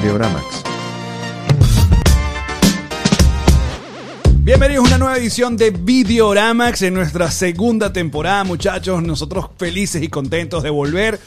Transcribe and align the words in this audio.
Videoramax. 0.00 0.62
Bienvenidos 4.38 4.84
a 4.84 4.88
una 4.88 4.98
nueva 4.98 5.18
edición 5.18 5.58
de 5.58 5.70
Videoramax 5.70 6.80
en 6.82 6.94
nuestra 6.94 7.30
segunda 7.30 7.92
temporada, 7.92 8.42
muchachos. 8.44 9.02
Nosotros 9.02 9.50
felices 9.58 10.02
y 10.02 10.08
contentos 10.08 10.62
de 10.62 10.70
volver. 10.70 11.20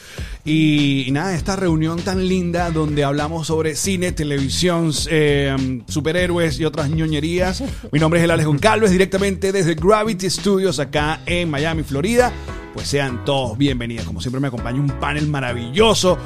Y, 0.43 1.07
nada, 1.11 1.35
esta 1.35 1.55
reunión 1.55 2.01
tan 2.01 2.27
linda 2.27 2.71
donde 2.71 3.03
hablamos 3.03 3.45
sobre 3.45 3.75
cine, 3.75 4.11
televisión, 4.11 4.91
eh, 5.07 5.83
superhéroes 5.87 6.59
y 6.59 6.65
otras 6.65 6.89
ñoñerías. 6.89 7.63
Mi 7.91 7.99
nombre 7.99 8.19
es 8.19 8.23
el 8.23 8.31
Alex 8.31 8.47
Goncalves, 8.47 8.89
directamente 8.89 9.51
desde 9.51 9.75
Gravity 9.75 10.31
Studios 10.31 10.79
acá 10.79 11.21
en 11.27 11.51
Miami, 11.51 11.83
Florida. 11.83 12.33
Pues 12.73 12.87
sean 12.87 13.23
todos 13.23 13.55
bienvenidos. 13.57 14.05
Como 14.05 14.19
siempre 14.19 14.41
me 14.41 14.47
acompaña 14.47 14.79
un 14.79 14.89
panel 14.99 15.27
maravilloso. 15.27 16.17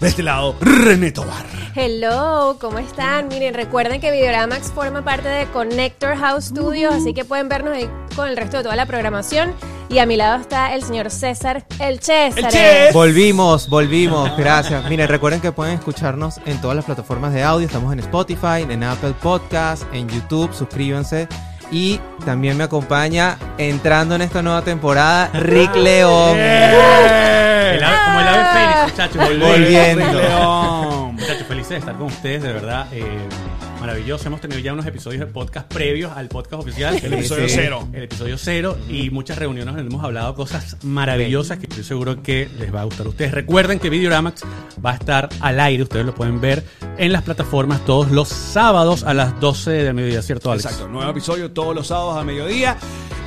De 0.00 0.08
este 0.08 0.22
lado, 0.22 0.54
René 0.60 1.10
Tobar. 1.10 1.46
Hello, 1.74 2.58
¿cómo 2.60 2.78
están? 2.78 3.28
Miren, 3.28 3.54
recuerden 3.54 4.00
que 4.00 4.10
Videoramax 4.12 4.70
forma 4.70 5.02
parte 5.04 5.28
de 5.28 5.46
Connector 5.46 6.16
House 6.16 6.46
Studios, 6.46 6.94
así 6.94 7.12
que 7.12 7.24
pueden 7.24 7.48
vernos 7.48 7.74
ahí 7.74 7.90
con 8.14 8.28
el 8.28 8.36
resto 8.36 8.58
de 8.58 8.62
toda 8.62 8.76
la 8.76 8.86
programación. 8.86 9.52
Y 9.88 9.98
a 9.98 10.06
mi 10.06 10.16
lado 10.16 10.40
está 10.40 10.74
el 10.74 10.82
señor 10.82 11.10
César, 11.10 11.66
el 11.80 12.00
César. 12.00 12.38
El 12.38 12.48
Ches. 12.48 12.94
Volvimos, 12.94 13.68
volvimos, 13.68 14.36
gracias. 14.36 14.88
Miren, 14.88 15.08
recuerden 15.08 15.40
que 15.40 15.50
pueden 15.50 15.74
escucharnos 15.74 16.40
en 16.44 16.60
todas 16.60 16.76
las 16.76 16.84
plataformas 16.84 17.32
de 17.32 17.42
audio. 17.42 17.66
Estamos 17.66 17.92
en 17.92 18.00
Spotify, 18.00 18.62
en 18.68 18.82
Apple 18.84 19.14
Podcast, 19.22 19.82
en 19.92 20.08
YouTube. 20.08 20.52
Suscríbanse. 20.52 21.28
Y 21.70 22.00
también 22.24 22.56
me 22.56 22.64
acompaña, 22.64 23.36
entrando 23.58 24.14
en 24.14 24.22
esta 24.22 24.40
nueva 24.42 24.62
temporada, 24.62 25.30
Rick 25.34 25.74
León. 25.76 26.38
El 26.38 27.82
ave- 27.82 27.96
como 28.06 28.20
el 28.20 28.28
ave 28.28 28.44
Fénix, 28.52 28.92
muchachos. 28.92 29.40
Volviendo. 29.40 30.18
León. 30.22 31.14
Muchachos, 31.16 31.46
felices 31.48 31.70
de 31.70 31.76
estar 31.78 31.94
con 31.96 32.06
ustedes, 32.06 32.42
de 32.42 32.52
verdad. 32.52 32.86
eh, 32.92 33.28
maravilloso. 33.80 34.26
Hemos 34.26 34.40
tenido 34.40 34.60
ya 34.60 34.72
unos 34.72 34.86
episodios 34.86 35.20
de 35.20 35.26
podcast 35.26 35.72
previos 35.72 36.12
al 36.16 36.28
podcast 36.28 36.62
oficial. 36.62 36.98
El 37.02 37.12
episodio 37.12 37.46
cero. 37.48 37.88
El 37.92 38.04
episodio 38.04 38.38
cero. 38.38 38.76
Y 38.88 39.10
muchas 39.10 39.38
reuniones 39.38 39.74
donde 39.74 39.90
hemos 39.90 40.04
hablado 40.04 40.34
cosas 40.34 40.76
maravillosas 40.82 41.58
que 41.58 41.66
estoy 41.66 41.84
seguro 41.84 42.22
que 42.22 42.48
les 42.58 42.74
va 42.74 42.82
a 42.82 42.84
gustar 42.84 43.06
a 43.06 43.10
ustedes. 43.10 43.32
Recuerden 43.32 43.78
que 43.78 43.90
Videoramax 43.90 44.42
va 44.84 44.92
a 44.92 44.94
estar 44.94 45.28
al 45.40 45.60
aire. 45.60 45.82
Ustedes 45.82 46.06
lo 46.06 46.14
pueden 46.14 46.40
ver 46.40 46.64
en 46.98 47.12
las 47.12 47.22
plataformas 47.22 47.84
todos 47.84 48.10
los 48.10 48.28
sábados 48.28 49.04
a 49.04 49.14
las 49.14 49.38
12 49.40 49.70
del 49.70 49.94
mediodía, 49.94 50.22
¿cierto, 50.22 50.50
Alex? 50.50 50.64
Exacto, 50.64 50.88
nuevo 50.88 51.10
episodio 51.10 51.50
todos 51.50 51.74
los 51.74 51.86
sábados 51.86 52.16
a 52.16 52.24
mediodía. 52.24 52.76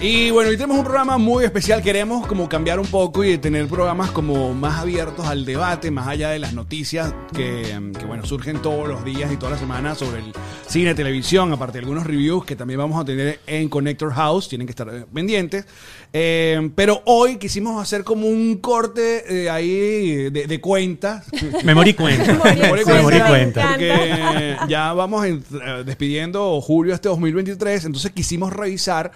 Y 0.02 0.31
bueno, 0.31 0.50
hoy 0.50 0.55
tenemos 0.55 0.77
un 0.77 0.86
programa 0.86 1.17
muy 1.17 1.44
especial. 1.44 1.83
Queremos 1.83 2.25
como 2.25 2.47
cambiar 2.47 2.80
un 2.80 2.88
poco 2.88 3.25
y 3.25 3.38
tener 3.38 3.67
programas 3.67 4.11
como 4.11 4.53
más 4.53 4.80
abiertos 4.80 5.25
al 5.25 5.44
debate, 5.44 5.92
más 5.92 6.08
allá 6.08 6.30
de 6.30 6.39
las 6.39 6.53
noticias 6.53 7.14
que, 7.36 7.77
que, 8.00 8.05
bueno, 8.05 8.25
surgen 8.25 8.61
todos 8.61 8.88
los 8.88 9.03
días 9.03 9.30
y 9.30 9.36
toda 9.36 9.52
la 9.52 9.58
semana 9.58 9.95
sobre 9.95 10.20
el 10.20 10.33
cine, 10.67 10.93
televisión, 10.93 11.51
aparte 11.51 11.73
de 11.73 11.79
algunos 11.79 12.05
reviews 12.05 12.45
que 12.45 12.55
también 12.55 12.79
vamos 12.79 13.01
a 13.01 13.05
tener 13.05 13.39
en 13.47 13.69
Connector 13.69 14.13
House. 14.13 14.47
Tienen 14.49 14.67
que 14.67 14.71
estar 14.71 14.87
eh, 14.93 15.05
pendientes. 15.13 15.65
Eh, 16.13 16.69
pero 16.75 17.01
hoy 17.05 17.37
quisimos 17.37 17.81
hacer 17.81 18.03
como 18.03 18.27
un 18.27 18.57
corte 18.57 19.43
eh, 19.45 19.49
ahí 19.49 20.29
de, 20.29 20.45
de 20.47 20.61
cuentas. 20.61 21.25
Me 21.63 21.73
morí 21.73 21.93
cuenta. 21.93 22.33
Memoria 22.33 22.85
Me 22.85 23.01
morí 23.01 23.19
me 23.19 23.27
cuenta. 23.27 23.61
encanta. 23.61 23.69
Porque 23.69 24.57
ya 24.69 24.93
vamos 24.93 25.25
en- 25.25 25.43
despidiendo 25.85 26.61
julio 26.61 26.93
este 26.93 27.09
2023, 27.09 27.85
entonces 27.85 28.11
quisimos 28.11 28.53
revisar 28.53 29.11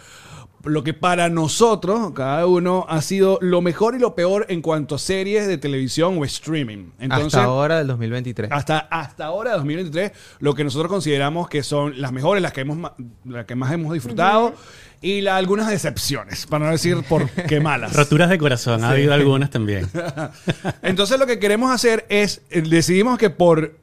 lo 0.63 0.83
que 0.83 0.93
para 0.93 1.29
nosotros, 1.29 2.11
cada 2.13 2.47
uno, 2.47 2.85
ha 2.87 3.01
sido 3.01 3.37
lo 3.41 3.61
mejor 3.61 3.95
y 3.95 3.99
lo 3.99 4.15
peor 4.15 4.45
en 4.49 4.61
cuanto 4.61 4.95
a 4.95 4.99
series 4.99 5.45
de 5.47 5.57
televisión 5.57 6.17
o 6.17 6.23
streaming. 6.25 6.91
Entonces, 6.99 7.33
Hasta 7.35 7.43
ahora 7.43 7.77
del 7.79 7.87
2023. 7.87 8.51
hasta, 8.51 8.79
hasta 8.79 9.25
ahora, 9.25 9.53
2023, 9.57 10.11
lo 10.39 10.53
que 10.55 10.63
nosotros 10.63 10.89
consideramos 10.89 11.49
que 11.49 11.63
son 11.63 11.99
las 12.01 12.11
mejores, 12.13 12.41
las 12.41 12.53
que, 12.53 12.61
hemos, 12.61 12.91
las 13.25 13.45
que 13.45 13.55
más 13.55 13.71
hemos 13.73 13.93
disfrutado 13.93 14.53
y 15.01 15.19
la- 15.21 15.35
algunas 15.35 15.67
decepciones, 15.69 16.45
para 16.47 16.65
no 16.65 16.71
decir 16.71 17.03
por 17.09 17.29
qué 17.29 17.59
malas. 17.59 17.93
Roturas 17.95 18.29
de 18.29 18.37
corazón, 18.37 18.83
ha 18.85 18.91
habido 18.91 19.13
algunas 19.13 19.49
también. 19.49 19.89
Entonces 20.81 21.19
lo 21.19 21.25
que 21.25 21.39
queremos 21.39 21.71
hacer 21.71 22.05
es, 22.07 22.41
eh, 22.49 22.61
decidimos 22.61 23.17
que 23.17 23.29
por 23.29 23.75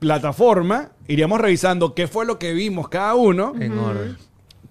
plataforma 0.00 0.90
iríamos 1.08 1.40
revisando 1.40 1.94
qué 1.94 2.06
fue 2.08 2.24
lo 2.26 2.38
que 2.38 2.52
vimos 2.52 2.88
cada 2.88 3.14
uno, 3.14 3.52
En 3.58 3.78
orden. 3.78 4.16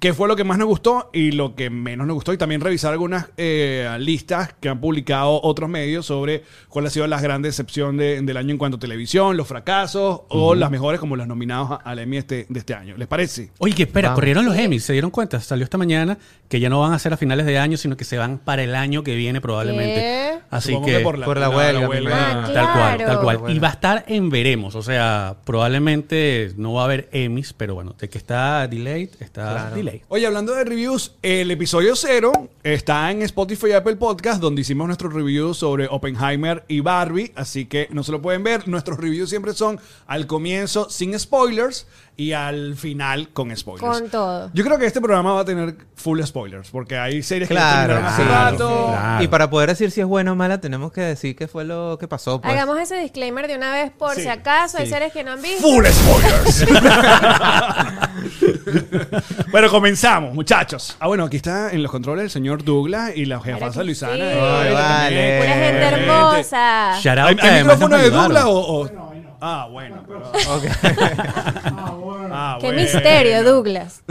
Qué 0.04 0.14
fue 0.14 0.28
lo 0.28 0.36
que 0.36 0.44
más 0.44 0.58
nos 0.58 0.68
gustó 0.68 1.10
y 1.14 1.32
lo 1.32 1.56
que 1.56 1.70
menos 1.70 2.06
nos 2.06 2.16
gustó 2.16 2.34
y 2.34 2.38
también 2.38 2.60
revisar 2.60 2.92
algunas 2.92 3.28
eh, 3.38 3.88
listas 4.00 4.54
que 4.60 4.68
han 4.68 4.82
publicado 4.82 5.40
otros 5.42 5.70
medios 5.70 6.06
sobre 6.08 6.44
cuál 6.68 6.88
ha 6.88 6.90
sido 6.90 7.08
la 7.08 7.22
gran 7.22 7.42
decepción 7.42 7.96
de- 7.96 8.22
del 8.22 8.36
año 8.36 8.52
en 8.52 8.58
cuanto 8.58 8.76
a 8.76 8.80
televisión, 8.82 9.38
los 9.38 9.48
fracasos 9.48 10.24
o 10.28 10.56
las 10.56 10.70
mejores 10.72 11.00
como 11.00 11.16
los 11.16 11.26
nominados 11.26 11.72
a- 11.72 11.76
al 11.76 12.00
Emmy 12.00 12.18
este, 12.18 12.46
de 12.50 12.60
este 12.60 12.74
año. 12.74 12.98
¿Les 12.98 13.08
parece? 13.08 13.52
Oye, 13.60 13.74
que 13.74 13.84
espera, 13.84 14.10
Vamos. 14.10 14.20
corrieron 14.20 14.44
los 14.44 14.58
Emmys, 14.58 14.84
se 14.84 14.92
dieron 14.92 15.10
cuenta, 15.10 15.40
salió 15.40 15.64
esta 15.64 15.78
mañana 15.78 16.18
que 16.50 16.60
ya 16.60 16.68
no 16.70 16.82
van 16.82 16.92
a 16.92 17.00
ser 17.00 17.14
a 17.14 17.18
finales 17.18 17.46
de 17.46 17.58
año, 17.58 17.78
sino 17.78 17.96
que 17.96 18.04
se 18.04 18.18
van 18.18 18.40
para 18.40 18.62
el 18.62 18.76
año 18.76 19.04
que 19.04 19.16
viene 19.16 19.40
probablemente. 19.40 19.96
¿Qué? 19.96 20.40
Así 20.50 20.70
Supongo 20.74 20.88
que, 20.88 21.00
por 21.00 21.24
por 21.24 21.38
la 21.40 21.50
huelga, 21.50 21.86
imagino. 21.86 22.10
Ah, 22.14 22.50
tal 22.54 22.66
cual, 22.74 22.98
claro. 22.98 23.06
tal 23.14 23.22
cual. 23.22 23.38
Bueno. 23.38 23.56
Y 23.56 23.60
va 23.60 23.70
a 23.70 23.72
estar 23.72 24.04
en 24.08 24.30
veremos, 24.30 24.76
o 24.76 24.84
sea, 24.84 25.38
probablemente 25.46 26.52
no 26.58 26.74
va 26.74 26.82
a 26.82 26.86
haber 26.86 27.08
Emmys, 27.14 27.54
pero 27.54 27.74
bueno, 27.74 27.96
de 27.98 28.10
que 28.10 28.18
está 28.18 28.68
delayed, 28.68 29.10
está 29.22 29.52
Claro. 29.54 29.76
delayed. 29.76 29.93
Oye, 30.08 30.26
hablando 30.28 30.54
de 30.56 30.64
reviews, 30.64 31.14
el 31.22 31.52
episodio 31.52 31.96
cero 31.96 32.32
está 32.64 33.12
en 33.12 33.22
Spotify 33.24 33.68
y 33.68 33.72
Apple 33.74 33.96
Podcast, 33.98 34.42
donde 34.42 34.62
hicimos 34.62 34.88
nuestro 34.88 35.10
review 35.10 35.54
sobre 35.54 35.88
Oppenheimer 35.90 36.64
y 36.68 36.80
Barbie, 36.80 37.32
así 37.36 37.66
que 37.66 37.88
no 37.92 38.04
se 38.04 38.12
lo 38.12 38.22
pueden 38.22 38.44
ver. 38.44 38.68
Nuestros 38.68 38.98
reviews 39.00 39.30
siempre 39.30 39.54
son 39.54 39.80
al 40.08 40.28
comienzo 40.28 40.90
sin 40.90 41.18
spoilers 41.20 41.88
y 42.16 42.34
al 42.34 42.76
final 42.76 43.30
con 43.30 43.56
spoilers. 43.56 44.00
Con 44.02 44.10
todo. 44.10 44.52
Yo 44.54 44.64
creo 44.64 44.78
que 44.78 44.86
este 44.86 45.02
programa 45.02 45.34
va 45.34 45.42
a 45.42 45.46
tener 45.46 45.76
full 45.96 46.22
spoilers, 46.24 46.70
porque 46.70 46.98
hay 46.98 47.24
series 47.24 47.48
que 47.50 47.56
Claro, 47.56 47.94
terminaron 47.96 48.06
hace 48.14 48.24
sí. 48.24 48.30
rato. 48.30 48.86
Claro. 48.90 49.24
Y 49.24 49.28
para 49.28 49.50
poder 49.50 49.70
decir 49.70 49.90
si 49.92 50.02
es 50.02 50.08
buena 50.08 50.32
o 50.32 50.36
mala, 50.36 50.62
tenemos 50.62 50.92
que 50.92 51.02
decir 51.02 51.36
qué 51.36 51.48
fue 51.48 51.66
lo 51.66 51.98
que 52.00 52.08
pasó. 52.08 52.40
Pues. 52.40 52.54
Hagamos 52.54 52.80
ese 52.80 52.98
disclaimer 52.98 53.48
de 53.48 53.56
una 53.56 53.72
vez 53.72 53.92
por 53.92 54.16
Sí, 54.16 54.22
si 54.24 54.28
acaso 54.28 54.78
hay 54.78 54.86
sí. 54.86 54.92
series 54.94 55.12
que 55.12 55.24
no 55.24 55.32
han 55.32 55.42
visto. 55.42 55.62
Full 55.68 55.86
spoilers. 55.88 56.66
bueno, 59.52 59.70
comenzamos, 59.70 60.34
muchachos. 60.34 60.96
Ah, 61.00 61.08
bueno, 61.08 61.24
aquí 61.26 61.38
está 61.38 61.72
en 61.72 61.82
los 61.84 61.92
controles 61.92 62.24
el 62.26 62.30
señor 62.30 62.64
Douglas 62.64 63.12
y 63.16 63.26
la 63.26 63.40
jefasa 63.40 63.68
que 63.68 63.80
sí. 63.82 63.86
Luisana. 63.86 64.14
Ay, 64.26 64.74
vale. 64.74 65.38
Pura 65.40 65.54
gente 65.54 66.02
hermosa. 66.02 67.00
Shout 67.02 67.18
out 67.20 67.30
¿Hay, 67.30 67.36
que 67.36 67.42
hay 67.44 67.50
además 67.50 67.76
micrófono 67.80 67.98
de. 68.04 68.10
Douglas 68.10 68.44
o...? 68.46 68.82
o- 68.82 69.04
Ah, 69.46 69.68
bueno. 69.70 70.02
pero- 70.08 70.32
Ah, 72.36 72.58
Qué 72.60 72.68
bueno. 72.68 72.82
misterio, 72.82 73.44
Douglas. 73.44 74.02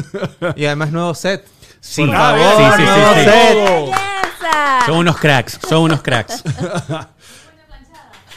Y 0.56 0.66
además 0.66 0.92
nuevo 0.92 1.14
set. 1.14 1.44
Sí, 1.80 2.04
Por 2.06 2.14
Ah, 2.14 2.36
favor, 2.36 2.76
sí, 2.76 2.76
sí, 2.76 2.82
nuevo 2.84 3.14
sí, 3.14 3.90
sí. 3.90 4.86
Son 4.86 4.96
unos 4.98 5.16
cracks, 5.18 5.58
son 5.68 5.82
unos 5.82 6.02
cracks. 6.02 6.42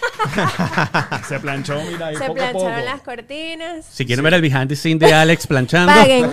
Se 1.28 1.40
planchó, 1.40 1.80
mira, 1.92 2.08
ahí 2.08 2.16
Se 2.16 2.26
poco 2.26 2.42
a 2.42 2.52
poco. 2.52 2.60
plancharon 2.66 2.86
las 2.86 3.02
cortinas. 3.02 3.86
Si 3.90 4.06
quieren 4.06 4.24
ver 4.24 4.34
el 4.36 4.42
behind 4.42 4.68
the 4.68 4.76
scene 4.76 5.00
de 5.00 5.14
Alex 5.14 5.48
planchando, 5.48 5.94
Paguen. 5.94 6.26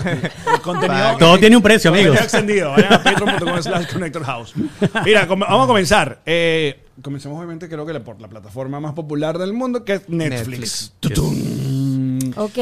El 0.53 0.61
contenido, 0.63 1.17
todo 1.19 1.39
tiene 1.39 1.57
un 1.57 1.63
precio, 1.63 1.91
contenido 1.91 2.13
amigos. 2.13 2.25
extendido. 2.25 2.71
Vayan 2.73 2.93
a 2.93 3.03
patreon.com 3.03 3.63
slash 3.63 3.93
connector 3.93 4.25
house. 4.25 4.55
Mira, 5.05 5.27
com- 5.27 5.41
vamos 5.41 5.65
a 5.65 5.67
comenzar. 5.67 6.21
Eh, 6.27 6.85
comencemos 7.03 7.37
obviamente 7.39 7.69
creo 7.69 7.85
que 7.87 7.93
la- 7.93 8.01
por 8.05 8.21
la 8.21 8.29
plataforma 8.29 8.81
más 8.81 8.93
popular 8.95 9.39
del 9.39 9.53
mundo, 9.53 9.85
que 9.85 9.95
es 9.95 10.09
Netflix. 10.09 10.49
Netflix. 10.49 10.93
Tutum. 11.01 12.33
Ok. 12.37 12.59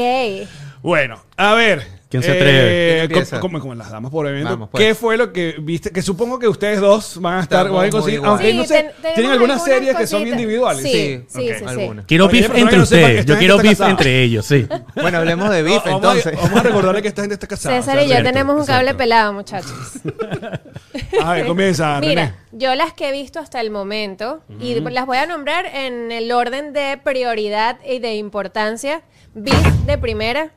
Bueno, 0.81 1.23
a 1.37 1.53
ver. 1.53 2.00
¿Quién 2.11 2.21
se 2.23 2.31
atreve? 2.31 2.89
¿Quién 2.97 2.99
empieza? 3.05 3.39
como, 3.39 3.59
como 3.61 3.73
las 3.73 3.89
damos 3.89 4.11
por 4.11 4.27
evento. 4.27 4.49
Vamos, 4.49 4.69
pues. 4.69 4.83
¿Qué 4.85 4.93
fue 4.93 5.15
lo 5.17 5.31
que 5.31 5.55
viste? 5.59 5.91
Que 5.91 6.01
supongo 6.01 6.37
que 6.37 6.47
ustedes 6.49 6.79
dos 6.81 7.19
van 7.21 7.37
a 7.37 7.41
estar, 7.43 7.61
Estamos 7.65 7.77
van 7.77 7.79
a 7.79 7.83
muy 7.87 7.91
conseguir, 7.91 8.17
igual. 8.19 8.31
aunque 8.31 8.51
Sí, 8.51 8.57
no 8.57 8.63
sé, 8.65 8.73
ten- 8.73 8.91
tenemos 8.91 9.15
tienen 9.15 9.31
algunas 9.31 9.57
algunas 9.61 9.63
series 9.77 9.95
que 9.95 10.07
son 10.07 10.19
cositas. 10.19 10.39
individuales. 10.41 10.83
Sí, 10.83 11.23
Sí, 11.27 11.47
sí. 11.47 11.89
Quiero 12.05 12.25
Para 12.25 12.37
beef 12.37 12.45
aquellas 12.45 12.49
entre 12.49 12.63
no 12.63 12.69
que 12.69 12.79
ustedes. 12.81 13.19
esta 13.21 13.33
Yo 13.33 13.39
quiero 13.39 13.53
gente 13.55 13.63
beef 13.67 13.71
está 13.71 13.83
casada. 13.85 13.89
entre 13.91 14.23
ellos, 14.23 14.45
sí. 14.45 14.67
Bueno, 15.01 15.17
hablemos 15.19 15.49
de 15.49 15.63
beef 15.63 15.75
Vamos 15.85 15.87
a- 15.87 15.95
entonces. 15.95 16.35
Vamos 16.35 16.59
a 16.59 16.63
recordarle 16.63 17.01
que 17.01 17.07
esta 17.07 17.21
gente 17.21 17.33
está 17.35 17.47
casada. 17.47 17.75
César 17.81 17.97
o 17.97 18.01
y 18.01 18.03
yo 18.03 18.09
cierto, 18.09 18.29
tenemos 18.29 18.59
un 18.59 18.65
cable 18.65 18.93
pelado, 18.93 19.31
muchachos. 19.33 19.71
A 21.23 21.33
ver, 21.33 21.45
comienza, 21.45 21.95
René. 21.99 22.07
Mira, 22.09 22.35
yo 22.51 22.75
las 22.75 22.93
que 22.93 23.09
he 23.09 23.11
visto 23.11 23.39
hasta 23.39 23.61
el 23.61 23.69
momento, 23.71 24.41
y 24.59 24.79
las 24.79 25.05
voy 25.05 25.17
a 25.17 25.25
nombrar 25.25 25.65
en 25.65 26.11
el 26.11 26.31
orden 26.31 26.73
de 26.73 26.99
prioridad 27.03 27.77
y 27.87 27.99
de 27.99 28.15
importancia. 28.15 29.01
Beef 29.33 29.67
de 29.85 29.97
primera, 29.97 30.51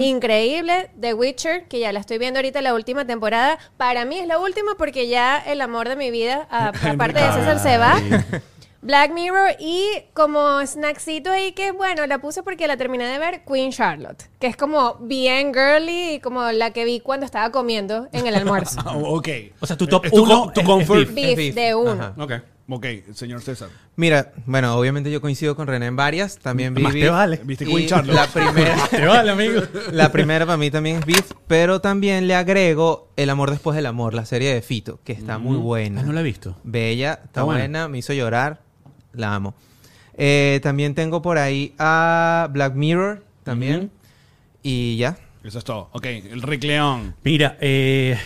increíble. 0.00 0.90
The 1.00 1.14
Witcher, 1.14 1.64
que 1.68 1.80
ya 1.80 1.92
la 1.92 2.00
estoy 2.00 2.18
viendo 2.18 2.38
ahorita 2.38 2.60
la 2.62 2.74
última 2.74 3.04
temporada. 3.06 3.58
Para 3.76 4.04
mí 4.04 4.18
es 4.18 4.26
la 4.26 4.38
última 4.38 4.72
porque 4.78 5.08
ya 5.08 5.38
el 5.38 5.60
amor 5.60 5.88
de 5.88 5.96
mi 5.96 6.10
vida, 6.10 6.46
a- 6.50 6.68
aparte 6.90 7.20
de 7.20 7.32
César, 7.32 7.58
se 7.58 7.78
va. 7.78 7.96
Black 8.84 9.12
Mirror 9.12 9.50
y 9.60 9.86
como 10.12 10.60
snacksito 10.66 11.30
ahí 11.30 11.52
que 11.52 11.70
bueno, 11.70 12.04
la 12.08 12.18
puse 12.18 12.42
porque 12.42 12.66
la 12.66 12.76
terminé 12.76 13.04
de 13.06 13.16
ver 13.20 13.42
Queen 13.44 13.70
Charlotte, 13.70 14.24
que 14.40 14.48
es 14.48 14.56
como 14.56 14.96
bien 15.00 15.52
girly 15.54 16.14
y 16.14 16.18
como 16.20 16.50
la 16.50 16.72
que 16.72 16.84
vi 16.84 16.98
cuando 16.98 17.24
estaba 17.24 17.50
comiendo 17.52 18.08
en 18.12 18.26
el 18.26 18.34
almuerzo. 18.34 18.80
Ah, 18.84 18.96
ok. 18.96 19.28
O 19.60 19.66
sea, 19.66 19.76
tu 19.76 19.86
top 19.86 20.08
tu 20.10 20.22
uno 20.24 20.46
co- 20.46 20.52
tu 20.52 20.60
es- 20.62 20.66
comfort- 20.66 21.08
es 21.08 21.14
beef. 21.14 21.54
De 21.54 21.74
uno. 21.76 21.92
Ajá. 21.92 22.14
Ok. 22.18 22.32
Ok, 22.68 22.86
señor 23.12 23.42
César. 23.42 23.68
Mira, 23.96 24.32
bueno, 24.46 24.74
obviamente 24.76 25.10
yo 25.10 25.20
coincido 25.20 25.56
con 25.56 25.66
René 25.66 25.86
en 25.86 25.96
varias. 25.96 26.38
También 26.38 26.74
vi 26.74 26.82
Más 26.82 26.92
te 26.94 27.08
vale. 27.10 27.40
Viste 27.44 27.64
y 27.64 27.66
Queen 27.68 27.88
Charlotte. 27.88 28.14
La 28.14 28.26
primera, 28.28 28.88
Te 28.88 29.04
vale, 29.04 29.30
amigo. 29.30 29.60
la 29.92 30.12
primera 30.12 30.46
para 30.46 30.56
mí 30.56 30.70
también 30.70 30.96
es 30.98 31.04
Beef, 31.06 31.32
pero 31.48 31.80
también 31.80 32.28
le 32.28 32.34
agrego 32.34 33.08
El 33.16 33.30
amor 33.30 33.50
después 33.50 33.74
del 33.76 33.86
amor, 33.86 34.14
la 34.14 34.24
serie 34.24 34.54
de 34.54 34.62
Fito, 34.62 35.00
que 35.04 35.12
está 35.12 35.38
muy 35.38 35.56
buena. 35.58 36.00
Ah, 36.00 36.04
no 36.04 36.12
la 36.12 36.20
he 36.20 36.24
visto. 36.24 36.56
Bella, 36.62 37.12
está 37.14 37.24
Está 37.24 37.42
buena. 37.42 37.60
buena, 37.62 37.88
me 37.88 37.98
hizo 37.98 38.12
llorar, 38.12 38.60
la 39.12 39.34
amo. 39.34 39.54
Eh, 40.14 40.60
también 40.62 40.94
tengo 40.94 41.20
por 41.20 41.38
ahí 41.38 41.74
a 41.78 42.48
Black 42.52 42.74
Mirror, 42.74 43.24
también. 43.44 43.90
Y 44.62 44.96
ya. 44.96 45.18
Eso 45.42 45.58
es 45.58 45.64
todo. 45.64 45.88
Ok, 45.92 46.06
el 46.06 46.40
Rick 46.42 46.62
León. 46.64 47.16
Mira, 47.24 47.56
eh, 47.60 48.16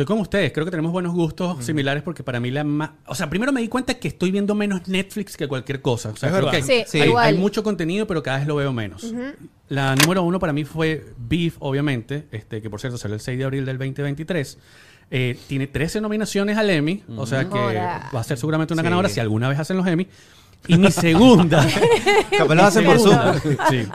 estoy 0.00 0.14
con 0.14 0.20
ustedes. 0.22 0.52
Creo 0.52 0.64
que 0.64 0.70
tenemos 0.70 0.92
buenos 0.92 1.12
gustos 1.14 1.64
similares 1.64 2.02
porque 2.02 2.22
para 2.22 2.40
mí 2.40 2.50
la 2.50 2.64
más... 2.64 2.90
O 3.06 3.14
sea, 3.14 3.28
primero 3.28 3.52
me 3.52 3.60
di 3.60 3.68
cuenta 3.68 3.94
que 3.94 4.08
estoy 4.08 4.30
viendo 4.30 4.54
menos 4.54 4.88
Netflix 4.88 5.36
que 5.36 5.46
cualquier 5.48 5.82
cosa. 5.82 6.10
O 6.10 6.16
sea, 6.16 6.28
Es 6.28 6.34
creo 6.34 6.46
verdad. 6.46 6.50
que 6.66 6.72
hay, 6.72 6.84
Sí, 6.84 6.90
Sí. 6.90 7.00
hay- 7.00 7.08
igual. 7.08 7.26
hay 7.26 7.34
mucho 7.38 7.62
contenido, 7.62 8.06
pero 8.06 8.22
cada 8.22 8.38
vez 8.38 8.46
lo 8.46 8.56
veo 8.56 8.72
menos. 8.72 9.12
La 9.68 9.94
número 9.96 10.22
uno 10.22 10.38
para 10.38 10.52
mí 10.52 10.64
fue 10.64 11.06
Beef, 11.18 11.56
obviamente, 11.60 12.26
este 12.32 12.60
que 12.62 12.68
por 12.70 12.80
cierto 12.80 12.98
salió 12.98 13.14
el 13.14 13.20
6 13.20 13.38
de 13.38 13.44
abril 13.44 13.64
del 13.66 13.78
2023. 13.78 14.58
Eh, 15.12 15.38
tiene 15.48 15.66
13 15.66 16.00
nominaciones 16.00 16.56
al 16.56 16.70
Emmy, 16.70 17.02
o 17.16 17.26
sea 17.26 17.44
que 17.48 17.58
va 17.58 18.20
a 18.20 18.24
ser 18.24 18.38
seguramente 18.38 18.72
una 18.74 18.82
Sí. 18.82 18.84
ganadora 18.84 19.08
si 19.08 19.20
alguna 19.20 19.48
vez 19.48 19.58
hacen 19.58 19.76
los 19.76 19.86
Emmy. 19.86 20.06
Y 20.68 20.76
mi 20.76 20.90
segunda... 20.90 21.66
Capaz 22.38 22.54
hacen 22.66 22.84
por 22.84 22.98
Zoom. 22.98 23.16
sí. 23.70 23.86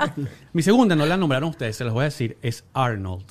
Mi 0.52 0.62
segunda, 0.64 0.96
no 0.96 1.06
la 1.06 1.16
nombraron 1.16 1.50
ustedes, 1.50 1.76
se 1.76 1.84
los 1.84 1.94
voy 1.94 2.02
a 2.02 2.06
decir, 2.06 2.38
es 2.42 2.64
Arnold. 2.74 3.26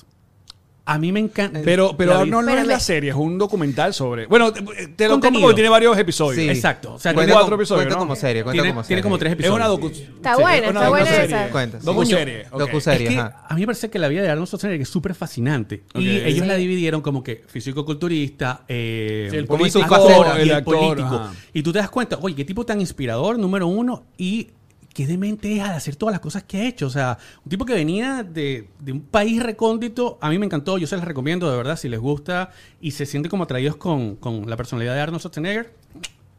A 0.87 0.99
mí 0.99 1.11
me 1.11 1.19
encanta. 1.19 1.61
Pero, 1.65 1.95
pero 1.97 2.13
Arnold 2.19 2.47
no 2.47 2.57
es 2.59 2.67
la 2.67 2.79
serie, 2.79 3.09
es 3.09 3.15
un 3.15 3.39
documental 3.39 3.91
sobre. 3.93 4.27
Bueno, 4.27 4.53
te, 4.53 4.61
te 4.95 5.07
lo 5.07 5.19
porque 5.19 5.53
tiene 5.55 5.67
varios 5.69 5.97
episodios. 5.97 6.43
Sí. 6.43 6.47
Exacto. 6.49 6.93
O 6.93 6.99
sea, 6.99 7.11
Cuenta 7.11 7.21
tiene 7.25 7.33
cuatro 7.33 7.45
como- 7.49 7.61
episodios, 7.61 7.83
Cuenta 7.85 7.95
¿no? 7.95 7.99
como 8.01 8.15
serie, 8.15 8.43
cuenta 8.43 8.61
tiene, 8.61 8.69
como 8.73 8.81
tiene 8.83 8.87
serie. 8.87 9.01
como 9.03 9.17
tres 9.17 9.31
Es 9.31 9.33
episodios. 9.33 9.55
una 9.55 9.67
docu. 9.67 9.87
Está 9.87 10.35
buena, 10.37 10.65
es 10.65 10.69
una 10.69 10.79
está 10.81 10.89
buena 10.89 11.23
esa. 11.23 11.49
Cuenta, 11.49 11.79
sí. 11.79 11.85
Docuserie, 11.87 12.45
ok. 12.51 12.59
Docuserie, 12.59 13.07
Es 13.07 13.13
que 13.15 13.19
ajá. 13.19 13.45
a 13.49 13.53
mí 13.55 13.61
me 13.61 13.65
parece 13.65 13.89
que 13.89 13.97
la 13.97 14.07
vida 14.09 14.21
de 14.21 14.29
Arnold 14.29 14.47
Schwarzenegger 14.47 14.81
es 14.81 14.89
súper 14.89 15.15
fascinante. 15.15 15.81
Ok. 15.93 16.01
Y 16.01 16.09
ellos 16.17 16.41
Sí. 16.41 16.45
la 16.47 16.55
dividieron 16.55 17.01
como 17.01 17.23
que 17.23 17.43
físico-culturista, 17.47 18.61
eh, 18.67 19.27
Sí, 19.31 19.37
el 19.37 19.45
político, 19.47 19.79
y 19.79 20.41
el 20.41 20.49
el 20.49 20.55
actor. 20.55 20.75
político. 20.77 21.15
ajá. 21.15 21.33
Y 21.53 21.63
tú 21.63 21.71
te 21.73 21.79
das 21.79 21.89
cuenta, 21.89 22.19
oye, 22.21 22.35
qué 22.35 22.45
tipo 22.45 22.65
tan 22.65 22.79
inspirador, 22.79 23.39
número 23.39 23.65
uno, 23.67 24.03
y 24.17 24.49
qué 24.95 25.05
demente 25.05 25.53
es 25.57 25.61
al 25.61 25.71
hacer 25.75 25.95
todas 25.97 26.13
las 26.13 26.21
cosas 26.21 26.43
que 26.43 26.57
ha 26.57 26.65
hecho. 26.67 26.87
O 26.87 26.89
sea, 26.89 27.17
un 27.43 27.49
tipo 27.49 27.65
que 27.65 27.73
venía 27.73 28.23
de, 28.23 28.69
de 28.79 28.91
un 28.93 29.01
país 29.01 29.43
recóndito, 29.43 30.17
a 30.21 30.29
mí 30.29 30.39
me 30.39 30.45
encantó, 30.47 30.77
yo 30.79 30.87
se 30.87 30.95
les 30.95 31.05
recomiendo 31.05 31.51
de 31.51 31.57
verdad, 31.57 31.75
si 31.77 31.89
les 31.89 31.99
gusta 31.99 32.49
y 32.81 32.91
se 32.91 33.05
sienten 33.05 33.29
como 33.29 33.43
atraídos 33.43 33.75
con, 33.75 34.15
con 34.15 34.49
la 34.49 34.55
personalidad 34.57 34.95
de 34.95 35.01
Arnold 35.01 35.19
Schwarzenegger, 35.21 35.73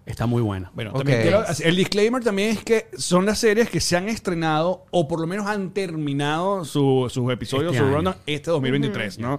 está 0.06 0.24
muy 0.26 0.40
buena. 0.40 0.70
Bueno, 0.74 0.92
también 0.92 1.20
quiero- 1.22 1.44
el 1.64 1.76
disclaimer 1.76 2.22
también 2.24 2.50
es 2.50 2.64
que 2.64 2.88
son 2.96 3.26
las 3.26 3.38
series 3.38 3.68
que 3.68 3.80
se 3.80 3.96
han 3.96 4.08
estrenado 4.08 4.86
o 4.90 5.06
por 5.06 5.20
lo 5.20 5.26
menos 5.26 5.46
han 5.46 5.70
terminado 5.74 6.64
su- 6.64 7.08
sus 7.10 7.30
episodios, 7.30 7.72
Este 7.74 7.84
su 7.86 7.92
run 7.94 8.14
este 8.26 8.50
2023, 8.50 9.18
¿no? 9.18 9.38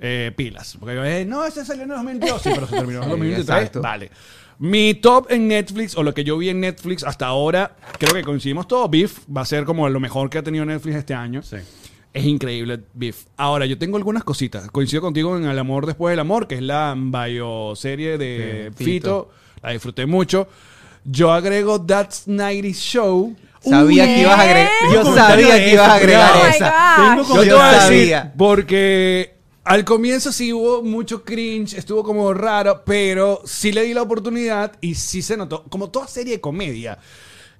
Eh, 0.00 0.32
pilas. 0.36 0.76
Porque 0.78 1.20
eh, 1.20 1.24
no, 1.24 1.44
este 1.44 1.64
salió 1.64 1.84
en 1.84 1.90
el 1.90 1.96
2022, 1.96 2.42
sí, 2.42 2.50
pero 2.54 2.66
se 2.66 2.76
terminó 2.76 2.98
en 2.98 3.04
el 3.04 3.08
Sí, 3.10 3.10
2023. 3.10 3.48
exacto. 3.58 3.80
Vale. 3.82 4.10
Mi 4.58 4.94
top 4.94 5.26
en 5.30 5.48
Netflix, 5.48 5.96
o 5.96 6.02
lo 6.02 6.14
que 6.14 6.24
yo 6.24 6.38
vi 6.38 6.48
en 6.48 6.60
Netflix 6.60 7.04
hasta 7.04 7.26
ahora, 7.26 7.76
creo 7.98 8.14
que 8.14 8.22
coincidimos 8.22 8.66
todos. 8.66 8.90
Beef 8.90 9.18
va 9.34 9.42
a 9.42 9.44
ser 9.44 9.64
como 9.64 9.88
lo 9.88 10.00
mejor 10.00 10.30
que 10.30 10.38
ha 10.38 10.42
tenido 10.42 10.64
Netflix 10.64 10.96
este 10.96 11.14
año. 11.14 11.42
Sí. 11.42 11.56
Es 12.12 12.24
increíble, 12.24 12.80
Beef. 12.94 13.24
Ahora, 13.36 13.66
yo 13.66 13.76
tengo 13.76 13.98
algunas 13.98 14.24
cositas. 14.24 14.70
Coincido 14.70 15.02
contigo 15.02 15.36
en 15.36 15.44
El 15.44 15.58
Amor 15.58 15.84
Después 15.84 16.12
del 16.12 16.20
Amor, 16.20 16.48
que 16.48 16.54
es 16.54 16.62
la 16.62 16.94
bioserie 16.96 18.16
de 18.16 18.72
Sí, 18.78 18.84
Fito. 18.84 19.28
Fito. 19.30 19.30
La 19.62 19.72
disfruté 19.72 20.06
mucho. 20.06 20.48
Yo 21.04 21.30
agrego 21.32 21.84
That's 21.84 22.26
90 22.26 22.68
Show. 22.72 23.36
Sabía 23.60 24.06
que 24.06 24.20
ibas 24.22 24.38
a 24.38 24.42
agregar. 24.42 24.70
Yo 24.94 25.14
sabía 25.14 25.56
que 25.58 25.72
ibas 25.72 25.88
a 25.88 25.96
eso, 25.96 26.04
agregar 26.04 26.32
Oh 26.36 26.46
esa. 26.46 26.96
Tengo 26.96 27.34
Yo 27.34 27.40
te 27.42 27.48
Yo 27.48 27.56
voy 27.56 27.64
a 27.64 27.72
decir, 27.72 27.82
sabía. 27.82 28.32
porque 28.38 29.35
al 29.66 29.84
comienzo 29.84 30.32
sí 30.32 30.52
hubo 30.52 30.82
mucho 30.82 31.24
cringe, 31.24 31.74
estuvo 31.74 32.02
como 32.02 32.32
raro, 32.32 32.82
pero 32.86 33.42
sí 33.44 33.72
le 33.72 33.82
di 33.82 33.94
la 33.94 34.02
oportunidad 34.02 34.72
y 34.80 34.94
sí 34.94 35.22
se 35.22 35.36
notó, 35.36 35.64
como 35.64 35.90
toda 35.90 36.06
serie 36.06 36.34
de 36.34 36.40
comedia. 36.40 36.98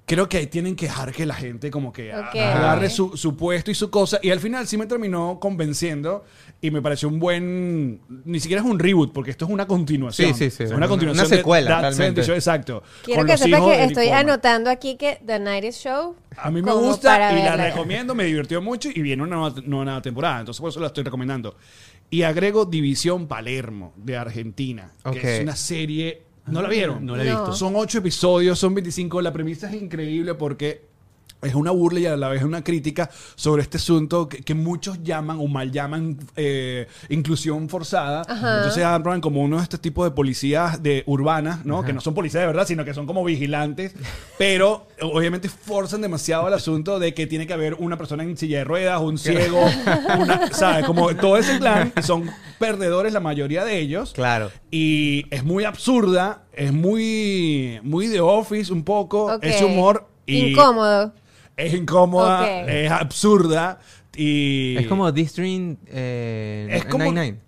Creo 0.05 0.29
que 0.29 0.37
ahí 0.37 0.47
tienen 0.47 0.77
que 0.77 0.85
dejar 0.85 1.11
que 1.11 1.25
la 1.25 1.33
gente 1.35 1.69
como 1.69 1.91
que 1.91 2.13
agarre 2.13 2.89
su, 2.89 3.17
su 3.17 3.35
puesto 3.35 3.71
y 3.71 3.75
su 3.75 3.89
cosa. 3.89 4.19
Y 4.23 4.29
al 4.29 4.39
final 4.39 4.65
sí 4.65 4.77
me 4.77 4.85
terminó 4.85 5.37
convenciendo 5.37 6.23
y 6.61 6.71
me 6.71 6.81
pareció 6.81 7.09
un 7.09 7.19
buen... 7.19 7.99
Ni 8.23 8.39
siquiera 8.39 8.63
es 8.63 8.69
un 8.69 8.79
reboot, 8.79 9.11
porque 9.11 9.31
esto 9.31 9.43
es 9.43 9.51
una 9.51 9.67
continuación. 9.67 10.33
Sí, 10.33 10.49
sí, 10.49 10.49
sí. 10.49 10.63
Una- 10.63 10.77
una 10.77 10.87
continuación. 10.87 11.27
una 11.27 11.35
secuela, 11.35 11.69
de 11.69 11.75
That 11.75 11.81
realmente. 11.81 12.21
70 12.23 12.25
Show, 12.25 12.35
exacto. 12.35 12.83
Quiero 13.03 13.25
que 13.25 13.37
sepas 13.37 13.61
que 13.61 13.83
estoy 13.83 14.07
anotando 14.07 14.69
aquí 14.69 14.95
que 14.95 15.19
The 15.25 15.39
Night 15.39 15.73
Show. 15.73 16.15
A 16.37 16.51
mí 16.51 16.61
me 16.61 16.71
gusta 16.71 17.37
y 17.37 17.43
la 17.43 17.57
recomiendo, 17.57 18.15
me 18.15 18.23
divirtió 18.23 18.61
mucho 18.61 18.87
y 18.93 19.01
viene 19.01 19.23
una 19.23 19.35
nueva, 19.35 19.55
una 19.65 19.83
nueva 19.85 20.01
temporada, 20.01 20.39
entonces 20.39 20.61
por 20.61 20.69
eso 20.69 20.79
la 20.79 20.87
estoy 20.87 21.03
recomendando. 21.03 21.57
Y 22.09 22.21
agrego 22.23 22.65
División 22.65 23.27
Palermo 23.27 23.93
de 23.97 24.15
Argentina, 24.17 24.91
Ok. 25.03 25.17
que 25.17 25.37
es 25.37 25.43
una 25.43 25.55
serie... 25.55 26.23
¿No 26.45 26.61
la 26.61 26.69
vieron? 26.69 27.05
No 27.05 27.17
la 27.17 27.23
he 27.23 27.29
No. 27.29 27.41
visto. 27.41 27.53
Son 27.53 27.73
ocho 27.75 27.97
episodios, 27.97 28.57
son 28.57 28.73
25. 28.73 29.21
La 29.21 29.33
premisa 29.33 29.69
es 29.69 29.81
increíble 29.81 30.33
porque 30.35 30.85
es 31.41 31.53
una 31.55 31.71
burla 31.71 31.99
y 31.99 32.05
a 32.07 32.17
la 32.17 32.29
vez 32.29 32.43
una 32.43 32.63
crítica 32.63 33.09
sobre 33.35 33.61
este 33.61 33.77
asunto 33.77 34.27
que, 34.27 34.41
que 34.41 34.53
muchos 34.55 35.03
llaman 35.03 35.37
o 35.39 35.47
mal 35.47 35.71
llaman 35.71 36.17
eh, 36.35 36.87
inclusión 37.09 37.69
forzada. 37.69 38.23
Entonces 38.27 38.83
hablan 38.83 39.21
como 39.21 39.41
uno 39.41 39.57
de 39.57 39.63
estos 39.63 39.79
tipos 39.79 40.05
de 40.05 40.11
policías 40.11 40.81
de 40.81 41.03
urbanas, 41.05 41.65
¿no? 41.65 41.83
Que 41.83 41.93
no 41.93 42.01
son 42.01 42.13
policías 42.13 42.41
de 42.41 42.47
verdad, 42.47 42.65
sino 42.65 42.83
que 42.83 42.93
son 42.93 43.05
como 43.05 43.23
vigilantes, 43.23 43.93
pero 44.37 44.87
obviamente 45.01 45.49
forzan 45.49 46.01
demasiado 46.01 46.47
el 46.47 46.53
asunto 46.53 46.99
de 46.99 47.13
que 47.13 47.27
tiene 47.27 47.45
que 47.45 47.53
haber 47.53 47.75
una 47.75 47.97
persona 47.97 48.23
en 48.23 48.35
silla 48.37 48.59
de 48.59 48.63
ruedas, 48.63 48.99
un 49.01 49.17
ciego, 49.17 49.61
una, 50.19 50.51
¿sabes? 50.51 50.85
Como 50.85 51.15
todo 51.15 51.37
ese 51.37 51.57
plan, 51.59 51.93
son 52.03 52.29
perdedores 52.59 53.13
la 53.13 53.19
mayoría 53.19 53.63
de 53.63 53.77
ellos. 53.79 54.13
Claro. 54.13 54.51
Y 54.71 55.25
es 55.29 55.43
muy 55.43 55.65
absurda, 55.65 56.43
es 56.53 56.73
muy, 56.73 57.79
muy 57.83 58.07
de 58.07 58.19
office 58.19 58.73
un 58.73 58.83
poco, 58.83 59.35
Ok. 59.35 59.43
ese 59.43 59.65
humor. 59.65 60.07
Y 60.25 60.47
Incómodo. 60.51 61.13
Es 61.57 61.73
incómoda, 61.73 62.47
es 62.47 62.91
absurda 62.91 63.79
y... 64.15 64.77
Es 64.77 64.87
como 64.87 65.11
This 65.13 65.35
Dream 65.35 65.77
eh, 65.87 66.67
Es 66.71 66.85
como- 66.85 67.05
99. 67.05 67.39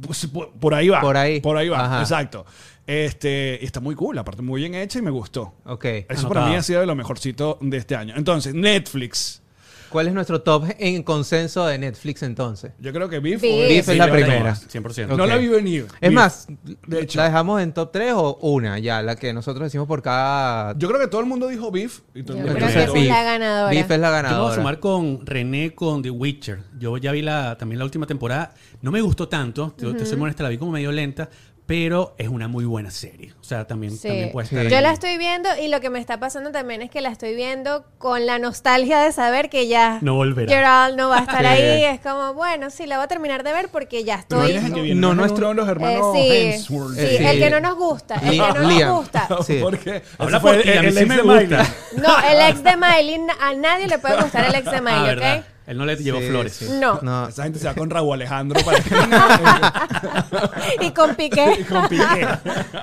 pues, 0.00 0.26
por, 0.28 0.52
por 0.52 0.72
ahí 0.74 0.88
va. 0.88 1.00
Por 1.00 1.16
ahí. 1.16 1.40
Por 1.40 1.56
ahí 1.56 1.68
va, 1.68 1.84
Ajá. 1.84 2.00
exacto. 2.00 2.46
Este, 2.86 3.58
y 3.60 3.64
está 3.64 3.80
muy 3.80 3.96
cool, 3.96 4.16
aparte 4.18 4.42
muy 4.42 4.60
bien 4.60 4.74
hecha 4.76 5.00
y 5.00 5.02
me 5.02 5.10
gustó. 5.10 5.54
Ok. 5.64 5.84
Eso 6.08 6.28
para 6.28 6.46
mí 6.46 6.54
ha 6.54 6.62
sido 6.62 6.80
de 6.80 6.86
lo 6.86 6.94
mejorcito 6.94 7.58
de 7.60 7.76
este 7.76 7.96
año. 7.96 8.14
Entonces, 8.16 8.54
Netflix. 8.54 9.42
¿Cuál 9.90 10.08
es 10.08 10.14
nuestro 10.14 10.42
top 10.42 10.64
en 10.78 11.02
consenso 11.02 11.66
de 11.66 11.78
Netflix 11.78 12.22
entonces? 12.22 12.72
Yo 12.78 12.92
creo 12.92 13.08
que 13.08 13.18
Beef, 13.20 13.40
Beef. 13.40 13.54
o- 13.54 13.58
Beef 13.58 13.78
es 13.80 13.86
Sí, 13.86 13.94
la 13.96 14.06
yo 14.06 14.12
primera. 14.12 14.54
100%. 14.54 15.16
no 15.16 15.26
la 15.26 15.36
vi 15.36 15.48
venir. 15.48 15.86
Es 16.00 16.00
Beef. 16.10 16.12
más, 16.12 16.46
de 16.86 17.00
hecho. 17.02 17.18
¿la 17.18 17.24
dejamos 17.26 17.60
en 17.62 17.72
top 17.72 17.90
3 17.92 18.12
o 18.16 18.38
una 18.42 18.78
ya? 18.78 19.02
La 19.02 19.16
que 19.16 19.32
nosotros 19.32 19.64
decimos 19.66 19.86
por 19.86 20.02
cada... 20.02 20.76
Yo 20.78 20.88
creo 20.88 21.00
que 21.00 21.06
todo 21.08 21.20
el 21.20 21.26
mundo 21.26 21.48
dijo 21.48 21.70
Beef. 21.70 22.00
Y 22.14 22.22
todo 22.22 22.36
el 22.36 22.42
Yo 22.44 22.46
mundo 22.48 22.58
creo 22.58 22.68
que 22.68 22.72
Entonces, 22.74 22.82
esa 22.82 22.86
es 22.86 22.92
Beef. 22.94 23.08
la 23.08 23.22
ganadora. 23.22 23.70
Beef 23.70 23.82
es 23.82 23.88
la 23.88 23.94
Yo 23.96 24.00
me 24.00 24.08
voy 24.08 24.18
a 24.18 24.22
ganadora. 24.22 24.54
sumar 24.54 24.80
con 24.80 25.26
René 25.26 25.74
con 25.74 26.02
The 26.02 26.10
Witcher. 26.10 26.58
Yo 26.78 26.96
ya 26.98 27.12
vi 27.12 27.22
la, 27.22 27.56
también 27.58 27.78
la 27.78 27.84
última 27.84 28.06
temporada. 28.06 28.52
No 28.82 28.90
me 28.90 29.00
gustó 29.00 29.28
tanto, 29.28 29.72
te, 29.76 29.92
te 29.94 30.04
soy 30.06 30.20
honesta, 30.20 30.42
la 30.42 30.48
vi 30.50 30.58
como 30.58 30.72
medio 30.72 30.92
lenta, 30.92 31.28
pero 31.66 32.14
es 32.16 32.28
una 32.28 32.46
muy 32.46 32.64
buena 32.64 32.92
serie. 32.92 33.32
O 33.40 33.44
sea, 33.44 33.66
también, 33.66 33.92
Sí. 33.96 34.06
también 34.06 34.30
puede 34.32 34.46
Sí. 34.46 34.54
estar. 34.56 34.70
Yo 34.70 34.80
la 34.80 34.92
estoy 34.92 35.18
viendo 35.18 35.48
y 35.60 35.66
lo 35.66 35.80
que 35.80 35.90
me 35.90 35.98
está 35.98 36.20
pasando 36.20 36.52
también 36.52 36.80
es 36.80 36.90
que 36.90 37.00
la 37.00 37.08
estoy 37.08 37.34
viendo 37.34 37.84
con 37.98 38.24
la 38.24 38.38
nostalgia 38.38 39.00
de 39.00 39.10
saber 39.10 39.50
que 39.50 39.66
ya 39.66 39.98
No 40.00 40.14
volverá. 40.14 40.48
Gerald 40.48 40.96
no 40.96 41.08
va 41.08 41.16
a 41.18 41.20
estar 41.22 41.40
Sí. 41.40 41.46
ahí. 41.46 41.82
Es 41.84 42.00
como, 42.00 42.34
bueno, 42.34 42.70
sí, 42.70 42.86
la 42.86 42.98
voy 42.98 43.04
a 43.04 43.08
terminar 43.08 43.42
de 43.42 43.52
ver 43.52 43.68
porque 43.68 44.04
ya 44.04 44.14
estoy. 44.14 44.46
¿quién 44.52 44.58
es 44.58 44.64
el? 44.64 45.00
No, 45.00 45.08
¿No 45.08 45.10
es 45.10 45.16
nuestro- 45.30 45.54
los 45.54 45.66
Eh, 45.66 45.70
hermanos 45.72 46.06
sí, 46.14 46.28
Hemsworth. 46.30 46.94
sí, 46.94 47.00
Eh, 47.00 47.30
el 47.32 47.38
que 47.40 47.50
no 47.50 47.60
nos 47.60 47.74
gusta, 47.76 48.14
el 48.16 48.30
que 48.30 48.36
no 48.38 48.68
Liam. 48.68 48.88
nos 48.88 48.98
gusta. 49.00 49.28
Sí. 49.46 49.58
¿Por 49.60 49.78
qué? 49.78 50.02
Habla 50.18 50.40
por 50.40 50.54
el 50.54 50.62
sí 50.62 50.68
ex 50.70 50.94
de. 50.94 51.06
Miley. 51.06 51.48
No, 51.96 52.18
el 52.30 52.50
ex 52.50 52.62
de 52.62 52.76
Miley, 52.76 53.20
a 53.40 53.54
nadie 53.54 53.88
le 53.88 53.98
puede 53.98 54.22
gustar 54.22 54.44
el 54.44 54.54
ex 54.54 54.64
de 54.70 54.76
Ah, 54.76 54.80
Miley, 54.80 55.02
verdad. 55.06 55.38
¿ok? 55.38 55.44
Él 55.66 55.76
no 55.78 55.84
le 55.84 55.96
llevó 55.96 56.20
Sí, 56.20 56.28
flores. 56.28 56.52
sí. 56.54 56.66
No. 56.80 57.00
No. 57.02 57.26
Esa 57.28 57.42
gente 57.42 57.58
se 57.58 57.66
va 57.66 57.74
con 57.74 57.90
Raúl 57.90 58.14
Alejandro 58.14 58.60
para 58.64 58.78
que 58.80 58.94
y 60.86 60.90
con 60.92 61.14
Piqué. 61.16 61.64
con 61.68 61.88
Piqué. 61.88 62.26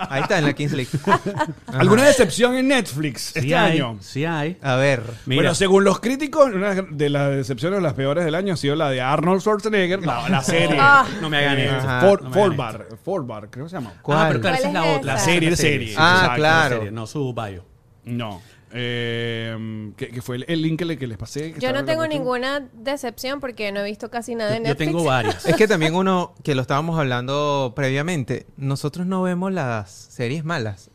Ahí 0.10 0.22
está, 0.22 0.40
en 0.40 0.46
la 0.46 0.54
Kings 0.54 0.74
League. 0.74 0.90
¿Alguna 1.68 2.04
decepción 2.04 2.56
en 2.56 2.68
Netflix 2.68 3.32
Sí 3.34 3.40
este 3.40 3.56
hay, 3.56 3.74
año? 3.80 3.98
Sí 4.02 4.26
hay. 4.26 4.58
A 4.62 4.76
ver. 4.76 5.02
Mira, 5.26 5.42
Bueno, 5.44 5.56
según 5.56 5.84
los 5.84 6.00
críticos, 6.00 6.48
una 6.54 6.74
de 6.74 7.10
las 7.10 7.32
decepciones 7.36 7.82
las 7.82 7.94
peores 7.94 8.26
del 8.26 8.36
año 8.36 8.54
ha 8.54 8.58
sido 8.58 8.76
la 8.76 8.90
de 8.90 9.02
Arnold 9.02 9.42
Schwarzenegger, 9.42 10.06
la, 10.06 10.28
la 10.30 10.42
serie. 10.44 10.78
Ah. 10.80 11.06
no 11.22 11.30
me 11.30 11.38
hagan 11.38 11.58
Eh, 11.60 11.66
eso. 11.78 11.88
Ford, 12.02 12.22
No 12.24 12.30
me 12.30 12.34
Ford 12.36 12.46
hagan 12.54 12.58
Bar, 12.58 12.86
Ford 13.04 13.26
Bar, 13.26 13.50
creo 13.50 13.66
que 13.66 13.70
se 13.70 13.76
llama. 13.78 13.94
¿Cuál? 14.02 14.18
Ah, 14.20 14.26
pero 14.28 14.42
claro, 14.42 14.58
esa 14.58 14.68
es 14.68 14.74
¿Cuál 14.74 14.86
la 14.86 14.98
otra. 14.98 15.14
La 15.14 15.20
serie, 15.20 15.50
la 15.52 15.56
serie. 15.56 15.96
Ah, 15.98 16.14
exacto. 16.16 16.36
claro. 16.36 16.70
la 16.70 16.76
serie, 16.82 16.92
no 16.92 17.08
su 17.08 17.34
bio. 17.34 17.66
No. 18.06 18.42
Eh, 18.76 19.92
que, 19.98 20.10
que 20.10 20.22
fue 20.22 20.38
el, 20.38 20.46
el 20.48 20.62
link 20.62 20.80
que, 20.80 20.86
le- 20.86 20.98
que 20.98 21.08
les 21.08 21.18
pasé. 21.18 21.54
que 21.54 21.60
Yo 21.60 21.72
no 21.74 21.80
en 21.80 21.86
tengo 21.86 22.08
ninguna 22.08 22.68
decepción 22.74 23.40
porque 23.40 23.72
no 23.72 23.82
he 23.82 23.84
visto 23.86 24.10
casi 24.10 24.36
nada 24.36 24.52
de 24.52 24.58
Yo, 24.58 24.64
yo 24.64 24.70
Netflix. 24.70 24.88
tengo 24.92 25.04
varias. 25.04 25.46
Es 25.46 25.56
que 25.56 25.68
también 25.68 25.96
uno, 25.96 26.34
que 26.44 26.56
lo 26.56 26.62
estábamos 26.62 27.00
hablando 27.00 27.74
previamente, 27.76 28.48
nosotros 28.58 29.06
no 29.06 29.22
vemos 29.22 29.52
las 29.54 29.92
series 29.92 30.44
malas. 30.44 30.90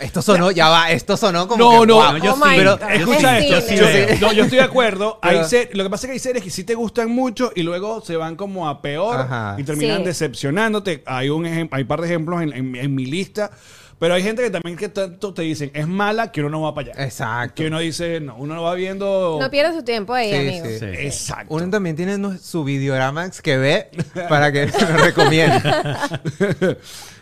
Esto 0.00 0.22
sonó, 0.22 0.52
ya 0.52 0.68
va, 0.68 0.92
esto 0.92 1.16
sonó 1.16 1.48
como. 1.48 1.64
No, 1.74 1.80
que, 1.80 1.86
no, 1.88 1.94
guau. 1.96 2.16
yo 2.18 2.32
Oh 2.32 2.36
sí. 2.36 2.42
pero-. 2.56 2.78
Escucha 2.88 3.38
Es 3.40 3.44
esto, 3.70 3.74
yo, 3.74 3.86
sí. 3.88 4.20
no, 4.20 4.32
yo 4.32 4.44
estoy 4.44 4.58
de 4.58 4.64
acuerdo. 4.64 5.18
Hay 5.22 5.42
ser- 5.44 5.70
lo 5.76 5.82
que 5.82 5.90
pasa 5.90 6.06
es 6.06 6.08
que 6.08 6.12
hay 6.12 6.18
series 6.20 6.44
que 6.44 6.50
sí 6.50 6.62
te 6.62 6.76
gustan 6.76 7.10
mucho 7.10 7.50
y 7.56 7.62
luego 7.64 8.00
se 8.00 8.16
van 8.16 8.36
como 8.36 8.68
a 8.68 8.80
peor 8.80 9.20
Ajá. 9.22 9.56
y 9.58 9.64
terminan 9.64 9.98
Sí. 9.98 10.04
decepcionándote. 10.04 11.02
Hay 11.04 11.30
un 11.30 11.44
hay 11.46 11.82
un 11.82 11.88
par 11.88 12.00
de 12.00 12.06
ejemplos 12.06 12.40
en, 12.42 12.52
en- 12.52 12.76
en 12.76 12.94
mi 12.94 13.06
lista. 13.06 13.50
Pero 13.98 14.14
hay 14.14 14.22
gente 14.22 14.42
que 14.42 14.50
también 14.50 14.76
que 14.76 14.88
tanto 14.88 15.34
te 15.34 15.42
dicen 15.42 15.70
es 15.74 15.86
mala 15.88 16.30
que 16.30 16.40
uno 16.40 16.50
no 16.50 16.62
va 16.62 16.74
para 16.74 16.92
allá. 16.92 17.04
Exacto. 17.04 17.54
Que 17.56 17.66
uno 17.66 17.80
dice, 17.80 18.20
no, 18.20 18.36
uno 18.36 18.62
va 18.62 18.74
viendo. 18.74 19.38
No 19.40 19.50
pierda 19.50 19.72
su 19.72 19.82
tiempo 19.82 20.14
ahí, 20.14 20.30
Sí, 20.30 20.36
amigo. 20.36 20.66
sí. 20.66 20.78
Sí. 20.78 20.84
Exacto. 21.06 21.54
Uno 21.54 21.68
también 21.68 21.96
tiene 21.96 22.16
no- 22.16 22.38
su 22.38 22.62
videoramax 22.62 23.42
que 23.42 23.56
ve 23.56 23.88
para 24.28 24.52
que 24.52 24.68
se 24.70 24.80
lo 24.92 24.98
recomiende. 24.98 25.60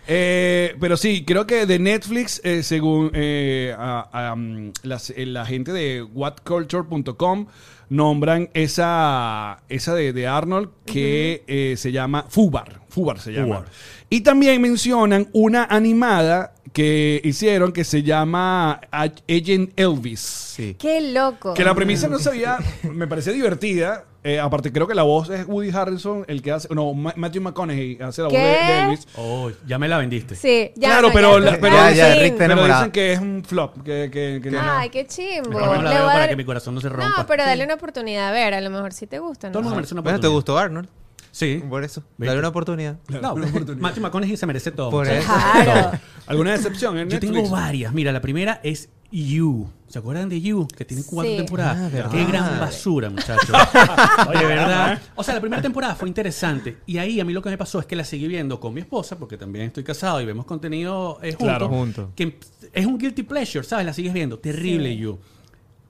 Eh, 0.08 0.76
pero 0.80 0.96
sí, 0.96 1.24
creo 1.24 1.46
que 1.46 1.66
de 1.66 1.78
Netflix, 1.78 2.40
eh, 2.44 2.62
según 2.62 3.10
eh, 3.14 3.74
a- 3.76 4.28
a, 4.30 4.34
um, 4.34 4.72
las- 4.82 5.10
eh, 5.10 5.26
la 5.26 5.44
gente 5.44 5.72
de 5.72 6.02
whatculture.com, 6.02 7.46
nombran 7.88 8.50
esa, 8.54 9.62
esa 9.68 9.94
de, 9.94 10.12
de 10.12 10.26
Arnold 10.26 10.70
que 10.84 11.44
eh, 11.46 11.74
se 11.76 11.92
llama 11.92 12.24
Fubar. 12.28 12.80
Fubar 12.88 13.18
se 13.20 13.32
llama. 13.32 13.46
Fubar. 13.58 13.64
Y 14.10 14.20
también 14.22 14.60
mencionan 14.62 15.28
una 15.32 15.64
animada 15.64 16.54
que 16.72 17.20
hicieron 17.24 17.72
que 17.72 17.84
se 17.84 18.02
llama 18.02 18.80
Agent 18.90 19.72
Elvis. 19.78 20.20
Sí. 20.20 20.76
Qué 20.78 21.12
loco. 21.12 21.54
Que 21.54 21.64
la 21.64 21.74
premisa 21.74 22.06
no 22.08 22.18
sabía, 22.18 22.58
me 22.92 23.06
parecía 23.06 23.32
divertida. 23.32 24.04
Eh, 24.28 24.40
aparte, 24.40 24.72
creo 24.72 24.88
que 24.88 24.94
la 24.96 25.04
voz 25.04 25.30
es 25.30 25.46
Woody 25.46 25.70
Harrison, 25.70 26.24
el 26.26 26.42
que 26.42 26.50
hace. 26.50 26.66
No, 26.74 26.92
Ma- 26.94 27.12
Matthew 27.16 27.42
McConaughey 27.42 27.96
hace 28.02 28.22
la 28.22 28.28
voz 28.28 28.36
de, 28.36 28.42
de 28.42 28.82
Elvis. 28.82 29.06
Oh, 29.16 29.50
ya 29.66 29.78
me 29.78 29.86
la 29.86 29.98
vendiste. 29.98 30.34
Sí, 30.34 30.72
ya. 30.74 30.88
Claro, 30.88 31.08
no, 31.08 31.14
pero 31.14 31.38
ya, 31.38 31.44
la- 31.52 31.60
pero- 31.60 31.76
Ya, 31.76 31.90
ya, 31.92 32.14
te 32.14 32.32
Pero 32.32 32.66
dicen 32.66 32.90
que 32.90 33.12
es 33.12 33.20
un 33.20 33.44
flop. 33.46 33.82
Que, 33.84 34.10
que, 34.12 34.40
que 34.42 34.50
no. 34.50 34.58
Ay, 34.60 34.90
qué 34.90 35.06
chimbo. 35.06 35.50
Mejor 35.50 35.78
me 35.78 35.84
la 35.84 35.90
Le 35.90 35.96
veo 35.96 36.06
para 36.06 36.18
dar- 36.18 36.28
que 36.28 36.36
mi 36.36 36.44
corazón 36.44 36.74
no 36.74 36.80
se 36.80 36.88
rompa. 36.88 37.14
No, 37.18 37.26
pero 37.28 37.44
dale 37.44 37.62
una 37.64 37.74
oportunidad 37.74 38.28
a 38.28 38.32
ver, 38.32 38.52
a 38.54 38.60
lo 38.60 38.70
mejor 38.70 38.92
sí 38.92 39.06
te 39.06 39.20
gusta. 39.20 39.52
Todo 39.52 39.60
el 39.60 39.62
¿no? 39.64 39.68
mundo 39.68 39.76
merece 39.76 39.94
una 39.94 40.02
Bueno, 40.02 40.16
oportunidad. 40.16 40.30
¿te 40.30 40.34
gustó 40.34 40.58
Arnold? 40.58 40.88
Sí. 41.30 41.62
Por 41.68 41.84
eso. 41.84 42.00
¿Viste? 42.16 42.26
Dale 42.26 42.38
una 42.40 42.48
oportunidad. 42.48 42.96
No, 43.22 43.36
Matthew 43.78 44.02
McConaughey 44.02 44.36
se 44.36 44.46
merece 44.46 44.72
todo. 44.72 44.90
Por 44.90 45.06
eso. 45.06 45.30
Claro. 45.62 45.92
¿Alguna 46.26 46.52
decepción 46.52 46.98
en 46.98 47.08
Yo 47.10 47.14
Netflix? 47.20 47.32
tengo 47.32 47.50
varias. 47.50 47.92
Mira, 47.92 48.10
la 48.10 48.20
primera 48.22 48.60
es 48.64 48.88
You. 49.24 49.68
¿Se 49.88 49.98
acuerdan 49.98 50.28
de 50.28 50.40
You? 50.40 50.66
Que 50.76 50.84
tiene 50.84 51.02
cuatro 51.06 51.30
Sí. 51.30 51.36
temporadas. 51.38 51.76
Ah, 51.80 51.88
verdad. 51.92 52.10
Qué 52.10 52.24
gran 52.24 52.60
basura, 52.60 53.08
muchachos. 53.08 53.48
Oye, 54.28 54.44
¿verdad? 54.44 55.00
O 55.14 55.22
sea, 55.22 55.34
la 55.34 55.40
primera 55.40 55.62
temporada 55.62 55.94
fue 55.94 56.08
interesante. 56.08 56.78
Y 56.86 56.98
ahí 56.98 57.18
a 57.20 57.24
mí 57.24 57.32
lo 57.32 57.40
que 57.40 57.48
me 57.50 57.56
pasó 57.56 57.78
es 57.80 57.86
que 57.86 57.96
la 57.96 58.04
seguí 58.04 58.26
viendo 58.28 58.60
con 58.60 58.74
mi 58.74 58.80
esposa, 58.80 59.16
porque 59.18 59.36
también 59.38 59.66
estoy 59.66 59.84
casado 59.84 60.20
y 60.20 60.26
vemos 60.26 60.44
contenido 60.44 61.18
eh, 61.22 61.30
juntos. 61.30 61.46
Claro. 61.46 61.68
Juntos. 61.68 62.08
Que 62.14 62.38
es 62.72 62.84
un 62.84 62.98
guilty 62.98 63.22
pleasure, 63.22 63.64
¿sabes? 63.64 63.86
La 63.86 63.92
sigues 63.94 64.12
viendo. 64.12 64.38
Terrible 64.38 64.90
Sí. 64.90 64.98
You. 64.98 65.18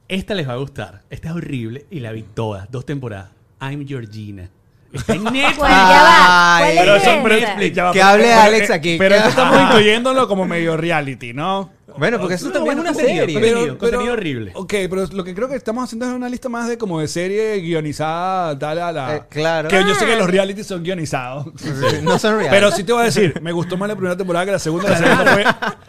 Esta 0.09 0.35
les 0.35 0.49
va 0.49 0.52
a 0.52 0.56
gustar. 0.56 1.02
Esta 1.11 1.30
es 1.30 1.35
horrible 1.35 1.87
y 1.90 1.99
la 2.00 2.12
vi 2.12 2.23
todas. 2.23 2.71
Dos 2.71 2.87
temporadas. 2.87 3.30
I'm 3.61 3.85
Georgina. 3.88 4.50
Está 4.92 5.14
en 5.14 5.25
Netflix. 5.33 5.56
¿Cuál? 5.59 5.71
Ya 5.73 6.02
va. 6.02 6.56
Ay. 6.59 6.75
¿Cuál 6.76 6.85
Pero 6.87 6.97
es 6.97 7.02
eso, 7.02 7.21
pero, 7.25 7.35
Netflix. 7.40 7.75
ya 7.76 7.85
va, 7.85 7.92
Que 7.92 8.02
hable 8.02 8.33
Alex 8.33 8.71
eh, 8.71 8.75
aquí. 8.75 8.97
Pero 8.99 9.14
esto 9.16 9.28
estamos 9.30 9.61
incluyéndolo 9.62 10.28
como 10.28 10.45
medio 10.45 10.76
reality, 10.76 11.33
¿no? 11.33 11.71
Bueno, 11.99 12.19
porque 12.19 12.35
eso 12.35 12.47
No, 12.47 12.53
también 12.53 12.79
es 12.79 12.81
una 12.85 12.93
contenido, 12.93 13.25
serie. 13.26 13.35
contenido. 13.41 13.79
contenido 13.79 14.12
horrible. 14.12 14.53
Ok, 14.55 14.75
pero 14.91 15.07
lo 15.12 15.25
que 15.25 15.35
creo 15.35 15.49
que 15.49 15.57
estamos 15.57 15.85
haciendo 15.85 16.07
es 16.07 16.12
una 16.12 16.29
lista 16.29 16.49
más 16.49 16.69
de 16.69 16.76
como 16.79 17.00
de 17.00 17.09
serie 17.09 17.59
guionizada, 17.61 18.59
tal 18.59 18.79
a 18.79 18.93
la. 18.93 19.17
Eh, 19.17 19.23
claro. 19.29 19.69
Que 19.69 19.81
yo 19.83 19.95
sé 19.95 20.07
que 20.07 20.17
los 20.17 20.29
reality 20.29 20.65
son 20.65 20.83
guionizados. 20.83 21.47
No 22.03 22.19
son 22.19 22.35
reales. 22.37 22.50
Pero 22.50 22.71
sí 22.71 22.85
te 22.85 22.93
voy 22.93 23.03
a 23.03 23.05
decir, 23.07 23.41
me 23.43 23.53
gustó 23.53 23.76
más 23.76 23.88
la 23.88 23.95
primera 23.97 24.17
temporada 24.17 24.45
que 24.47 24.53
la 24.53 24.59
segunda. 24.59 24.91
La 24.91 24.97
segunda 24.99 25.33
fue 25.33 25.45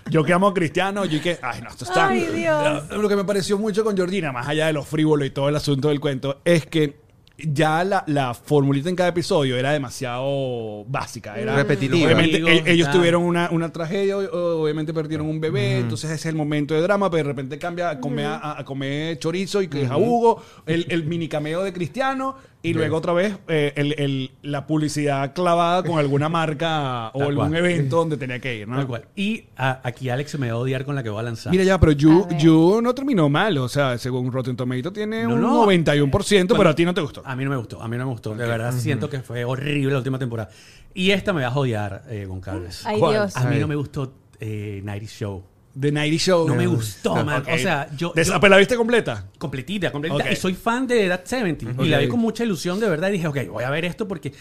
Yo 0.10 0.24
que 0.24 0.34
amo 0.34 0.48
a 0.48 0.54
Cristiano. 0.54 1.06
Yo 1.06 1.22
que, 1.22 1.38
ay, 1.42 1.62
no, 1.62 1.70
esto 1.70 1.86
está. 1.86 2.08
Ay, 2.10 2.28
Dios. 2.34 2.90
Lo 2.92 3.08
que 3.10 3.16
me 3.16 3.24
pareció 3.26 3.58
mucho 3.58 3.84
con 3.84 3.96
Georgina, 3.96 4.32
más 4.32 4.48
allá 4.48 4.68
de 4.68 4.74
lo 4.74 4.84
frívolo 4.84 5.26
y 5.26 5.30
todo 5.30 5.50
el 5.50 5.56
asunto 5.56 5.90
del 5.90 6.00
cuento, 6.00 6.40
es 6.46 6.66
que 6.66 7.07
ya 7.38 7.84
la, 7.84 8.04
la 8.08 8.34
formulita 8.34 8.90
en 8.90 8.96
cada 8.96 9.10
episodio 9.10 9.58
era 9.58 9.72
demasiado 9.72 10.86
básica. 10.86 11.38
Era 11.40 11.56
Repetitiva. 11.56 12.06
Obviamente, 12.06 12.38
Amigos, 12.38 12.52
e- 12.66 12.72
ellos 12.72 12.90
tuvieron 12.92 13.24
una, 13.24 13.50
una 13.52 13.72
tragedia, 13.72 14.18
o- 14.18 14.62
obviamente 14.64 14.94
perdieron 14.94 15.28
un 15.28 15.40
bebé, 15.40 15.78
entonces 15.80 16.10
ese 16.10 16.16
es 16.20 16.26
el 16.28 16.36
momento 16.36 16.74
de 16.74 16.82
drama, 16.82 17.10
pero 17.12 17.24
de 17.24 17.30
repente 17.34 17.60
cambia 17.60 17.90
a 17.92 18.00
comer, 18.00 18.26
a, 18.26 18.60
a 18.60 18.66
comer 18.66 19.20
chorizo 19.20 19.62
y 19.62 19.68
que 19.68 19.84
es 19.84 19.90
a 19.90 19.98
Hugo, 19.98 20.42
el, 20.66 20.86
el 20.90 21.06
mini 21.06 21.28
cameo 21.28 21.64
de 21.64 21.72
Cristiano, 21.74 22.36
y 22.70 22.74
luego 22.74 22.98
otra 22.98 23.14
vez 23.14 23.38
eh, 23.48 23.74
el- 23.76 23.96
el- 24.00 24.32
la 24.42 24.68
publicidad 24.68 25.34
clavada 25.34 25.84
con 25.84 26.00
alguna 26.00 26.30
marca 26.30 27.10
o 27.14 27.20
Tal 27.20 27.28
algún 27.30 27.50
cual. 27.50 27.56
evento 27.66 27.98
donde 27.98 28.18
tenía 28.18 28.40
que 28.40 28.56
ir, 28.58 28.68
¿no? 28.68 28.76
Tal 28.78 28.88
cual. 28.88 29.06
Y 29.16 29.46
a- 29.58 29.82
aquí 29.84 30.10
Alex 30.10 30.38
me 30.40 30.48
va 30.52 30.54
a 30.54 30.58
odiar 30.58 30.86
con 30.86 30.96
la 30.96 31.04
que 31.04 31.10
voy 31.10 31.20
a 31.20 31.24
lanzar. 31.24 31.52
Mira 31.52 31.64
ya, 31.64 31.80
pero 31.80 31.92
You, 31.94 32.80
no 32.82 32.94
terminó 32.94 33.30
mal, 33.30 33.58
o 33.58 33.68
sea, 33.70 33.98
según 33.98 34.32
Rotten 34.32 34.56
Tomato 34.56 34.92
tiene 34.92 35.24
No, 35.24 35.36
un 35.36 35.42
no. 35.42 35.66
91%, 35.66 36.56
pero 36.58 36.70
a 36.70 36.76
ti 36.76 36.86
no 36.86 36.94
te 36.94 37.02
gustó. 37.02 37.22
A 37.26 37.36
mí 37.36 37.44
no 37.44 37.50
me 37.50 37.58
gustó, 37.58 37.82
a 37.82 37.88
mí 37.88 37.98
no 37.98 38.06
me 38.06 38.12
gustó. 38.12 38.36
De 38.36 38.46
verdad 38.48 38.74
siento 38.74 39.10
que 39.10 39.20
fue 39.22 39.46
horrible 39.46 39.92
la 39.92 39.98
última 39.98 40.20
temporada. 40.20 40.50
Y 40.94 41.12
esta 41.12 41.32
me 41.34 41.42
va 41.44 41.48
a 41.50 41.56
odiar, 41.58 42.04
eh, 42.10 42.26
Goncalves. 42.26 42.86
Ay, 42.86 43.00
¿Cuál? 43.00 43.14
Dios. 43.14 43.38
A 43.38 43.44
mí 43.46 43.56
Ay. 43.56 43.62
no 43.62 43.68
me 43.68 43.76
gustó 43.76 44.14
eh, 44.40 44.82
Nighty 44.84 45.06
Show. 45.08 45.44
The 45.80 45.92
Nighty 45.92 46.18
Show. 46.18 46.48
No 46.48 46.56
me 46.56 46.66
gustó, 46.68 47.16
man. 47.24 47.42
ok. 47.42 47.50
O 47.54 47.58
sea, 47.58 47.88
yo... 47.96 48.12
Des- 48.16 48.28
yo- 48.28 48.40
¿Pero 48.40 48.50
la 48.52 48.58
viste 48.58 48.76
completa? 48.76 49.26
completita, 49.38 49.92
completita. 49.92 50.24
Ok. 50.24 50.32
Y 50.32 50.36
soy 50.36 50.54
fan 50.54 50.88
de 50.88 51.08
That 51.08 51.26
70. 51.26 51.84
Y 51.84 51.88
la 51.90 52.00
vi 52.00 52.08
con 52.08 52.20
mucha 52.20 52.44
ilusión, 52.44 52.80
de 52.80 52.90
verdad. 52.90 53.10
Y 53.10 53.14
dije, 53.14 53.28
ok, 53.28 53.38
voy 53.50 53.64
a 53.64 53.70
ver 53.70 53.86
esto 53.86 54.08
porque... 54.08 54.34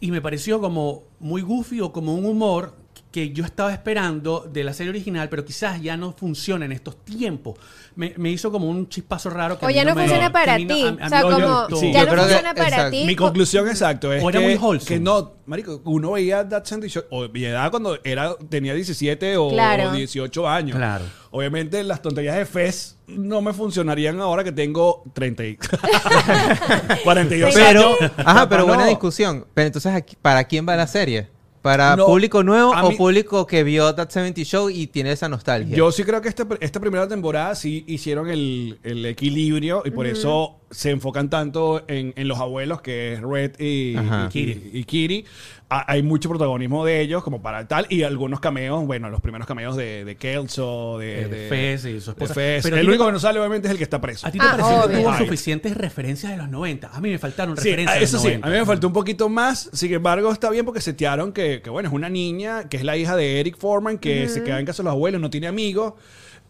Y 0.00 0.12
me 0.12 0.20
pareció 0.20 0.60
como 0.60 1.04
muy 1.18 1.42
goofy 1.42 1.80
o 1.80 1.92
como 1.92 2.14
un 2.14 2.24
humor 2.24 2.76
que 3.18 3.32
yo 3.32 3.44
estaba 3.44 3.72
esperando 3.72 4.48
de 4.52 4.62
la 4.64 4.72
serie 4.72 4.90
original, 4.90 5.28
pero 5.28 5.44
quizás 5.44 5.80
ya 5.82 5.96
no 5.96 6.12
funciona 6.12 6.64
en 6.64 6.72
estos 6.72 7.04
tiempos. 7.04 7.56
Me, 7.96 8.14
me 8.16 8.30
hizo 8.30 8.52
como 8.52 8.68
un 8.68 8.88
chispazo 8.88 9.28
raro. 9.30 9.58
Que 9.58 9.64
a 9.64 9.68
O 9.68 9.70
ya 9.70 9.84
no 9.84 9.94
me- 9.94 10.02
funciona 10.02 10.26
a 10.26 10.32
para 10.32 10.56
mí 10.56 10.64
no- 10.66 10.74
ti. 10.74 10.82
a- 10.84 10.88
a 10.88 11.06
o 11.06 11.08
sea, 11.08 11.20
no 11.22 11.28
me 11.38 11.44
como. 11.44 11.80
Sí. 11.80 11.92
ya 11.92 12.04
no 12.04 12.10
creo 12.10 12.14
que- 12.24 12.30
funciona 12.30 12.54
para 12.54 12.68
exacto. 12.68 12.90
ti. 12.92 13.04
Mi 13.04 13.16
conclusión 13.16 13.68
exacto 13.68 14.12
es 14.12 14.22
O 14.22 14.30
era 14.30 14.38
que, 14.40 14.46
muy 14.46 14.54
wholesome. 14.56 14.88
que 14.88 15.00
no, 15.00 15.32
marico, 15.46 15.80
uno 15.84 16.12
veía 16.12 16.48
That 16.48 16.64
70 16.64 16.86
Show, 16.88 17.02
o 17.10 17.28
mi 17.28 17.44
edad 17.44 17.70
cuando 17.70 17.98
era, 18.04 18.36
tenía 18.48 18.74
17 18.74 19.36
o, 19.36 19.50
Claro. 19.50 19.90
o 19.90 19.92
18 19.92 20.48
años. 20.48 20.76
Claro. 20.76 21.04
Obviamente 21.30 21.82
las 21.84 22.00
tonterías 22.00 22.36
de 22.36 22.46
Fez 22.46 22.96
no 23.08 23.42
me 23.42 23.52
funcionarían 23.52 24.20
ahora 24.20 24.44
que 24.44 24.52
tengo 24.52 25.02
30 25.12 25.44
y 25.44 25.56
42 27.04 27.54
Pero, 27.54 27.96
años. 28.00 28.12
ajá, 28.16 28.48
pero 28.48 28.62
No. 28.62 28.68
buena 28.68 28.86
discusión. 28.86 29.44
Pero 29.54 29.66
entonces, 29.66 30.04
¿para 30.22 30.44
quién 30.44 30.66
va 30.68 30.76
la 30.76 30.86
serie? 30.86 31.28
¿Para 31.62 31.96
No, 31.96 32.06
público 32.06 32.42
nuevo 32.42 32.70
o 32.70 32.90
mí- 32.90 32.96
público 32.96 33.46
que 33.46 33.64
vio 33.64 33.94
That 33.94 34.10
70 34.10 34.42
Show 34.44 34.70
y 34.70 34.86
tiene 34.86 35.12
esa 35.12 35.28
nostalgia? 35.28 35.76
Yo 35.76 35.90
sí 35.92 36.04
creo 36.04 36.20
que 36.22 36.28
esta, 36.28 36.46
esta 36.60 36.78
primera 36.80 37.08
temporada 37.08 37.54
sí 37.54 37.84
hicieron 37.86 38.28
el, 38.30 38.78
el 38.84 39.04
equilibrio 39.06 39.82
y 39.84 39.90
por 39.90 40.06
eso 40.06 40.56
se 40.70 40.90
enfocan 40.90 41.30
tanto 41.30 41.82
en, 41.88 42.12
en 42.16 42.28
los 42.28 42.38
abuelos, 42.38 42.80
que 42.82 43.14
es 43.14 43.22
Red 43.22 43.58
y, 43.58 43.96
y 43.96 44.70
y 44.72 44.84
Kiri. 44.84 45.24
Ha- 45.70 45.84
Hay 45.92 46.02
mucho 46.02 46.30
protagonismo 46.30 46.84
de 46.86 47.00
ellos 47.02 47.22
como 47.22 47.42
para 47.42 47.68
tal 47.68 47.86
y 47.90 48.02
algunos 48.02 48.40
cameos, 48.40 48.86
bueno, 48.86 49.10
los 49.10 49.20
primeros 49.20 49.46
cameos 49.46 49.76
de, 49.76 50.04
de 50.06 50.16
Kelso, 50.16 50.96
de, 50.98 51.22
Eh, 51.22 51.28
de 51.28 51.48
Fez 51.50 51.84
y 51.84 52.00
su 52.00 52.10
esposa. 52.12 52.32
Fez. 52.32 52.62
Pero 52.62 52.76
el 52.76 52.82
te 52.82 52.88
único 52.88 53.04
que 53.06 53.12
no 53.12 53.18
sale 53.20 53.38
obviamente 53.38 53.68
es 53.68 53.72
el 53.72 53.76
que 53.78 53.84
está 53.84 54.00
preso. 54.00 54.26
¿A 54.26 54.30
ti 54.30 54.38
te 54.38 54.44
Ah, 54.46 54.56
pareció 54.56 54.88
que 54.88 54.96
tuvo 54.96 55.18
suficientes 55.18 55.76
referencias 55.76 56.32
de 56.32 56.38
los 56.38 56.48
90? 56.48 56.88
A 56.88 57.00
mí 57.02 57.10
me 57.10 57.18
faltaron 57.18 57.54
Sí, 57.58 57.64
referencias 57.64 57.98
de 57.98 58.04
eso 58.04 58.16
los 58.16 58.22
sí, 58.22 58.28
90. 58.28 58.46
a 58.46 58.50
mí 58.50 58.56
me 58.58 58.64
faltó 58.66 58.86
un 58.86 58.92
poquito 58.94 59.28
más. 59.28 59.68
Sin 59.74 59.92
embargo, 59.92 60.32
está 60.32 60.48
bien 60.48 60.64
porque 60.64 60.80
setearon 60.80 61.32
que, 61.32 61.60
que, 61.62 61.68
bueno, 61.68 61.88
es 61.90 61.94
una 61.94 62.08
niña 62.08 62.68
que 62.68 62.78
es 62.78 62.84
la 62.84 62.96
hija 62.96 63.14
de 63.16 63.38
Eric 63.40 63.58
Foreman 63.58 63.98
que 63.98 64.26
se 64.28 64.42
queda 64.42 64.58
en 64.60 64.64
casa 64.66 64.82
de 64.82 64.84
los 64.86 64.92
abuelos, 64.92 65.20
no 65.20 65.28
tiene 65.28 65.48
amigos. 65.48 65.94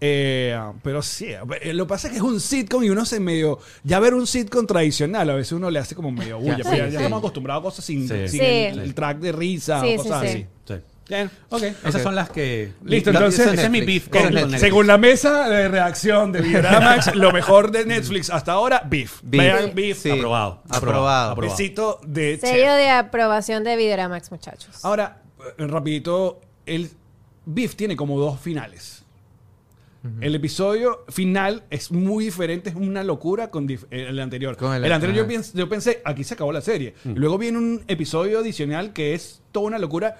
Eh, 0.00 0.56
pero 0.82 1.02
sí, 1.02 1.26
eh, 1.60 1.72
lo 1.72 1.84
que 1.86 1.88
pasa 1.88 2.06
es 2.06 2.12
que 2.12 2.18
es 2.18 2.22
un 2.22 2.40
sitcom 2.40 2.84
y 2.84 2.90
uno 2.90 3.04
se 3.04 3.18
medio. 3.18 3.58
Ya 3.82 3.98
ver 3.98 4.14
un 4.14 4.26
sitcom 4.26 4.66
tradicional, 4.66 5.28
a 5.30 5.34
veces 5.34 5.52
uno 5.52 5.70
le 5.70 5.78
hace 5.80 5.94
como 5.96 6.12
medio 6.12 6.38
bulla. 6.38 6.58
Ya, 6.58 6.70
sí, 6.70 6.76
ya, 6.76 6.86
estamos 6.86 7.18
acostumbrados 7.18 7.62
a 7.62 7.64
cosas 7.64 7.84
sin, 7.84 8.06
Sí. 8.08 8.28
sin 8.28 8.40
Sí. 8.40 8.46
El, 8.46 8.78
el 8.78 8.94
track 8.94 9.18
de 9.18 9.32
risa 9.32 9.80
Sí, 9.80 9.94
o 9.94 10.02
cosas 10.02 10.20
sí. 10.22 10.26
así. 10.28 10.46
Sí. 10.66 10.74
Bien. 11.08 11.30
Ok, 11.48 11.62
esas 11.86 12.02
son 12.02 12.14
las 12.14 12.28
que... 12.28 12.74
Listo, 12.84 13.10
la- 13.12 13.20
entonces- 13.20 13.46
Ese 13.54 13.64
es 13.64 13.70
mi 13.70 13.80
beef 13.80 14.08
con. 14.08 14.58
Según 14.58 14.86
la 14.86 14.98
mesa 14.98 15.48
de 15.48 15.66
reacción 15.68 16.32
de 16.32 16.42
Videoramax, 16.42 17.14
lo 17.16 17.32
mejor 17.32 17.70
de 17.72 17.86
Netflix 17.86 18.28
hasta 18.28 18.52
ahora, 18.52 18.82
Beef. 18.84 19.20
Beef. 19.22 19.42
Vean 19.42 19.74
Beef. 19.74 19.98
Sí. 20.02 20.10
Aprobado, 20.10 20.62
aprobado. 20.68 21.34
Besito 21.36 21.98
de 22.06 22.38
Sello 22.38 22.52
chef. 22.56 22.76
de 22.76 22.90
aprobación 22.90 23.64
de 23.64 23.76
Videoramax, 23.76 24.30
muchachos. 24.30 24.84
Ahora, 24.84 25.22
eh, 25.56 25.66
rapidito, 25.66 26.40
el 26.66 26.90
Beef 27.46 27.74
tiene 27.74 27.96
como 27.96 28.18
dos 28.20 28.38
finales. 28.38 29.02
El 30.20 30.34
episodio 30.34 31.04
final 31.08 31.64
es 31.70 31.90
muy 31.90 32.24
diferente, 32.26 32.70
es 32.70 32.76
una 32.76 33.02
locura 33.02 33.50
con 33.50 33.68
eh, 33.68 33.78
el 33.90 34.18
anterior. 34.20 34.56
Con 34.56 34.72
el- 34.74 34.84
el, 34.84 34.92
anterior 34.92 35.26
yo, 35.28 35.42
yo 35.54 35.68
pensé, 35.68 36.00
aquí 36.04 36.22
se 36.24 36.34
acabó 36.34 36.52
la 36.52 36.60
serie. 36.60 36.94
Y 37.04 37.10
luego 37.18 37.36
viene 37.36 37.58
un 37.58 37.82
episodio 37.88 38.38
adicional 38.38 38.92
que 38.92 39.14
es 39.14 39.42
toda 39.52 39.66
una 39.66 39.78
locura 39.78 40.16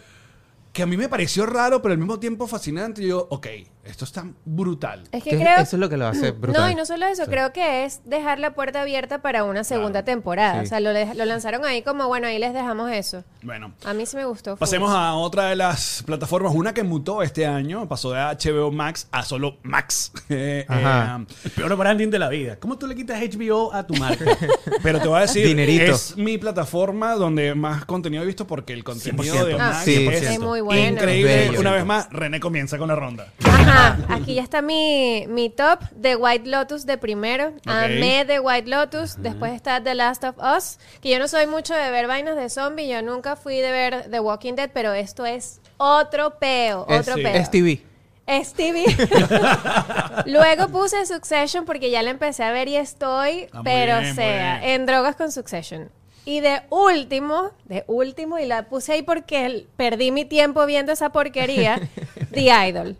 que 0.72 0.82
a 0.82 0.86
mí 0.86 0.96
me 0.96 1.08
pareció 1.08 1.46
raro, 1.46 1.80
pero 1.80 1.92
al 1.92 1.98
mismo 1.98 2.18
tiempo 2.18 2.46
fascinante. 2.46 3.02
Y 3.02 3.08
yo, 3.08 3.26
ok, 3.30 3.46
esto 3.88 4.04
está 4.04 4.24
brutal. 4.44 5.04
Es 5.12 5.22
que 5.24 5.30
Que 5.30 5.36
creo... 5.38 5.56
Eso 5.60 5.76
es 5.76 5.80
lo 5.80 5.88
que 5.88 5.96
lo 5.96 6.06
hace 6.06 6.30
brutal. 6.32 6.62
No, 6.62 6.70
y 6.70 6.74
no 6.74 6.84
solo 6.86 7.06
eso, 7.06 7.24
creo 7.26 7.52
que 7.52 7.84
es 7.84 8.00
dejar 8.04 8.38
la 8.38 8.54
puerta 8.54 8.82
abierta 8.82 9.22
para 9.22 9.44
una 9.44 9.64
segunda 9.64 10.04
temporada. 10.04 10.60
Sí. 10.60 10.66
O 10.66 10.68
sea, 10.68 10.80
lo, 10.80 10.92
lanzaron 11.24 11.64
ahí 11.64 11.82
como, 11.82 12.06
bueno, 12.08 12.26
ahí 12.26 12.38
les 12.38 12.52
dejamos 12.52 12.90
eso. 12.92 13.24
Bueno. 13.42 13.72
A 13.84 13.94
mí 13.94 14.04
sí 14.06 14.16
me 14.16 14.24
gustó. 14.24 14.52
full. 14.56 14.60
Pasemos 14.60 14.90
a 14.92 15.14
otra 15.14 15.46
de 15.46 15.56
las 15.56 16.02
plataformas, 16.06 16.52
una 16.54 16.74
que 16.74 16.82
mutó 16.82 17.22
este 17.22 17.46
año, 17.46 17.88
pasó 17.88 18.12
de 18.12 18.20
HBO 18.20 18.70
Max 18.70 19.08
a 19.10 19.24
solo 19.24 19.58
Max. 19.62 20.12
Eh, 20.30 20.66
Ajá. 20.68 21.20
eh, 21.22 21.34
El 21.46 21.50
peor 21.52 21.74
branding 21.76 22.08
de 22.10 22.18
la 22.18 22.28
vida. 22.28 22.56
¿Cómo 22.58 22.76
tú 22.76 22.86
le 22.86 22.94
quitas 22.94 23.18
HBO 23.20 23.72
a 23.72 23.86
tu 23.86 23.94
marca? 23.94 24.24
pero 24.82 25.00
te 25.00 25.08
voy 25.08 25.18
a 25.18 25.20
decir, 25.22 25.46
Dinerito. 25.46 25.92
es 25.92 26.16
mi 26.18 26.36
plataforma 26.38 27.14
donde 27.14 27.54
más 27.54 27.84
contenido 27.86 28.22
he 28.22 28.26
visto 28.26 28.46
porque 28.46 28.72
el 28.74 28.84
contenido 28.84 29.34
100%. 29.36 29.44
de 29.46 29.54
Ah, 29.54 29.58
Max 29.58 29.84
sí. 29.84 30.06
es 30.06 30.22
Es 30.22 30.38
muy 30.40 30.60
bueno. 30.60 30.92
increíble. 30.92 31.48
Bello. 31.48 31.60
Una 31.60 31.72
vez 31.72 31.84
más, 31.86 32.08
René 32.10 32.40
comienza 32.40 32.76
con 32.78 32.88
la 32.88 32.94
ronda. 32.96 33.32
Ajá, 33.68 33.96
aquí 34.14 34.34
ya 34.34 34.42
está 34.42 34.62
mi, 34.62 35.24
mi 35.28 35.50
top 35.50 35.80
de 35.92 36.16
White 36.16 36.48
Lotus 36.48 36.86
de 36.86 36.98
primero. 36.98 37.52
Amé 37.66 38.24
de 38.24 38.40
White 38.40 38.68
Lotus. 38.68 39.20
Después 39.22 39.52
está 39.52 39.82
The 39.82 39.94
Last 39.94 40.24
of 40.24 40.36
Us. 40.38 40.78
Que 41.00 41.10
yo 41.10 41.18
no 41.18 41.28
soy 41.28 41.46
mucho 41.46 41.74
de 41.74 41.90
ver 41.90 42.06
vainas 42.06 42.36
de 42.36 42.48
zombie. 42.50 42.88
Yo 42.88 43.02
nunca 43.02 43.36
fui 43.36 43.56
de 43.56 43.70
ver 43.70 44.10
The 44.10 44.20
Walking 44.20 44.54
Dead. 44.54 44.70
Pero 44.72 44.92
esto 44.92 45.26
es 45.26 45.60
otro 45.76 46.38
peo. 46.38 46.86
Es- 46.88 47.00
Otro 47.00 47.14
sí. 47.14 47.22
peo. 47.22 47.34
Es 47.34 47.50
TV. 47.50 47.82
Es 48.26 48.52
TV. 48.52 48.84
Luego 50.26 50.68
puse 50.68 51.06
Succession 51.06 51.64
porque 51.64 51.90
ya 51.90 52.02
la 52.02 52.10
empecé 52.10 52.44
a 52.44 52.52
ver 52.52 52.68
y 52.68 52.76
estoy, 52.76 53.48
Ah, 53.52 53.62
pero 53.64 54.00
bien, 54.00 54.14
sea, 54.14 54.74
en 54.74 54.86
drogas 54.86 55.16
con 55.16 55.32
Succession. 55.32 55.90
Y 56.26 56.40
de 56.40 56.60
último, 56.68 57.52
de 57.64 57.84
último, 57.86 58.38
y 58.38 58.44
la 58.44 58.64
puse 58.68 58.92
ahí 58.92 59.02
porque 59.02 59.66
perdí 59.78 60.10
mi 60.12 60.26
tiempo 60.26 60.66
viendo 60.66 60.92
esa 60.92 61.08
porquería, 61.10 61.80
The 62.34 62.68
Idol. 62.68 62.96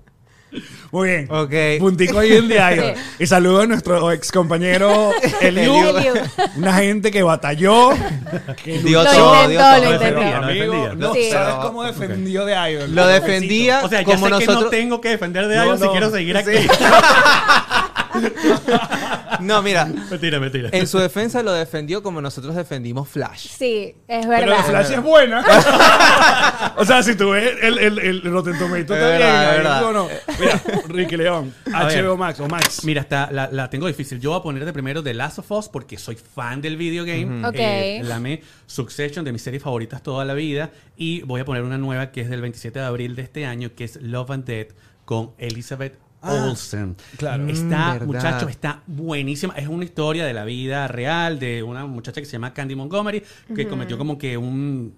Muy 0.90 1.08
bien. 1.10 1.28
Ok. 1.30 1.52
Puntico 1.78 2.18
ahí 2.20 2.32
en. 2.36 2.48
Sí. 2.48 3.00
Y 3.18 3.26
saludo 3.26 3.60
a 3.62 3.66
nuestro 3.66 4.10
ex 4.12 4.32
compañero 4.32 5.10
Eliu. 5.40 5.74
Eliu. 5.88 6.14
Una 6.56 6.74
gente 6.74 7.10
que 7.10 7.22
batalló. 7.22 7.90
Que 8.64 8.78
Dio 8.78 9.02
Lo 9.04 9.10
todo, 9.10 9.34
intentó, 9.44 9.48
dio 9.50 9.60
todo. 9.60 9.84
lo 9.84 9.90
defendía, 9.98 10.40
lo 10.40 10.46
defendía. 10.46 10.94
no 10.96 11.14
Sí. 11.14 11.30
sabes 11.30 11.54
cómo 11.56 11.84
defendió 11.84 12.46
The 12.46 12.70
Idol. 12.72 12.94
Lo 12.94 13.06
defendía 13.06 13.80
O 13.84 13.88
sea, 13.88 14.00
ya 14.00 14.04
como 14.06 14.26
sé 14.26 14.32
que 14.38 14.46
no 14.46 14.52
nosotros. 14.52 14.70
tengo 14.70 15.00
que 15.00 15.08
defender 15.10 15.48
de 15.48 15.56
No, 15.56 15.62
algo 15.62 15.76
si 15.76 15.84
no. 15.84 15.90
quiero 15.92 16.10
seguir 16.10 16.36
aquí. 16.36 16.50
No, 19.40 19.62
mira. 19.62 19.84
mentira, 19.84 20.40
mentira. 20.40 20.70
En 20.72 20.86
su 20.86 20.98
defensa 20.98 21.42
lo 21.42 21.52
defendió 21.52 22.02
como 22.02 22.20
nosotros 22.20 22.56
defendimos 22.56 23.08
Flash. 23.08 23.48
Sí, 23.56 23.94
es 24.08 24.26
Pero 24.26 24.28
verdad. 24.28 24.46
la 24.48 24.62
Flash 24.64 24.90
es 24.92 25.02
buena. 25.02 25.44
o 26.76 26.84
sea, 26.84 27.02
si 27.02 27.14
tú 27.14 27.30
ves 27.30 27.54
el, 27.62 27.78
el, 27.78 27.98
el 27.98 28.22
Rotten 28.22 28.58
Tomato 28.58 28.80
Es 28.80 28.86
también. 28.86 29.18
verdad, 29.18 29.82
verdad. 29.82 30.08
Mira, 30.40 30.62
Ricky 30.88 31.16
León. 31.16 31.54
HBO 31.66 32.16
Max 32.16 32.40
o 32.40 32.48
Max. 32.48 32.84
Mira, 32.84 33.02
está, 33.02 33.30
la, 33.30 33.48
la 33.52 33.70
tengo 33.70 33.86
difícil. 33.86 34.18
Yo 34.18 34.30
voy 34.30 34.40
a 34.40 34.42
poner 34.42 34.64
de 34.64 34.72
primero 34.72 35.02
The 35.02 35.14
Last 35.14 35.38
of 35.38 35.50
Us 35.52 35.68
porque 35.68 35.98
soy 35.98 36.16
fan 36.16 36.60
del 36.60 36.76
video 36.76 37.04
game. 37.04 37.46
Ok. 37.46 37.54
Eh, 37.58 38.00
la. 38.04 38.18
Succession, 38.66 39.24
de 39.24 39.32
mis 39.32 39.42
series 39.42 39.62
favoritas 39.62 40.02
toda 40.02 40.24
la 40.24 40.34
vida. 40.34 40.70
Y 40.96 41.22
voy 41.22 41.40
a 41.40 41.44
poner 41.44 41.62
una 41.62 41.78
nueva 41.78 42.10
que 42.10 42.20
es 42.20 42.30
del 42.30 42.40
27 42.40 42.78
de 42.78 42.84
abril 42.84 43.14
de 43.14 43.22
este 43.22 43.46
año, 43.46 43.70
que 43.74 43.84
es 43.84 43.96
Love 44.02 44.30
and 44.32 44.44
Death 44.44 44.70
con 45.04 45.30
Elizabeth 45.38 45.98
Olsen. 46.22 46.96
claro. 47.16 47.44
Mm, 47.44 47.50
Está, 47.50 47.92
verdad. 47.94 48.06
muchachos, 48.06 48.50
está 48.50 48.82
buenísima. 48.86 49.54
Es 49.54 49.68
una 49.68 49.84
historia 49.84 50.24
de 50.26 50.34
la 50.34 50.44
vida 50.44 50.88
real 50.88 51.38
de 51.38 51.62
una 51.62 51.86
muchacha 51.86 52.20
que 52.20 52.26
se 52.26 52.32
llama 52.32 52.52
Candy 52.54 52.74
Montgomery, 52.74 53.22
que 53.54 53.68
cometió 53.68 53.96
como 53.98 54.18
que 54.18 54.36
un... 54.36 54.94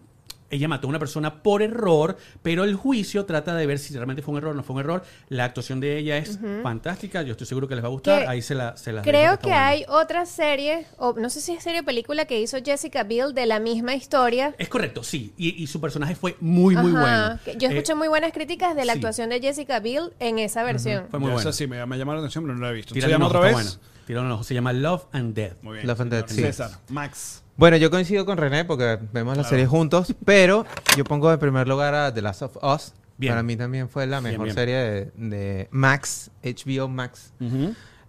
Ella 0.50 0.68
mató 0.68 0.86
a 0.86 0.90
una 0.90 0.98
persona 0.98 1.42
por 1.42 1.62
error, 1.62 2.16
pero 2.42 2.64
el 2.64 2.74
juicio 2.74 3.24
trata 3.24 3.54
de 3.54 3.66
ver 3.66 3.78
si 3.78 3.94
realmente 3.94 4.20
fue 4.22 4.32
un 4.32 4.38
error 4.38 4.52
o 4.52 4.54
no 4.54 4.62
fue 4.62 4.74
un 4.74 4.80
error. 4.80 5.02
La 5.28 5.44
actuación 5.44 5.80
de 5.80 5.96
ella 5.98 6.18
es 6.18 6.38
fantástica. 6.62 7.22
Yo 7.22 7.32
estoy 7.32 7.46
seguro 7.46 7.68
que 7.68 7.74
les 7.74 7.84
va 7.84 7.88
a 7.88 7.92
gustar. 7.92 8.22
Que 8.22 8.28
Ahí 8.28 8.42
se 8.42 8.54
la 8.54 8.76
se 8.76 8.92
las 8.92 9.04
dejo, 9.04 9.16
Creo 9.16 9.38
que 9.38 9.46
buena. 9.46 9.66
hay 9.68 9.84
otra 9.88 10.26
serie, 10.26 10.86
o 10.98 11.14
no 11.14 11.30
sé 11.30 11.40
si 11.40 11.52
es 11.52 11.62
serie 11.62 11.80
o 11.80 11.84
película 11.84 12.24
que 12.24 12.40
hizo 12.40 12.58
Jessica 12.64 13.04
Biel 13.04 13.32
de 13.34 13.46
la 13.46 13.60
misma 13.60 13.94
historia. 13.94 14.54
Es 14.58 14.68
correcto, 14.68 15.02
sí. 15.02 15.32
Y, 15.36 15.62
y 15.62 15.66
su 15.66 15.80
personaje 15.80 16.14
fue 16.14 16.36
muy, 16.40 16.74
muy 16.76 16.92
Ajá, 16.92 17.38
bueno. 17.46 17.58
Yo 17.58 17.68
Eh, 17.68 17.72
escuché 17.72 17.94
muy 17.94 18.08
buenas 18.08 18.32
críticas 18.32 18.74
de 18.76 18.84
la 18.84 18.92
sí. 18.94 18.98
actuación 18.98 19.30
de 19.30 19.40
Jessica 19.40 19.80
Biel 19.80 20.12
en 20.18 20.38
esa 20.38 20.62
versión. 20.64 21.06
fue 21.10 21.18
muy 21.20 21.28
Ya, 21.28 21.34
bueno. 21.34 21.48
Esa 21.50 21.56
sí 21.56 21.66
me, 21.66 21.84
me 21.86 21.96
la 21.96 22.12
atención, 22.14 22.44
pero 22.44 22.56
no 22.56 22.62
la 22.64 22.70
he 22.70 22.74
visto. 22.74 22.94
¿Se 22.94 23.00
llama 23.00 23.26
otra 23.26 23.38
ojo, 23.40 23.46
vez? 23.46 23.52
bueno. 23.54 24.42
Se 24.42 24.54
llama 24.54 24.72
Love 24.72 25.04
and 25.12 25.34
Death. 25.34 25.62
Muy 25.62 25.74
bien. 25.76 25.86
Love 25.86 26.00
and 26.00 26.12
Death, 26.12 26.28
sí. 26.30 26.40
César, 26.42 26.70
Max. 26.88 27.44
Bueno, 27.60 27.76
yo 27.76 27.90
coincido 27.90 28.24
con 28.24 28.38
René 28.38 28.64
porque 28.64 28.98
vemos 29.12 29.36
la 29.36 29.44
serie 29.44 29.66
juntos, 29.66 30.14
pero 30.24 30.64
yo 30.96 31.04
pongo 31.04 31.30
en 31.30 31.38
primer 31.38 31.68
lugar 31.68 31.94
a 31.94 32.14
The 32.14 32.22
Last 32.22 32.40
of 32.40 32.56
Us. 32.62 32.94
Bien. 33.18 33.34
Para 33.34 33.42
mí 33.42 33.54
también 33.54 33.90
fue 33.90 34.06
la 34.06 34.22
mejor 34.22 34.44
bien. 34.44 34.54
serie 34.54 34.76
de, 34.76 35.12
de 35.14 35.68
Max, 35.70 36.30
HBO 36.42 36.88
Max. 36.88 37.34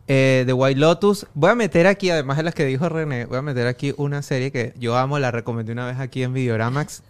Eh, 0.07 0.43
The 0.45 0.53
White 0.53 0.79
Lotus. 0.79 1.27
Voy 1.33 1.49
a 1.49 1.55
meter 1.55 1.85
aquí, 1.85 2.09
además 2.09 2.37
de 2.37 2.43
las 2.43 2.55
que 2.55 2.63
dijo 2.65 2.87
René, 2.87 3.25
voy 3.25 3.39
a 3.39 3.41
meter 3.41 3.67
aquí 3.67 3.93
una 3.97 4.21
serie 4.21 4.53
que 4.53 4.73
yo 4.79 4.95
amo, 4.95 5.19
la 5.19 5.31
recomendé 5.31 5.73
una 5.73 5.85
vez 5.85 5.99
aquí 5.99 6.23
en 6.23 6.33
Videoramax. 6.33 7.03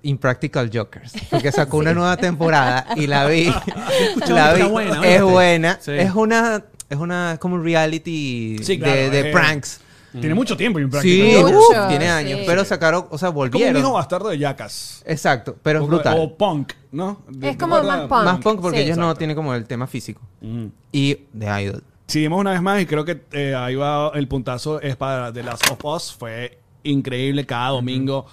Impractical 0.00 0.70
Jokers, 0.72 1.12
porque 1.30 1.52
sacó 1.52 1.76
una 1.76 1.92
nueva 1.92 2.16
temporada 2.16 2.86
y 2.96 3.06
la 3.06 3.26
vi. 3.26 3.52
la 4.30 4.54
vi. 4.54 4.62
buena, 4.62 5.06
es 5.06 5.22
buena. 5.22 5.78
Sí. 5.78 5.92
Es 5.92 6.14
una, 6.14 6.64
es 6.88 6.96
una, 6.96 7.32
es 7.34 7.38
como 7.38 7.56
un 7.56 7.62
reality 7.64 8.56
Sí, 8.62 8.78
de, 8.78 9.10
de 9.10 9.28
eh, 9.28 9.32
pranks. 9.32 9.82
Tiene 10.20 10.34
mucho 10.34 10.56
tiempo 10.56 10.78
Sí, 10.78 10.84
Impractical 10.84 11.42
Mucho, 11.42 11.58
uf, 11.58 11.88
tiene 11.88 12.08
años, 12.10 12.38
sí. 12.40 12.44
pero 12.46 12.64
sacaron, 12.64 13.06
o 13.10 13.18
sea, 13.18 13.28
Como 13.30 13.40
un 13.44 13.50
volvieron. 13.50 13.76
hijo 13.78 13.92
bastardo 13.92 14.28
de 14.28 14.38
Jackass. 14.38 15.02
Exacto, 15.06 15.56
pero 15.62 15.78
es 15.80 15.84
O- 15.84 15.88
brutal. 15.88 16.18
O 16.18 16.36
punk, 16.36 16.72
¿no? 16.90 17.22
¿Te 17.40 17.50
Es 17.50 17.56
como 17.56 17.82
más 17.82 18.00
punk. 18.08 18.24
Más 18.24 18.38
punk 18.40 18.60
porque 18.60 18.78
Sí. 18.78 18.84
ellos 18.84 18.96
no 18.98 19.04
Exacto. 19.04 19.18
tienen 19.18 19.36
como 19.36 19.54
el 19.54 19.64
tema 19.66 19.86
físico. 19.86 20.20
Y 20.92 21.14
The 21.38 21.62
Idol. 21.62 21.82
Seguimos 22.06 22.40
una 22.40 22.50
vez 22.52 22.60
más 22.60 22.82
y 22.82 22.86
creo 22.86 23.04
que 23.06 23.22
eh, 23.32 23.54
ahí 23.54 23.74
va 23.74 24.10
el 24.14 24.28
puntazo 24.28 24.80
es 24.82 24.96
para 24.96 25.32
The 25.32 25.42
Last 25.42 25.70
of 25.70 25.82
Us. 25.84 26.12
Fue 26.12 26.58
increíble 26.82 27.46
cada 27.46 27.68
domingo 27.70 28.26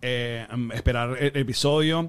eh, 0.00 0.46
mm, 0.54 0.72
esperar 0.72 1.16
el 1.20 1.36
episodio. 1.36 2.08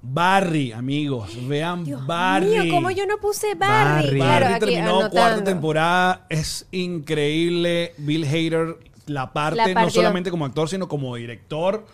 Barry, 0.00 0.70
amigos, 0.72 1.36
vean 1.48 1.84
Dios 1.84 2.06
Barry. 2.06 2.46
mío, 2.46 2.64
¿cómo 2.70 2.90
yo 2.90 3.04
no 3.06 3.18
puse 3.18 3.54
Barry? 3.56 4.06
Barry. 4.06 4.16
Claro, 4.18 4.44
Barry 4.44 4.54
aquí 4.54 4.60
terminó 4.66 4.88
anotando. 4.90 5.10
cuarta 5.10 5.44
temporada, 5.44 6.26
es 6.28 6.66
increíble. 6.70 7.94
Bill 7.98 8.24
Hader, 8.24 8.76
la 9.06 9.32
parte, 9.32 9.74
La 9.74 9.82
no 9.82 9.90
solamente 9.90 10.30
como 10.30 10.44
actor, 10.44 10.68
sino 10.68 10.86
como 10.88 11.16
director. 11.16 11.84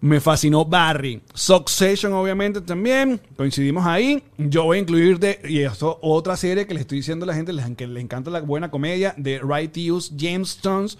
Me 0.00 0.20
fascinó 0.20 0.64
Barry. 0.64 1.20
Succession, 1.34 2.12
obviamente, 2.12 2.60
también. 2.60 3.20
Coincidimos 3.36 3.84
ahí. 3.84 4.22
Yo 4.36 4.62
voy 4.62 4.78
a 4.78 4.80
incluir 4.80 5.18
de. 5.18 5.40
Y 5.48 5.58
esto, 5.62 5.98
otra 6.02 6.36
serie 6.36 6.68
que 6.68 6.74
le 6.74 6.80
estoy 6.80 6.98
diciendo 6.98 7.24
a 7.24 7.26
la 7.26 7.34
gente 7.34 7.52
les- 7.52 7.68
que 7.76 7.88
le 7.88 8.00
encanta 8.00 8.30
la 8.30 8.40
buena 8.42 8.70
comedia, 8.70 9.12
de 9.16 9.40
Right 9.42 9.72
to 9.72 9.80
Use 9.94 10.12
Jamestones. 10.16 10.96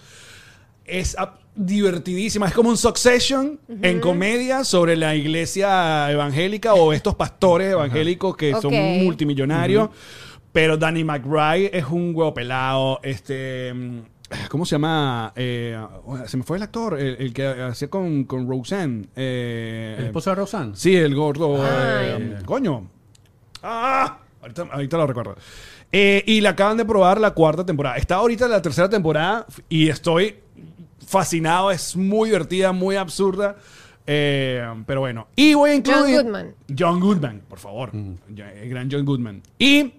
Es 0.89 1.17
ah, 1.19 1.39
divertidísima. 1.55 2.49
Es 2.49 2.55
como 2.55 2.71
un 2.71 2.77
Succession 2.77 3.61
en 3.83 4.01
comedia 4.01 4.65
sobre 4.65 4.97
la 4.97 5.15
iglesia 5.15 6.11
evangélica 6.11 6.75
o 6.75 6.93
estos 6.93 7.15
pastores 7.15 7.73
evangélicos 7.73 8.37
que 8.37 8.53
son 8.61 8.73
multimillonarios. 9.05 9.91
Pero 10.53 10.77
Danny 10.77 11.05
McBride 11.05 11.71
es 11.77 11.85
un 11.85 12.13
huevo 12.15 12.33
pelado. 12.33 13.01
Este. 13.03 13.73
mm, 13.75 14.01
¿Cómo 14.51 14.67
se 14.67 14.73
llama? 14.73 15.33
Eh, 15.37 15.79
se 16.27 16.37
me 16.37 16.43
fue 16.43 16.57
el 16.59 16.63
actor, 16.63 16.99
el, 16.99 17.17
el 17.19 17.33
que 17.33 17.47
hacía 17.47 17.89
con, 17.89 18.25
con 18.25 18.49
Roseanne. 18.49 19.07
Eh, 19.17 19.97
¿El 19.99 20.07
esposo 20.07 20.31
de 20.31 20.37
Roseanne? 20.37 20.73
Sí, 20.75 20.95
el 20.97 21.15
gordo. 21.15 21.57
Ay. 21.63 22.09
eh, 22.21 22.39
coño. 22.45 22.89
Ah, 23.63 24.19
ahorita, 24.43 24.63
ahorita 24.71 24.97
lo 24.97 25.07
recuerdo. 25.07 25.37
Eh, 25.91 26.23
y 26.27 26.41
le 26.41 26.49
acaban 26.49 26.77
de 26.77 26.85
probar 26.85 27.21
la 27.21 27.33
cuarta 27.33 27.65
temporada. 27.65 27.97
Está 27.97 28.17
ahorita 28.17 28.45
en 28.45 28.51
la 28.51 28.63
tercera 28.63 28.89
temporada 28.89 29.47
y 29.69 29.89
estoy 29.89 30.37
fascinado. 31.09 31.71
Es 31.71 31.97
muy 31.97 32.29
divertida, 32.31 32.73
muy 32.73 32.97
absurda. 32.97 33.57
Eh, 34.07 34.65
pero 34.87 35.01
bueno. 35.01 35.29
Y 35.37 35.55
voy 35.55 35.71
a 35.71 35.75
incluir. 35.75 35.99
John 36.01 36.13
Goodman. 36.25 36.55
John 36.79 37.01
Goodman, 37.01 37.43
por 37.49 37.59
favor. 37.59 37.91
El 37.95 38.69
gran 38.69 38.89
John 38.91 39.05
Goodman. 39.05 39.43
Y 39.59 39.93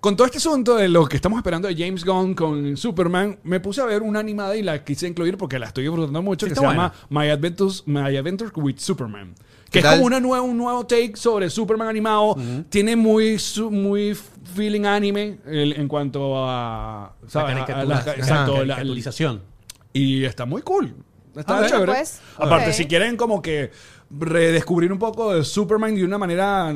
con 0.00 0.16
todo 0.16 0.26
este 0.26 0.38
asunto 0.38 0.76
de 0.76 0.88
lo 0.88 1.06
que 1.06 1.16
estamos 1.16 1.38
esperando 1.38 1.66
de 1.66 1.74
James 1.74 2.04
Gunn 2.04 2.34
con 2.34 2.76
Superman, 2.76 3.38
me 3.42 3.58
puse 3.58 3.80
a 3.80 3.86
ver 3.86 4.02
una 4.02 4.20
animada 4.20 4.54
y 4.54 4.62
la 4.62 4.84
quise 4.84 5.08
incluir 5.08 5.36
porque 5.38 5.58
la 5.58 5.66
estoy 5.66 5.84
disfrutando 5.84 6.20
mucho, 6.22 6.44
Sí, 6.46 6.50
que 6.50 6.56
se 6.56 6.62
llama 6.62 6.92
My 7.08 7.28
Adventures, 7.30 7.82
My 7.86 8.14
Adventures 8.16 8.52
with 8.54 8.76
Superman. 8.78 9.34
Que 9.64 9.70
¿Qué 9.70 9.78
es 9.78 9.84
tal? 9.84 9.94
como 9.94 10.06
una 10.06 10.20
nueva, 10.20 10.42
un 10.44 10.56
nuevo 10.56 10.86
take 10.86 11.16
sobre 11.16 11.48
Superman 11.50 11.88
animado. 11.88 12.36
Tiene 12.68 12.94
muy, 12.96 13.38
su- 13.40 13.70
muy 13.70 14.14
feeling 14.54 14.84
anime 14.84 15.38
el- 15.46 15.72
en 15.72 15.88
cuanto 15.88 16.34
a... 16.38 17.14
La. 17.32 17.40
A- 17.40 17.84
la- 17.84 17.98
exacto, 18.12 18.64
la- 18.64 18.74
caricaturización. 18.76 19.53
Y 19.94 20.24
está 20.26 20.44
muy 20.44 20.60
cool. 20.60 20.94
Está 21.34 21.58
ver, 21.60 21.70
chévere. 21.70 21.86
pues. 21.86 22.20
Aparte, 22.36 22.68
Ok. 22.68 22.72
si 22.74 22.84
quieren 22.86 23.16
como 23.16 23.40
que 23.42 23.70
redescubrir 24.10 24.92
un 24.92 24.98
poco 25.00 25.34
de 25.34 25.42
Superman 25.44 25.94
de 25.96 26.04
una 26.04 26.18
manera 26.18 26.72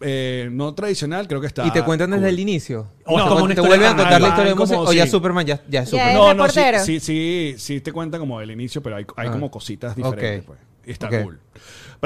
eh, 0.00 0.48
no 0.52 0.72
tradicional, 0.74 1.26
creo 1.26 1.40
que 1.40 1.48
está. 1.48 1.66
y 1.66 1.72
te 1.72 1.82
cuentan 1.82 2.10
desde 2.10 2.22
cool. 2.24 2.28
el 2.34 2.38
inicio. 2.38 2.88
O 3.04 3.16
te, 3.16 3.28
como 3.28 3.46
te 3.46 3.52
historia 3.54 3.68
vuelven 3.68 3.88
a 3.88 3.96
contar 3.96 4.20
la 4.20 4.28
historia 4.28 4.50
de 4.50 4.56
como- 4.56 4.66
Superman, 4.66 4.88
o 4.88 4.92
ya 4.92 5.04
sí. 5.04 5.10
Superman 5.10 5.46
ya, 5.46 5.56
ya 5.68 5.82
es 5.82 5.90
Ya 5.90 5.90
Superman. 5.90 6.10
es 6.12 6.18
No, 6.18 6.34
no, 6.34 6.48
sí, 6.48 6.60
sí, 6.84 7.00
sí, 7.00 7.54
sí 7.58 7.80
te 7.80 7.90
cuenta 7.92 8.18
como 8.20 8.38
del 8.38 8.50
inicio, 8.52 8.80
pero 8.82 8.96
hay, 8.96 9.06
hay 9.16 9.28
Ah. 9.28 9.32
como 9.32 9.50
cositas 9.50 9.96
diferentes. 9.96 10.40
Ok. 10.42 10.46
Pues. 10.46 10.58
Y 10.86 10.90
está 10.92 11.06
Ok. 11.08 11.22
cool. 11.24 11.40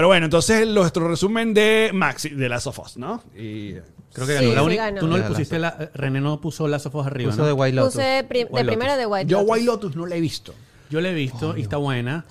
Pero 0.00 0.08
bueno, 0.08 0.24
entonces 0.24 0.66
nuestro 0.66 1.06
resumen 1.08 1.52
de 1.52 1.90
Maxi, 1.92 2.30
de 2.30 2.48
Last 2.48 2.66
of 2.68 2.78
Us, 2.78 2.96
¿no? 2.96 3.22
Y 3.36 3.74
Creo 4.14 4.26
que 4.26 4.38
Sí, 4.38 4.44
ganó. 4.46 4.54
La 4.54 4.60
sí 4.60 4.66
única- 4.66 4.84
ganó. 4.86 5.00
Tú 5.00 5.06
no 5.08 5.18
le 5.18 5.24
pusiste 5.24 5.58
la. 5.58 5.76
eh, 5.78 5.90
René 5.92 6.22
no 6.22 6.40
puso 6.40 6.66
Last 6.66 6.86
of 6.86 6.94
Us 6.94 7.06
arriba. 7.06 7.30
Puso 7.30 7.42
¿no? 7.42 7.46
de 7.48 7.52
White 7.52 7.76
Lotus. 7.76 7.94
Puse 7.96 8.24
pri- 8.26 8.44
White 8.44 8.56
de 8.56 8.64
primero 8.64 8.86
Lotus. 8.92 8.98
de 8.98 9.06
White 9.06 9.30
yo 9.30 9.36
Lotus. 9.40 9.50
White 9.52 9.64
Lotus 9.66 9.96
no 9.96 10.06
la 10.06 10.16
he 10.16 10.20
visto. 10.22 10.54
Yo 10.88 11.02
la 11.02 11.10
he 11.10 11.12
visto 11.14 11.54
y 11.54 11.60
está 11.60 11.76
buena. 11.76 12.24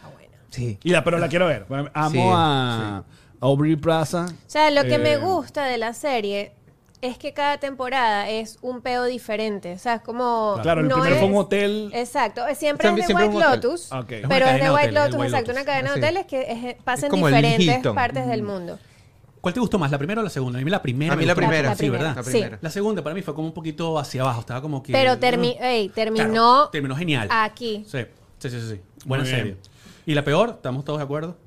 Sí. 0.50 0.80
Y 0.84 0.90
la, 0.90 1.04
pero 1.04 1.20
la 1.20 1.28
quiero 1.30 1.46
ver. 1.46 1.68
Amo 1.94 2.10
Sí, 2.12 2.20
a, 2.20 2.98
a 2.98 3.04
Aubrey 3.42 3.76
Plaza. 3.76 4.26
O 4.26 4.50
sea, 4.50 4.72
lo 4.72 4.82
que 4.86 4.98
me 4.98 5.14
Eh, 5.14 5.18
gusta 5.18 5.66
de 5.66 5.78
la 5.78 5.94
serie 5.94 6.54
es 7.02 7.18
que 7.18 7.34
cada 7.34 7.58
temporada 7.60 8.30
es 8.30 8.58
un 8.62 8.82
peo 8.82 9.06
diferente. 9.06 9.74
O 9.74 9.78
sea, 9.80 9.96
es 9.96 10.02
como. 10.02 10.58
Claro, 10.62 10.82
el 10.82 10.88
no 10.88 10.96
primero 10.96 11.16
es- 11.16 11.22
fue 11.22 11.30
un 11.30 11.38
hotel. 11.38 11.90
Siempre, 11.94 12.56
siempre, 12.56 12.56
Siempre- 12.56 12.88
es 12.90 12.96
de 12.96 13.04
siempre 13.06 13.28
White. 13.28 13.50
Lotus. 13.56 13.92
Una 13.92 14.06
Pero 14.08 14.46
es 14.48 14.62
de 14.62 14.72
White 14.72 14.92
Lotus, 14.92 15.16
White 15.16 15.26
exacto. 15.28 15.52
Lotus. 15.52 15.52
Una 15.54 15.66
cadena 15.66 15.90
de 15.90 15.94
Sí. 15.96 16.00
hoteles 16.00 16.26
que 16.26 16.42
es- 16.70 16.84
pasa 16.84 17.08
en 17.08 17.12
diferentes 17.14 17.88
partes 17.94 18.28
del 18.28 18.44
mundo. 18.44 18.80
¿Cuál 19.42 19.54
te 19.54 19.62
gustó 19.62 19.80
más, 19.80 19.90
la 19.90 19.98
primera 19.98 20.20
o 20.20 20.24
la 20.26 20.30
segunda? 20.30 20.60
A 20.60 20.62
mí 20.62 20.70
la 20.70 20.82
primera. 20.82 21.14
A 21.14 21.16
mí 21.16 21.26
la 21.26 21.34
primera. 21.36 21.74
Sí, 21.74 21.78
primera. 21.84 22.14
¿verdad? 22.14 22.26
La 22.26 22.32
Sí. 22.32 22.46
La 22.62 22.70
segunda 22.70 23.02
para 23.02 23.16
mí 23.16 23.22
fue 23.22 23.34
como 23.34 23.48
un 23.48 23.54
poquito 23.54 23.98
hacia 23.98 24.22
abajo. 24.22 24.42
Estaba 24.42 24.62
como 24.62 24.84
que. 24.84 24.92
Pero 24.92 25.14
termi- 25.18 25.56
Mm. 25.58 25.64
ey, 25.64 25.90
terminó 25.90 26.26
Claro, 26.30 26.70
terminó 26.72 26.96
genial. 26.98 27.30
aquí. 27.32 27.86
Sí, 27.88 28.00
sí, 28.40 28.50
sí. 28.50 28.60
sí, 28.60 28.70
sí. 28.72 28.82
Buena 29.06 29.24
serie. 29.24 29.56
¿Y 30.06 30.14
la 30.14 30.26
peor? 30.26 30.50
¿Estamos 30.58 30.84
todos 30.84 31.00
de 31.00 31.06
acuerdo? 31.06 31.38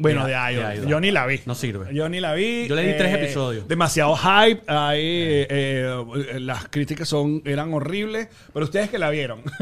Bueno, 0.00 0.26
De- 0.26 0.32
Idol. 0.32 0.66
de 0.68 0.74
Idol. 0.76 0.86
Yo 0.88 0.98
ni 1.00 1.10
la 1.10 1.26
vi. 1.26 1.40
No 1.46 1.54
sirve. 1.54 1.94
Yo 1.94 2.08
ni 2.08 2.20
la 2.20 2.32
vi. 2.34 2.66
Yo 2.66 2.74
le 2.74 2.82
di 2.86 2.96
tres 2.96 3.14
episodios. 3.14 3.68
Demasiado 3.68 4.16
hype. 4.16 4.62
Ahí 4.66 4.98
eh, 5.00 5.46
eh, 5.50 6.40
las 6.40 6.68
críticas 6.68 7.06
son 7.08 7.42
eran 7.44 7.72
horribles. 7.74 8.28
Pero 8.52 8.64
ustedes 8.64 8.88
que 8.90 8.98
la 8.98 9.10
vieron. 9.10 9.42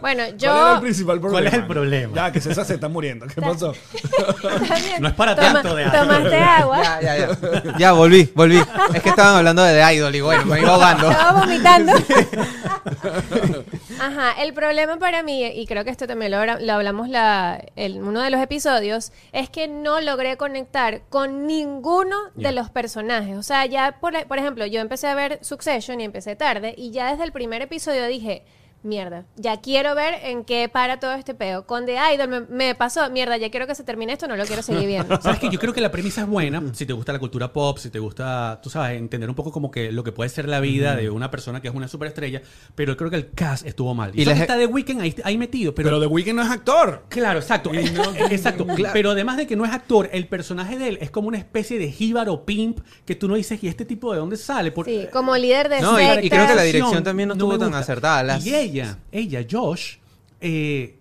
¿Cuál 0.00 0.18
era 0.18 0.26
el 0.28 0.38
yo. 0.38 0.80
principal 0.80 1.20
problema? 1.20 1.30
¿Cuál 1.40 1.46
es 1.46 1.54
el 1.54 1.66
problema? 1.66 2.14
Ya, 2.16 2.32
que 2.32 2.40
César 2.40 2.64
se 2.64 2.74
está 2.74 2.88
muriendo. 2.88 3.26
¿Qué 3.26 3.40
pasó? 3.40 3.72
No 5.00 5.08
es 5.08 5.14
para 5.14 5.34
Toma- 5.36 5.52
tanto 5.54 5.74
de 5.76 5.82
Idol. 5.82 5.92
Tomaste 5.92 6.36
agua. 6.36 6.82
Ya, 6.82 7.00
ya, 7.00 7.16
ya. 7.16 7.78
Ya, 7.78 7.92
volví, 7.92 8.30
volví. 8.34 8.58
Es 8.94 9.02
que 9.02 9.08
estaban 9.10 9.36
hablando 9.36 9.62
de 9.62 9.74
The 9.80 9.94
Idol 9.94 10.14
y 10.14 10.20
bueno, 10.20 10.44
me 10.46 10.60
iba 10.60 10.70
ahogando. 10.74 11.10
Estaba 11.10 11.40
vomitando. 11.40 11.92
Ajá, 14.00 14.42
el 14.42 14.54
problema 14.54 14.98
para 14.98 15.22
mí, 15.22 15.44
y 15.44 15.66
creo 15.66 15.84
que 15.84 15.90
esto 15.90 16.06
también 16.06 16.30
lo, 16.30 16.38
habla- 16.38 16.58
lo 16.60 16.72
hablamos 16.72 17.08
la, 17.08 17.62
en 17.76 18.02
uno 18.02 18.20
de 18.22 18.30
los 18.30 18.40
episodios, 18.40 19.12
es 19.32 19.50
que 19.50 19.68
no 19.68 20.00
logré 20.00 20.36
conectar 20.36 21.02
con 21.10 21.46
ninguno 21.46 22.16
de 22.34 22.52
los 22.52 22.70
personajes. 22.70 23.36
O 23.36 23.42
sea, 23.42 23.66
ya, 23.66 23.98
por, 24.00 24.26
por 24.26 24.38
ejemplo, 24.38 24.64
yo 24.66 24.80
empecé 24.80 25.06
a 25.06 25.14
ver 25.14 25.38
Succession 25.42 26.00
y 26.00 26.04
empecé 26.04 26.34
tarde, 26.36 26.74
y 26.76 26.90
ya 26.92 27.10
desde 27.10 27.24
el 27.24 27.32
primer 27.32 27.62
episodio 27.62 28.06
dije, 28.06 28.42
mierda, 28.82 29.24
ya 29.36 29.60
quiero 29.60 29.94
ver 29.94 30.14
en 30.22 30.44
qué 30.44 30.68
para 30.68 30.98
todo 31.00 31.12
este 31.12 31.34
peo. 31.34 31.66
Con 31.66 31.86
The 31.86 31.96
Idol 32.14 32.28
me, 32.28 32.40
me 32.40 32.74
pasó, 32.74 33.08
mierda, 33.10 33.36
ya 33.36 33.50
quiero 33.50 33.66
que 33.66 33.74
se 33.74 33.84
termine 33.84 34.12
esto, 34.14 34.26
no 34.28 34.36
lo 34.36 34.44
quiero 34.46 34.62
seguir 34.62 34.86
viendo. 34.86 35.20
¿Sabes 35.22 35.38
qué? 35.38 35.48
Yo 35.50 35.58
creo 35.58 35.72
que 35.74 35.80
la 35.80 35.90
premisa 35.90 36.22
es 36.22 36.26
buena. 36.26 36.62
Si 36.72 36.86
te 36.86 36.92
gusta 36.92 37.12
la 37.12 37.18
cultura 37.18 37.52
pop, 37.52 37.78
si 37.78 37.90
te 37.90 37.98
gusta, 37.98 38.60
tú 38.62 38.70
sabes, 38.70 38.98
entender 38.98 39.28
un 39.28 39.34
poco 39.34 39.52
como 39.52 39.70
que 39.70 39.92
lo 39.92 40.02
que 40.04 40.12
puede 40.12 40.30
ser 40.30 40.48
la 40.48 40.60
vida 40.60 40.96
de 40.96 41.10
una 41.10 41.30
persona 41.30 41.60
que 41.60 41.68
es 41.68 41.74
una 41.74 41.88
superestrella. 41.88 42.42
Pero 42.74 42.96
creo 42.96 43.10
que 43.10 43.16
el 43.16 43.30
cast 43.32 43.66
estuvo 43.66 43.94
mal. 43.94 44.12
Y, 44.14 44.22
Y 44.22 44.24
que 44.24 44.32
está 44.32 44.56
de 44.56 44.66
Weeknd 44.66 45.00
ahí, 45.00 45.14
ahí 45.24 45.36
metido. 45.38 45.74
Pero, 45.74 45.88
Pero 45.88 46.00
The 46.00 46.06
Weeknd 46.06 46.34
no 46.36 46.42
es 46.42 46.50
actor. 46.50 47.04
Claro, 47.08 47.38
exacto. 47.40 47.70
Exacto. 48.30 48.66
Pero 48.92 49.10
además 49.10 49.36
de 49.36 49.46
que 49.46 49.56
no 49.56 49.64
es 49.64 49.70
actor, 49.72 50.08
el 50.12 50.26
personaje 50.28 50.78
de 50.78 50.88
él 50.88 50.98
es 51.00 51.10
como 51.10 51.28
una 51.28 51.38
especie 51.38 51.78
de 51.78 51.90
jíbaro 51.90 52.44
pimp 52.44 52.80
que 53.04 53.14
tú 53.14 53.28
no 53.28 53.34
dices, 53.34 53.62
¿y 53.62 53.68
este 53.68 53.84
tipo 53.84 54.12
de 54.12 54.18
dónde 54.18 54.36
sale? 54.36 54.70
Por- 54.72 54.86
Sí, 54.86 55.06
como 55.12 55.36
líder 55.36 55.68
de 55.68 55.80
No, 55.80 55.98
y- 56.00 56.28
creo 56.28 56.46
que 56.46 56.54
la 56.54 56.62
dirección 56.62 57.02
también 57.04 57.28
no 57.28 57.34
estuvo 57.34 57.58
tan 57.58 57.74
acertada. 57.74 58.22
Las- 58.22 58.46
Y 58.46 58.54
ella, 58.54 58.69
ella, 59.12 59.46
Josh, 59.50 59.96
eh, 60.40 60.96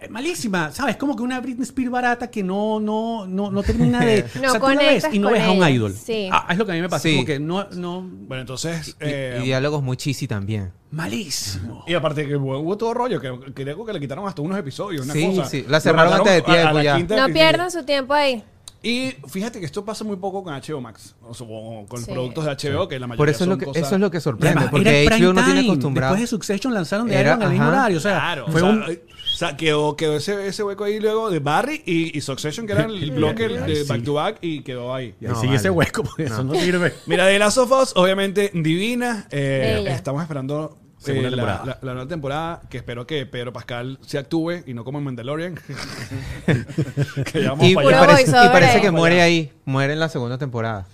es 0.00 0.10
malísima, 0.10 0.72
¿sabes? 0.72 0.96
Como 0.96 1.14
que 1.14 1.22
una 1.22 1.40
Britney 1.40 1.62
Spears 1.62 1.90
barata 1.92 2.28
que 2.28 2.42
no, 2.42 2.80
no, 2.80 3.24
no, 3.26 3.50
no 3.52 3.62
termina 3.62 4.04
de. 4.04 4.24
No 4.42 4.48
o 4.48 4.50
sea, 4.50 4.60
tú 4.60 4.66
la 4.66 4.74
ves 4.74 4.78
conectas 5.04 5.14
y 5.14 5.18
no 5.20 5.30
ves 5.30 5.42
a 5.42 5.50
un 5.52 5.56
ella. 5.58 5.70
idol. 5.70 5.94
Sí. 5.94 6.28
Ah, 6.32 6.48
es 6.50 6.58
lo 6.58 6.66
que 6.66 6.72
a 6.72 6.74
mí 6.74 6.80
me 6.80 6.88
pasa. 6.88 7.04
Sí. 7.04 7.14
Como 7.14 7.26
que 7.26 7.38
no, 7.38 7.68
no. 7.70 8.00
Bueno, 8.02 8.40
entonces. 8.40 8.88
Y, 8.88 8.94
eh, 9.00 9.38
y 9.40 9.44
diálogos 9.44 9.80
muy 9.82 9.96
cheesy 9.96 10.26
también. 10.26 10.72
Malísimo. 10.90 11.84
Y 11.86 11.94
aparte 11.94 12.26
que 12.26 12.36
hubo 12.36 12.76
todo 12.76 12.92
rollo, 12.94 13.20
que 13.20 13.30
creo 13.54 13.84
que 13.84 13.92
le 13.92 14.00
quitaron 14.00 14.26
hasta 14.26 14.42
unos 14.42 14.58
episodios, 14.58 15.04
una 15.04 15.14
Sí, 15.14 15.24
cosa. 15.26 15.48
sí, 15.48 15.62
la 15.68 15.76
Lo 15.76 15.80
cerraron 15.80 16.12
antes 16.14 16.32
de 16.32 16.38
a- 16.38 16.42
a 16.42 16.44
tiempo 16.44 16.74
la 16.78 16.82
ya. 16.82 16.98
No 17.28 17.32
pierdan 17.32 17.70
su 17.70 17.84
tiempo 17.84 18.12
ahí. 18.12 18.42
Y 18.84 19.14
fíjate 19.28 19.60
que 19.60 19.66
esto 19.66 19.84
pasa 19.84 20.02
muy 20.02 20.16
poco 20.16 20.42
con 20.42 20.52
HBO 20.54 20.80
Max, 20.80 21.14
o 21.22 21.32
sea, 21.32 21.46
o 21.48 21.86
con 21.86 22.00
los 22.00 22.06
Sí. 22.06 22.12
productos 22.12 22.44
de 22.44 22.50
HBO, 22.50 22.88
que 22.88 22.98
la 22.98 23.06
mayoría 23.06 23.16
Por 23.18 23.28
eso 23.28 23.44
es 23.44 23.48
lo 23.48 23.52
son 23.54 23.58
que, 23.60 23.66
cosas- 23.66 23.82
eso 23.84 23.94
es 23.94 24.00
lo 24.00 24.10
que 24.10 24.20
sorprende, 24.20 24.48
Además, 24.58 24.70
porque 24.72 25.06
HBO 25.08 25.32
no 25.32 25.44
tiene 25.44 25.60
time. 25.60 25.72
acostumbrado. 25.72 26.12
Después 26.14 26.20
de 26.30 26.36
Succession 26.36 26.74
lanzaron 26.74 27.06
de 27.08 27.20
Iron 27.20 27.42
al 27.42 27.50
mismo 27.50 27.68
horario. 27.68 27.98
O 27.98 28.00
sea, 28.00 28.18
Claro, 28.18 28.46
fue 28.48 28.60
o 28.62 28.64
sea, 28.64 28.72
un. 28.74 28.82
o 28.82 29.36
sea, 29.36 29.56
quedó, 29.56 29.96
quedó 29.96 30.16
ese, 30.16 30.48
ese 30.48 30.64
hueco 30.64 30.82
ahí 30.84 30.98
luego 30.98 31.30
de 31.30 31.38
Barry 31.38 31.82
y, 31.86 32.16
y 32.16 32.20
Succession, 32.20 32.66
que 32.66 32.72
era 32.72 32.84
el 32.86 33.10
bloque 33.12 33.44
Ay, 33.46 33.72
de 33.72 33.76
sí. 33.84 33.88
back 33.88 34.02
to 34.02 34.14
back, 34.14 34.38
y 34.40 34.62
quedó 34.62 34.92
ahí. 34.92 35.14
Y 35.20 35.26
ahí 35.26 35.30
No, 35.32 35.36
sigue 35.36 35.46
vale. 35.48 35.56
ese 35.58 35.70
hueco, 35.70 36.02
porque 36.02 36.24
eso 36.24 36.42
no 36.42 36.54
sirve. 36.54 36.92
Mira, 37.06 37.26
de 37.26 37.38
Last 37.38 37.58
of 37.58 37.70
Us, 37.70 37.92
obviamente 37.94 38.50
divina. 38.52 39.28
eh, 39.30 39.84
estamos 39.90 40.22
esperando 40.22 40.76
eh, 40.76 40.78
Segunda 41.04 41.30
la, 41.30 41.36
temporada. 41.36 41.64
la- 41.64 41.78
la 41.86 41.92
nueva 41.94 42.08
temporada, 42.08 42.62
que 42.70 42.76
espero 42.78 43.06
que 43.06 43.26
Pedro 43.26 43.52
Pascal 43.52 43.98
se 44.06 44.18
actúe 44.18 44.62
y 44.66 44.74
no 44.74 44.84
como 44.84 44.98
en 44.98 45.04
Mandalorian. 45.04 45.54
que 46.46 47.40
Y, 47.60 47.74
parece, 47.74 48.78
y 48.78 48.80
que 48.80 48.90
muere 48.90 49.22
ahí, 49.22 49.52
muere 49.64 49.92
en 49.94 50.00
la 50.00 50.08
segunda 50.08 50.38
temporada. 50.38 50.86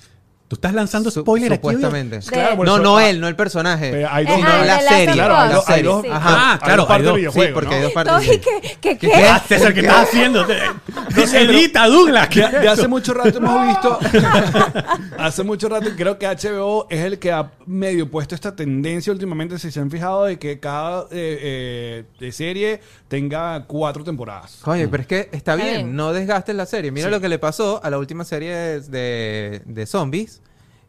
Tú 0.48 0.54
estás 0.56 0.72
lanzando 0.72 1.10
Su- 1.10 1.20
spoiler 1.20 1.52
aquí. 1.52 1.66
oye? 1.66 1.76
Supuestamente. 1.76 2.20
Claro, 2.26 2.56
por 2.56 2.66
no, 2.66 2.74
eso- 2.76 2.82
no 2.82 2.96
ah, 2.96 3.10
él, 3.10 3.20
no 3.20 3.28
el 3.28 3.36
personaje. 3.36 3.90
Pero 3.90 4.08
hay 4.10 4.24
dos- 4.24 4.40
ah, 4.42 4.64
la 4.64 4.80
serie. 4.80 5.12
Claro, 5.12 5.36
hay 5.36 5.52
dos, 5.52 5.68
hay 5.68 5.80
Sí, 5.80 5.82
dos, 5.86 6.02
sí. 6.02 6.08
hay 6.08 6.14
Ah, 6.16 6.52
dos 6.54 6.64
claro, 6.64 6.86
hay 6.88 7.02
dos. 7.02 7.34
Sí, 7.34 7.40
porque 7.52 7.74
hay 7.74 7.80
¿no? 7.80 7.84
dos 7.84 7.92
partes. 7.92 8.28
Que, 8.40 8.78
¿Qué? 8.80 8.96
¿qué? 8.96 9.14
Ah, 9.26 9.42
César, 9.46 9.74
¿qué 9.74 9.80
estás 9.80 10.08
haciendo? 10.08 10.46
No 10.46 11.26
se 11.26 11.42
edita, 11.42 11.86
Douglas. 11.86 12.30
De, 12.30 12.48
de 12.60 12.68
hace 12.68 12.88
mucho 12.88 13.12
rato 13.12 13.36
hemos 13.36 13.66
visto. 13.68 13.98
hace 15.18 15.42
mucho 15.44 15.68
rato 15.68 15.90
creo 15.96 16.18
que 16.18 16.26
HBO 16.26 16.86
es 16.88 17.00
el 17.04 17.18
que 17.18 17.30
ha 17.30 17.50
medio 17.66 18.10
puesto 18.10 18.34
esta 18.34 18.56
tendencia 18.56 19.12
últimamente. 19.12 19.58
Si 19.58 19.70
se 19.70 19.80
han 19.80 19.90
fijado 19.90 20.24
de 20.24 20.38
que 20.38 20.58
cada 20.60 21.02
eh, 21.10 21.38
eh, 21.42 22.04
de 22.18 22.32
serie 22.32 22.80
tenga 23.08 23.64
cuatro 23.66 24.02
temporadas. 24.02 24.58
Coño, 24.62 24.88
pero 24.90 25.02
es 25.02 25.06
que 25.06 25.28
está 25.32 25.56
bien, 25.56 25.68
bien. 25.74 25.96
no 25.96 26.12
desgastes 26.14 26.54
la 26.54 26.64
serie. 26.66 26.90
Mira 26.90 27.08
Sí. 27.08 27.10
lo 27.10 27.20
que 27.20 27.28
le 27.28 27.38
pasó 27.38 27.80
a 27.82 27.90
la 27.90 27.98
última 27.98 28.24
serie 28.24 28.80
de, 28.80 29.60
de 29.64 29.86
zombies. 29.86 30.37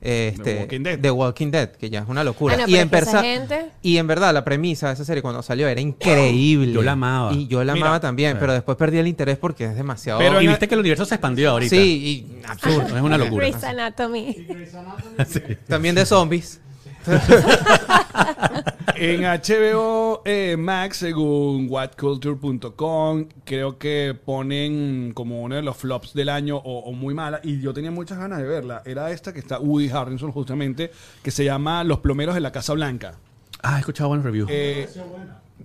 Este, 0.01 0.59
Walking 0.59 0.79
Dead. 0.81 0.99
The 0.99 1.11
Walking 1.11 1.51
Dead, 1.51 1.69
que 1.71 1.89
ya 1.89 1.99
es 1.99 2.07
una 2.07 2.23
locura. 2.23 2.55
Bueno, 2.55 2.69
y, 2.69 2.71
pero 2.71 2.83
en 2.83 2.89
persa- 2.89 3.21
gente- 3.21 3.71
y 3.81 3.97
en 3.97 4.07
verdad, 4.07 4.33
la 4.33 4.45
premisa 4.45 4.87
de 4.87 4.93
esa 4.93 5.03
serie 5.03 5.21
cuando 5.21 5.41
salió 5.43 5.67
era 5.67 5.81
increíble. 5.81 6.71
Yo 6.71 6.81
la 6.81 6.93
amaba. 6.93 7.33
Y 7.33 7.47
yo 7.47 7.63
la 7.63 7.73
Mira, 7.73 7.87
amaba 7.87 7.99
también, 7.99 8.37
pero 8.39 8.53
después 8.53 8.77
perdí 8.77 8.97
el 8.99 9.07
interés 9.07 9.37
porque 9.37 9.65
es 9.65 9.75
demasiado. 9.75 10.19
Pero 10.19 10.41
y 10.41 10.47
viste 10.47 10.67
que 10.69 10.75
el 10.75 10.79
universo 10.79 11.03
se 11.05 11.15
expandió 11.15 11.51
ahorita. 11.51 11.75
sí, 11.75 12.25
y 12.41 12.45
absurdo. 12.47 12.95
Es 12.95 13.01
una 13.03 13.17
locura. 13.17 13.45
Grey's 13.47 13.63
Anatomy. 13.63 14.47
Sí. 15.27 15.41
También 15.67 15.95
de 15.95 16.05
zombies. 16.05 16.61
En 19.01 19.21
HBO 19.21 20.23
eh, 20.25 20.57
Max, 20.57 20.97
según 20.97 21.67
whatculture.com, 21.69 23.27
creo 23.45 23.77
que 23.77 24.13
ponen 24.25 25.13
como 25.13 25.41
uno 25.41 25.55
de 25.55 25.61
los 25.61 25.77
flops 25.77 26.13
del 26.13 26.27
año 26.27 26.57
o, 26.57 26.79
o 26.79 26.91
muy 26.91 27.13
mala. 27.13 27.39
Y 27.41 27.61
yo 27.61 27.73
tenía 27.73 27.91
muchas 27.91 28.17
ganas 28.17 28.39
de 28.39 28.45
verla. 28.45 28.81
Era 28.85 29.09
esta 29.11 29.31
que 29.31 29.39
está 29.39 29.57
Woody 29.57 29.89
Harrison, 29.89 30.33
justamente, 30.33 30.91
que 31.23 31.31
se 31.31 31.45
llama 31.45 31.85
Los 31.85 31.99
plomeros 31.99 32.35
de 32.35 32.41
la 32.41 32.51
Casa 32.51 32.73
Blanca. 32.73 33.15
Ah, 33.63 33.77
he 33.77 33.79
escuchado 33.79 34.09
buenos 34.09 34.25
reviews. 34.25 34.49
Eh, 34.51 34.89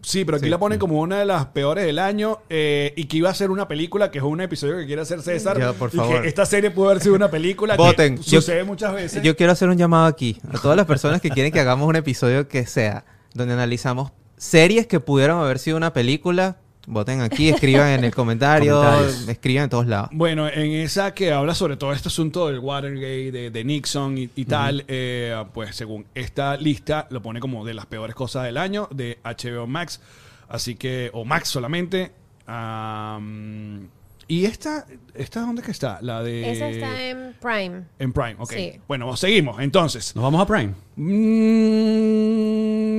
sí, 0.04 0.24
pero 0.24 0.36
aquí 0.36 0.44
Sí, 0.46 0.50
la 0.50 0.58
ponen 0.58 0.78
como 0.78 1.00
una 1.00 1.18
de 1.18 1.24
las 1.24 1.46
peores 1.46 1.84
del 1.84 1.98
año 1.98 2.38
eh, 2.48 2.92
y 2.96 3.04
que 3.06 3.16
iba 3.16 3.30
a 3.30 3.34
ser 3.34 3.50
una 3.50 3.66
película, 3.66 4.10
que 4.10 4.18
es 4.18 4.24
un 4.24 4.40
episodio 4.40 4.76
que 4.76 4.86
quiere 4.86 5.02
hacer 5.02 5.22
César. 5.22 5.58
Ya, 5.58 5.72
por 5.72 5.90
y 5.92 5.96
favor. 5.96 6.22
que 6.22 6.28
esta 6.28 6.46
serie 6.46 6.70
pudo 6.70 6.90
haber 6.90 7.02
sido 7.02 7.14
una 7.14 7.30
película 7.30 7.76
Voten. 7.78 8.16
que 8.18 8.22
Yo- 8.22 8.40
sucede 8.40 8.64
muchas 8.64 8.92
veces. 8.94 9.22
Yo 9.22 9.34
quiero 9.36 9.52
hacer 9.52 9.68
un 9.68 9.76
llamado 9.76 10.06
aquí 10.06 10.38
a 10.52 10.58
todas 10.58 10.76
las 10.76 10.86
personas 10.86 11.20
que 11.20 11.30
quieren 11.30 11.52
que 11.52 11.60
hagamos 11.60 11.88
un 11.88 11.96
episodio 11.96 12.46
que 12.48 12.66
sea 12.66 13.04
donde 13.34 13.54
analizamos 13.54 14.12
series 14.36 14.86
que 14.86 15.00
pudieron 15.00 15.40
haber 15.40 15.58
sido 15.58 15.76
una 15.76 15.92
película. 15.92 16.58
Voten 16.86 17.22
aquí, 17.22 17.48
escriban 17.48 17.88
en 17.88 18.04
el 18.04 18.14
comentario, 18.14 18.82
escriban 19.28 19.64
en 19.64 19.70
todos 19.70 19.86
lados. 19.86 20.10
Bueno, 20.12 20.48
en 20.48 20.72
esa 20.72 21.14
que 21.14 21.32
habla 21.32 21.54
sobre 21.54 21.76
todo 21.76 21.92
este 21.92 22.08
asunto 22.08 22.48
del 22.48 22.58
Watergate, 22.58 23.32
de, 23.32 23.50
de 23.50 23.64
Nixon 23.64 24.18
y, 24.18 24.28
y 24.36 24.44
tal, 24.44 24.84
eh, 24.88 25.42
pues 25.54 25.74
según 25.76 26.04
esta 26.14 26.56
lista 26.56 27.06
lo 27.10 27.22
pone 27.22 27.40
como 27.40 27.64
de 27.64 27.74
las 27.74 27.86
peores 27.86 28.14
cosas 28.14 28.44
del 28.44 28.58
año 28.58 28.88
de 28.90 29.18
HBO 29.24 29.66
Max, 29.66 30.00
así 30.48 30.74
que, 30.74 31.10
o 31.14 31.24
Max 31.24 31.48
solamente. 31.48 32.12
Am, 32.46 33.88
y 34.26 34.46
esta, 34.46 34.86
¿esta 35.14 35.40
dónde 35.40 35.62
que 35.62 35.70
está? 35.70 35.98
La 36.00 36.22
de... 36.22 36.50
Esa 36.52 36.68
está 36.68 37.02
en 37.02 37.34
Prime. 37.40 37.82
en 37.98 38.12
Prime, 38.12 38.36
ok. 38.38 38.52
Sí. 38.52 38.72
Bueno, 38.88 39.14
seguimos, 39.16 39.60
entonces. 39.60 40.14
Nos 40.16 40.22
vamos 40.24 40.40
a 40.40 40.46
Prime. 40.46 40.72
Mm, 40.96 41.04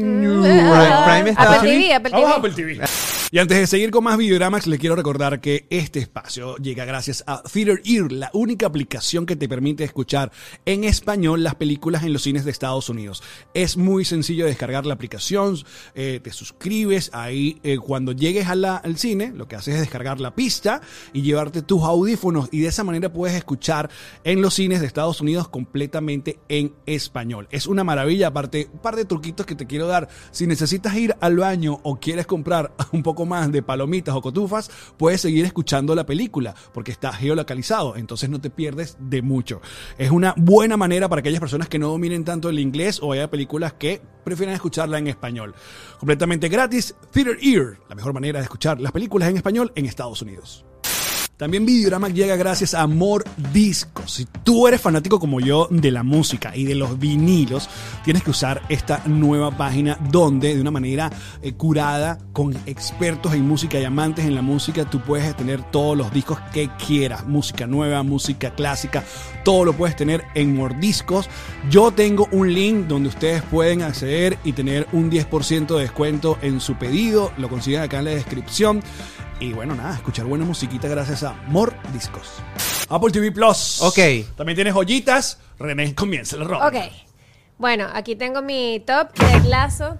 Prime 0.43 1.29
está- 1.31 1.55
Apple 1.57 1.69
TV, 1.69 1.93
Apple 1.93 2.11
Vamos 2.11 2.29
a 2.29 2.41
TV. 2.41 2.47
Apple 2.49 2.51
TV. 2.51 2.79
Y 3.35 3.39
antes 3.39 3.57
de 3.57 3.67
seguir 3.67 3.91
con 3.91 4.05
más 4.05 4.17
Videoramax, 4.17 4.65
les 4.65 4.79
quiero 4.79 4.95
recordar 4.95 5.41
que 5.41 5.67
este 5.69 5.99
espacio 5.99 6.55
llega 6.55 6.85
gracias 6.85 7.21
a 7.27 7.43
Theater 7.43 7.81
Ear, 7.83 8.09
la 8.09 8.29
única 8.31 8.65
aplicación 8.65 9.25
que 9.25 9.35
te 9.35 9.49
permite 9.49 9.83
escuchar 9.83 10.31
en 10.63 10.85
español 10.85 11.43
las 11.43 11.55
películas 11.55 12.03
en 12.03 12.13
los 12.13 12.21
cines 12.21 12.45
de 12.45 12.51
Estados 12.51 12.87
Unidos. 12.87 13.21
Es 13.53 13.75
muy 13.75 14.05
sencillo 14.05 14.45
descargar 14.45 14.85
la 14.85 14.93
aplicación, 14.93 15.57
eh, 15.95 16.21
te 16.23 16.31
suscribes 16.31 17.09
ahí 17.11 17.59
eh, 17.63 17.77
cuando 17.77 18.13
llegues 18.13 18.47
al 18.47 18.97
cine, 18.97 19.33
lo 19.35 19.49
que 19.49 19.57
haces 19.57 19.73
es 19.75 19.81
descargar 19.81 20.21
la 20.21 20.33
pista 20.33 20.79
y 21.11 21.21
llevarte 21.21 21.61
tus 21.61 21.83
audífonos 21.83 22.47
y 22.53 22.61
de 22.61 22.69
esa 22.69 22.85
manera 22.85 23.11
puedes 23.11 23.35
escuchar 23.35 23.89
en 24.23 24.41
los 24.41 24.53
cines 24.53 24.79
de 24.79 24.87
Estados 24.87 25.19
Unidos 25.19 25.49
completamente 25.49 26.39
en 26.47 26.73
español. 26.85 27.49
Es 27.51 27.67
una 27.67 27.83
maravilla, 27.83 28.27
aparte, 28.27 28.69
un 28.71 28.79
par 28.79 28.95
de 28.95 29.03
truquitos 29.03 29.45
que 29.45 29.55
te 29.55 29.67
quiero 29.67 29.87
dar. 29.87 30.07
Si 30.31 30.47
necesitas 30.47 30.95
ir 30.95 31.17
al 31.19 31.35
baño 31.35 31.81
o 31.83 31.99
quieres 31.99 32.27
comprar 32.27 32.73
un 32.93 33.03
poco 33.03 33.24
más 33.25 33.51
de 33.51 33.61
palomitas 33.61 34.15
o 34.15 34.21
cotufas, 34.21 34.69
puedes 34.97 35.21
seguir 35.21 35.45
escuchando 35.45 35.95
la 35.95 36.05
película 36.05 36.55
porque 36.73 36.91
está 36.91 37.11
geolocalizado, 37.13 37.95
entonces 37.95 38.29
no 38.29 38.39
te 38.39 38.49
pierdes 38.49 38.97
de 38.99 39.21
mucho. 39.21 39.61
Es 39.97 40.11
una 40.11 40.33
buena 40.37 40.77
manera 40.77 41.09
para 41.09 41.19
aquellas 41.19 41.39
personas 41.39 41.69
que 41.69 41.79
no 41.79 41.89
dominen 41.89 42.23
tanto 42.23 42.49
el 42.49 42.59
inglés 42.59 42.99
o 43.01 43.13
haya 43.13 43.29
películas 43.29 43.73
que 43.73 44.01
prefieren 44.23 44.55
escucharla 44.55 44.97
en 44.97 45.07
español. 45.07 45.53
Completamente 45.99 46.49
gratis, 46.49 46.95
Theater 47.11 47.37
Ear, 47.41 47.79
la 47.89 47.95
mejor 47.95 48.13
manera 48.13 48.39
de 48.39 48.43
escuchar 48.43 48.79
las 48.79 48.91
películas 48.91 49.29
en 49.29 49.37
español 49.37 49.71
en 49.75 49.85
Estados 49.85 50.21
Unidos. 50.21 50.64
También 51.37 51.65
Videorama 51.65 52.07
llega 52.07 52.37
gracias 52.37 52.73
a 52.73 52.83
Amor 52.83 53.25
Discos. 53.51 54.09
Si 54.09 54.25
tú 54.45 54.69
eres 54.69 54.79
fanático 54.79 55.19
como 55.19 55.41
yo 55.41 55.67
de 55.69 55.91
la 55.91 56.01
música 56.01 56.55
y 56.55 56.63
de 56.63 56.75
los 56.75 56.97
vinilos, 56.97 57.67
tienes 58.05 58.23
que 58.23 58.29
usar 58.29 58.61
esta 58.69 59.03
nueva 59.05 59.51
página 59.51 59.99
donde 60.09 60.55
de 60.55 60.61
una 60.61 60.71
manera 60.71 61.11
eh, 61.41 61.51
curada 61.51 62.19
con 62.31 62.55
expertos 62.65 63.33
en 63.33 63.45
música 63.45 63.77
y 63.77 63.83
amantes 63.83 64.23
en 64.23 64.33
la 64.33 64.41
música, 64.41 64.89
tú 64.89 65.01
puedes 65.01 65.35
tener 65.35 65.61
todos 65.71 65.97
los 65.97 66.13
discos 66.13 66.39
que 66.53 66.69
quieras. 66.87 67.27
Música 67.27 67.67
nueva, 67.67 68.01
música 68.01 68.51
clásica, 68.51 69.03
todo 69.43 69.65
lo 69.65 69.73
puedes 69.73 69.97
tener 69.97 70.23
en 70.35 70.55
Mordiscos. 70.55 71.29
Yo 71.69 71.91
tengo 71.91 72.29
un 72.31 72.53
link 72.53 72.87
donde 72.87 73.09
ustedes 73.09 73.41
pueden 73.43 73.81
acceder 73.81 74.37
y 74.45 74.53
tener 74.53 74.87
un 74.93 75.11
10% 75.11 75.75
de 75.75 75.81
descuento 75.81 76.37
en 76.41 76.61
su 76.61 76.75
pedido. 76.75 77.33
Lo 77.37 77.49
consiguen 77.49 77.81
acá 77.81 77.99
en 77.99 78.05
la 78.05 78.11
descripción. 78.11 78.81
Y 79.39 79.51
bueno, 79.51 79.75
nada, 79.75 79.95
escuchar 79.95 80.25
buena 80.25 80.45
musiquita 80.45 80.87
gracias 80.87 81.23
a 81.23 81.24
More 81.47 81.73
Discos. 81.93 82.29
Apple 82.89 83.11
TV 83.11 83.31
Plus. 83.31 83.81
Ok. 83.81 83.99
También 84.35 84.55
tienes 84.55 84.73
joyitas. 84.73 85.39
René, 85.59 85.95
comienza 85.95 86.37
la 86.37 86.45
ronda. 86.45 86.67
Ok. 86.67 86.75
Bueno, 87.57 87.87
aquí 87.93 88.15
tengo 88.15 88.41
mi 88.41 88.81
top, 88.85 89.13
Ted 89.13 89.45
Lasso, 89.45 89.97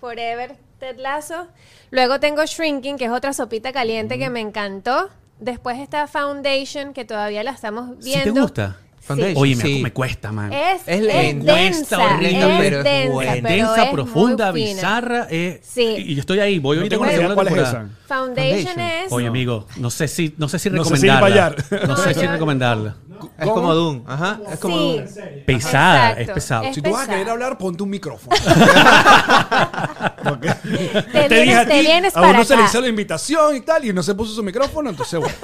Forever, 0.00 0.56
Ted 0.80 0.98
Lasso. 0.98 1.48
Luego 1.90 2.18
tengo 2.18 2.44
Shrinking, 2.44 2.96
que 2.96 3.04
es 3.04 3.10
otra 3.10 3.32
sopita 3.34 3.72
caliente 3.72 4.18
que 4.18 4.30
me 4.30 4.40
encantó. 4.40 5.10
Después 5.38 5.78
está 5.78 6.06
Foundation, 6.06 6.94
que 6.94 7.04
todavía 7.04 7.42
la 7.42 7.50
estamos 7.50 7.90
¿Sí 8.00 8.10
viendo. 8.10 8.32
te 8.34 8.40
gusta? 8.40 8.76
Foundation. 9.06 9.36
Oye, 9.42 9.56
me, 9.56 9.62
Sí. 9.62 9.80
me 9.82 9.92
cuesta, 9.92 10.32
man. 10.32 10.52
Es, 10.52 10.80
Es 10.86 11.00
es 11.00 11.06
densa, 11.44 11.96
Cuesta 11.96 11.98
horrible, 12.14 12.30
es 12.30 12.44
pero 12.58 12.78
es 12.78 12.84
densa, 12.84 13.12
buena. 13.12 13.32
pero 13.34 13.48
Densa, 13.48 13.84
es 13.84 13.90
profunda, 13.90 14.50
bizarra. 14.52 15.26
eh, 15.30 15.60
Sí. 15.62 15.82
Y 15.98 16.14
yo 16.14 16.20
estoy 16.20 16.40
ahí, 16.40 16.58
voy 16.58 16.78
ahorita 16.78 16.96
con 16.98 17.06
la 17.06 17.12
segunda 17.12 17.34
cuál 17.34 17.46
es 17.48 17.54
temporada. 17.54 17.84
esa. 17.86 17.94
Foundation, 18.06 18.62
Foundation. 18.64 18.80
es... 19.06 19.12
Oye, 19.12 19.26
amigo, 19.26 19.66
no 19.76 19.90
sé 19.90 20.08
si, 20.08 20.34
no 20.38 20.48
sé 20.48 20.58
si 20.58 20.70
No 20.70 20.84
sé 20.84 20.96
si 20.96 21.06
recomendarla. 21.08 21.56
No 21.86 21.96
sé 21.96 22.14
si 22.14 22.26
recomendarla. 22.26 22.96
Es 23.38 23.48
como 23.48 23.74
Doom. 23.74 24.02
Ajá. 24.06 24.40
Es 24.52 24.58
como 24.58 24.76
Sí. 24.76 24.82
Doom. 24.98 25.04
Pesada, 25.46 26.10
Exacto. 26.10 26.20
es 26.22 26.30
pesado. 26.34 26.64
Es 26.64 26.74
Si 26.74 26.82
tú 26.82 26.90
vas 26.90 27.06
a 27.08 27.10
querer 27.10 27.30
hablar, 27.30 27.56
ponte 27.58 27.82
un 27.82 27.90
micrófono. 27.90 28.36
Te 31.12 31.28
te 31.28 31.34
dije 31.40 31.44
vienes- 31.44 31.56
a 31.58 31.64
te 31.66 31.74
ti, 31.80 31.80
vienes 31.86 32.16
a 32.16 32.20
para 32.20 32.32
uno 32.34 32.44
se 32.44 32.54
le 32.56 32.62
acá. 32.62 32.70
hizo 32.70 32.80
la 32.80 32.88
invitación 32.88 33.56
y 33.56 33.60
tal, 33.60 33.84
y 33.84 33.92
no 33.92 34.02
se 34.02 34.14
puso 34.14 34.34
su 34.34 34.42
micrófono, 34.42 34.90
entonces 34.90 35.20
bueno. 35.20 35.34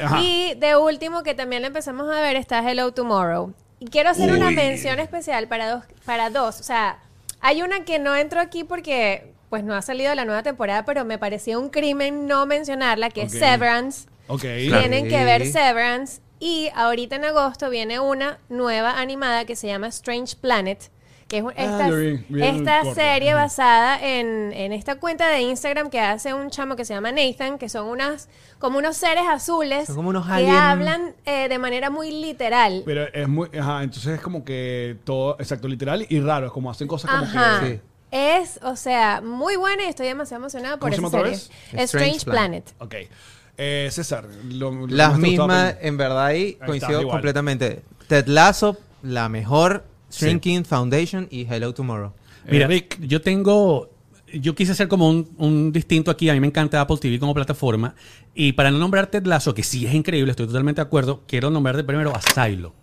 Ajá. 0.00 0.20
Y 0.20 0.54
de 0.56 0.76
último, 0.76 1.22
que 1.22 1.34
también 1.34 1.62
lo 1.62 1.68
empezamos 1.68 2.08
a 2.08 2.20
ver, 2.20 2.36
está 2.36 2.68
Hello 2.68 2.92
Tomorrow. 2.92 3.52
Y 3.78 3.86
quiero 3.86 4.10
hacer 4.10 4.32
una 4.32 4.50
mención 4.50 4.98
especial 4.98 5.48
para 5.48 5.70
dos, 5.70 5.84
para 6.04 6.30
dos. 6.30 6.60
O 6.60 6.62
sea, 6.62 6.98
hay 7.40 7.62
una 7.62 7.84
que 7.84 7.98
no 7.98 8.16
entro 8.16 8.40
aquí 8.40 8.64
porque 8.64 9.32
pues 9.50 9.62
no 9.64 9.74
ha 9.74 9.82
salido 9.82 10.14
la 10.14 10.24
nueva 10.24 10.42
temporada, 10.42 10.84
pero 10.84 11.04
me 11.04 11.18
parecía 11.18 11.58
un 11.58 11.68
crimen 11.68 12.26
no 12.26 12.46
mencionarla, 12.46 13.10
que 13.10 13.20
Ok. 13.22 13.26
es 13.26 13.32
Severance. 13.32 14.08
Tienen 14.40 15.08
que 15.08 15.24
ver. 15.24 15.46
Severance. 15.46 16.20
Y 16.40 16.68
ahorita 16.74 17.16
en 17.16 17.24
agosto 17.24 17.70
viene 17.70 18.00
una 18.00 18.38
nueva 18.48 18.98
animada 19.00 19.44
que 19.44 19.56
se 19.56 19.68
llama 19.68 19.86
Strange 19.88 20.36
Planet. 20.36 20.90
Que 21.28 21.38
es 21.38 21.42
un- 21.42 21.52
esta, 21.56 21.90
vi, 21.90 22.24
vi 22.28 22.42
esta 22.42 22.94
serie 22.94 23.34
basada 23.34 24.00
en, 24.00 24.52
en 24.52 24.72
esta 24.72 25.00
cuenta 25.00 25.28
de 25.28 25.40
Instagram 25.40 25.90
que 25.90 25.98
hace 26.00 26.32
un 26.34 26.50
chamo 26.50 26.76
que 26.76 26.84
se 26.84 26.94
llama 26.94 27.10
Nathan, 27.10 27.58
que 27.58 27.68
son 27.68 27.88
unas 27.88 28.28
como 28.60 28.78
unos 28.78 28.96
seres 28.96 29.24
azules 29.28 29.86
Son 29.88 29.96
como 29.96 30.10
unos 30.10 30.24
que 30.26 30.48
hablan 30.48 31.14
eh, 31.24 31.48
de 31.48 31.58
manera 31.58 31.90
muy 31.90 32.12
literal. 32.12 32.82
Pero 32.86 33.08
es 33.12 33.26
muy. 33.28 33.48
Ajá, 33.58 33.82
entonces 33.82 34.14
es 34.14 34.20
como 34.20 34.44
que 34.44 34.98
todo, 35.02 35.36
exacto, 35.40 35.66
literal 35.66 36.06
y 36.08 36.20
raro. 36.20 36.46
Es 36.46 36.52
como 36.52 36.70
hacen 36.70 36.86
cosas 36.86 37.10
como 37.10 37.24
Ajá. 37.24 37.60
que. 37.60 37.66
Sí. 37.74 37.80
Es, 38.12 38.60
o 38.62 38.76
sea, 38.76 39.20
muy 39.20 39.56
buena 39.56 39.82
y 39.84 39.88
estoy 39.88 40.06
demasiado 40.06 40.40
emocionada 40.44 40.78
por 40.78 40.94
¿Cómo 40.94 41.10
se 41.10 41.16
esa 41.16 41.24
serie. 41.24 41.34
Strange 41.84 41.84
Strange 41.84 42.24
Planet. 42.24 42.74
Ok. 42.78 42.94
Eh, 43.58 43.88
César, 43.90 44.26
lo, 44.48 44.70
lo 44.70 44.86
que 44.86 44.94
Las 44.94 45.18
mismas, 45.18 45.74
en 45.80 45.96
verdad, 45.96 46.26
ahí 46.26 46.54
coincido 46.64 47.08
completamente. 47.08 47.82
Ted 48.06 48.26
Lasso, 48.28 48.76
la 49.02 49.28
mejor. 49.28 49.82
Shrinking, 50.18 50.64
Foundation 50.64 51.28
y 51.30 51.46
Hello 51.48 51.72
Tomorrow. 51.74 52.12
Mira, 52.50 52.64
Eh, 52.66 52.68
Rick. 52.68 52.98
yo 53.00 53.20
tengo. 53.20 53.90
Yo 54.32 54.54
quise 54.56 54.72
hacer 54.72 54.88
como 54.88 55.08
un, 55.08 55.28
un 55.38 55.72
distinto 55.72 56.10
aquí. 56.10 56.28
A 56.28 56.34
mí 56.34 56.40
me 56.40 56.48
encanta 56.48 56.80
Apple 56.80 56.96
TV 56.98 57.18
como 57.18 57.32
plataforma. 57.34 57.94
Y 58.34 58.52
para 58.52 58.70
no 58.70 58.78
nombrar 58.78 59.06
Ted 59.06 59.24
Lasso, 59.24 59.54
que 59.54 59.62
sí 59.62 59.86
es 59.86 59.94
increíble, 59.94 60.30
estoy 60.32 60.46
totalmente 60.46 60.80
de 60.80 60.86
acuerdo, 60.86 61.22
quiero 61.28 61.48
nombrar 61.50 61.76
de 61.76 61.84
primero 61.84 62.12
a 62.14 62.20
Silo. 62.20 62.74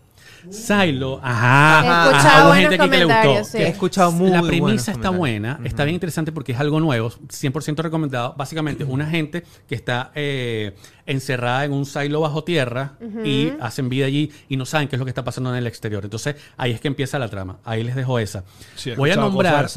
Silo, 0.50 1.20
ajá. 1.24 1.84
He 1.84 1.88
ajá, 1.88 2.10
escuchado 2.10 2.46
hubo 2.46 2.54
gente 2.54 2.76
aquí 2.76 2.90
que 2.90 2.98
le 2.98 3.06
gustó. 3.06 3.44
sí. 3.44 3.58
He 3.58 3.68
escuchado 3.68 4.12
muy 4.12 4.30
la 4.30 4.42
premisa 4.42 4.92
está 4.92 5.10
buena, 5.10 5.60
está 5.64 5.84
bien 5.84 5.96
interesante 5.96 6.32
porque 6.32 6.52
es 6.52 6.60
algo 6.60 6.80
nuevo, 6.80 7.10
100% 7.10 7.82
recomendado. 7.82 8.36
Básicamente, 8.38 8.84
una 8.84 9.06
gente 9.06 9.44
que 9.68 9.76
está 9.76 10.12
eh, 10.16 10.76
encerrada 11.06 11.66
en 11.66 11.74
un 11.74 11.86
silo 11.86 12.22
bajo 12.22 12.44
tierra 12.44 12.98
y 13.24 13.52
hacen 13.60 13.90
vida 13.90 14.06
allí 14.06 14.32
y 14.50 14.58
no 14.58 14.66
saben 14.66 14.88
qué 14.88 14.96
es 14.96 15.00
lo 15.00 15.06
que 15.06 15.12
está 15.12 15.24
pasando 15.24 15.50
en 15.52 15.58
el 15.58 15.68
exterior. 15.68 16.04
Entonces, 16.04 16.36
ahí 16.58 16.72
es 16.72 16.82
que 16.82 16.88
empieza 16.88 17.20
la 17.20 17.28
trama. 17.28 17.58
Ahí 17.64 17.84
les 17.84 17.96
dejo 17.96 18.20
esa. 18.20 18.44
Sí, 18.76 18.92
Voy 18.92 19.12
a 19.12 19.16
nombrar 19.16 19.68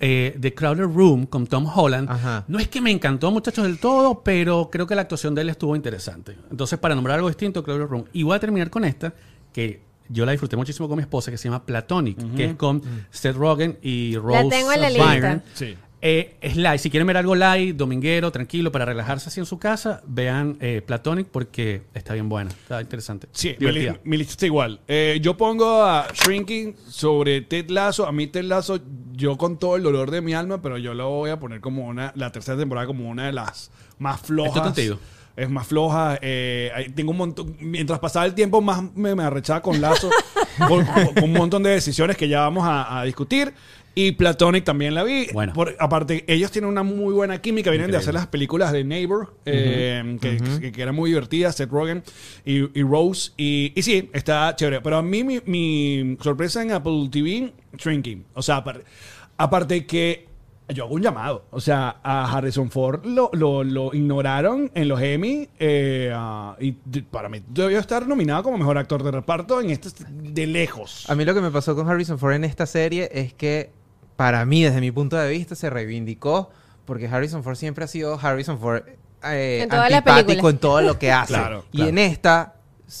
eh, 0.00 0.36
The 0.40 0.54
Crowded 0.54 0.84
Room 0.84 1.26
con 1.26 1.46
Tom 1.46 1.66
Holland. 1.72 2.10
Ajá. 2.10 2.44
No 2.48 2.58
es 2.58 2.68
que 2.68 2.80
me 2.80 2.90
encantó, 2.90 3.30
muchachos, 3.30 3.64
del 3.64 3.78
todo, 3.78 4.22
pero 4.22 4.68
creo 4.70 4.86
que 4.86 4.94
la 4.94 5.02
actuación 5.02 5.34
de 5.34 5.42
él 5.42 5.50
estuvo 5.50 5.76
interesante. 5.76 6.36
Entonces, 6.50 6.78
para 6.78 6.94
nombrar 6.94 7.16
algo 7.16 7.28
distinto, 7.28 7.62
Crowded 7.62 7.86
Room. 7.86 8.04
Y 8.12 8.22
voy 8.22 8.36
a 8.36 8.40
terminar 8.40 8.70
con 8.70 8.84
esta, 8.84 9.14
que 9.52 9.85
yo 10.08 10.24
la 10.26 10.32
disfruté 10.32 10.56
muchísimo 10.56 10.88
con 10.88 10.96
mi 10.96 11.02
esposa, 11.02 11.30
que 11.30 11.38
se 11.38 11.44
llama 11.48 11.64
Platonic, 11.64 12.34
que 12.36 12.44
es 12.46 12.54
con 12.54 12.82
Seth 13.10 13.36
Rogen 13.36 13.78
y 13.82 14.16
Rose 14.16 14.48
tengo 14.50 14.72
en 14.72 14.80
la 14.80 14.90
lista. 14.90 15.42
Sí. 15.54 15.74
Eh, 16.02 16.36
es 16.42 16.56
light. 16.56 16.78
Si 16.80 16.90
quieren 16.90 17.06
ver 17.06 17.16
algo 17.16 17.34
light, 17.34 17.74
dominguero, 17.74 18.30
tranquilo, 18.30 18.70
para 18.70 18.84
relajarse 18.84 19.28
así 19.28 19.40
en 19.40 19.46
su 19.46 19.58
casa, 19.58 20.02
vean 20.06 20.56
eh, 20.60 20.82
Platonic 20.86 21.26
porque 21.28 21.82
está 21.94 22.12
bien 22.12 22.28
buena. 22.28 22.50
Está 22.50 22.80
interesante. 22.80 23.26
Sí, 23.32 23.56
mi, 23.58 23.72
li- 23.72 23.90
mi 24.04 24.16
lista 24.18 24.32
está 24.32 24.46
igual. 24.46 24.80
Eh, 24.86 25.18
yo 25.22 25.36
pongo 25.36 25.82
a 25.82 26.06
Shrinking 26.12 26.76
sobre 26.86 27.40
Ted 27.40 27.70
Lasso. 27.70 28.06
A 28.06 28.12
mí 28.12 28.26
Ted 28.28 28.44
Lasso, 28.44 28.78
yo 29.14 29.36
con 29.38 29.58
todo 29.58 29.74
el 29.76 29.82
dolor 29.82 30.10
de 30.10 30.20
mi 30.20 30.34
alma, 30.34 30.60
pero 30.62 30.76
yo 30.78 30.94
lo 30.94 31.08
voy 31.08 31.30
a 31.30 31.40
poner 31.40 31.60
como 31.60 31.86
una, 31.86 32.12
la 32.14 32.30
tercera 32.30 32.56
temporada 32.58 32.86
como 32.86 33.08
una 33.08 33.26
de 33.26 33.32
las 33.32 33.70
más 33.98 34.20
flojas. 34.20 34.48
Estoy 34.56 34.62
contigo. 34.62 34.98
Es 35.36 35.50
más 35.50 35.66
floja. 35.66 36.18
eh, 36.22 36.90
tengo 36.94 37.10
un 37.10 37.18
montón. 37.18 37.56
Mientras 37.60 37.98
pasaba 37.98 38.24
el 38.26 38.34
tiempo, 38.34 38.60
más 38.62 38.82
me, 38.94 39.14
me 39.14 39.22
arrechaba 39.22 39.60
con 39.62 39.80
Lazo. 39.80 40.10
con, 40.66 40.84
con- 40.86 41.14
con 41.14 41.24
un 41.24 41.32
montón 41.32 41.62
de 41.62 41.70
decisiones 41.70 42.16
que 42.16 42.28
ya 42.28 42.40
vamos 42.40 42.64
a, 42.66 43.00
a 43.00 43.04
discutir. 43.04 43.52
Y 43.98 44.12
Platonic 44.12 44.62
también 44.64 44.94
la 44.94 45.04
vi. 45.04 45.26
Bueno. 45.32 45.54
Por- 45.54 45.74
aparte, 45.78 46.24
ellos 46.26 46.50
tienen 46.50 46.68
una 46.70 46.82
muy 46.82 47.14
buena 47.14 47.40
química. 47.40 47.70
Vienen 47.70 47.90
de 47.90 47.96
hacer 47.96 48.12
las 48.12 48.26
películas 48.26 48.70
de 48.72 48.84
Neighbor, 48.84 49.34
eh, 49.46 50.18
que, 50.20 50.36
que, 50.60 50.72
que 50.72 50.82
eran 50.82 50.94
muy 50.94 51.10
divertidas. 51.10 51.56
Seth 51.56 51.70
Rogen 51.70 52.02
y, 52.44 52.78
y 52.78 52.82
Rose. 52.82 53.32
Y, 53.38 53.72
y 53.74 53.82
sí, 53.82 54.10
está 54.12 54.54
chévere. 54.54 54.80
Pero 54.82 54.98
a 54.98 55.02
mí, 55.02 55.24
mi, 55.24 55.40
mi 55.46 56.16
sorpresa 56.22 56.62
en 56.62 56.72
Apple 56.72 57.08
TV, 57.10 57.52
Shrinking. 57.78 58.24
O 58.34 58.42
sea, 58.42 58.56
aparte, 58.56 58.84
aparte 59.38 59.86
que 59.86 60.26
yo 60.68 60.84
hago 60.84 60.94
un 60.94 61.02
llamado. 61.02 61.44
O 61.50 61.60
sea, 61.60 61.96
a 62.02 62.30
Harrison 62.36 62.70
Ford 62.70 63.04
lo, 63.04 63.30
lo, 63.32 63.62
lo 63.62 63.94
ignoraron 63.94 64.70
en 64.74 64.88
los 64.88 65.00
Emmy. 65.00 65.48
eh, 65.58 66.12
y 66.58 66.76
de- 66.84 67.02
para 67.02 67.28
mí 67.28 67.40
debió 67.48 67.78
estar 67.78 68.06
nominado 68.08 68.42
como 68.42 68.58
mejor 68.58 68.76
actor 68.78 69.02
de 69.02 69.10
reparto 69.12 69.60
en 69.60 69.70
este 69.70 69.90
de 70.08 70.46
lejos. 70.46 71.08
A 71.08 71.14
mí 71.14 71.24
lo 71.24 71.34
que 71.34 71.40
me 71.40 71.50
pasó 71.50 71.76
con 71.76 71.88
Harrison 71.88 72.18
Ford 72.18 72.32
en 72.34 72.44
esta 72.44 72.66
serie 72.66 73.08
es 73.12 73.32
que, 73.32 73.70
para 74.16 74.44
mí, 74.44 74.64
desde 74.64 74.80
mi 74.80 74.90
punto 74.90 75.16
de 75.16 75.28
vista, 75.30 75.54
se 75.54 75.70
reivindicó 75.70 76.50
porque 76.84 77.06
Harrison 77.06 77.42
Ford 77.44 77.56
siempre 77.56 77.84
ha 77.84 77.88
sido 77.88 78.18
Harrison 78.20 78.58
Ford 78.58 78.82
eh, 79.24 79.60
En 79.62 79.72
antipático 79.72 80.50
en 80.50 80.58
todo 80.58 80.80
lo 80.82 80.98
que 80.98 81.10
hace. 81.12 81.34
Claro, 81.34 81.64
y 81.72 81.82
en 81.82 81.98
esta 81.98 82.55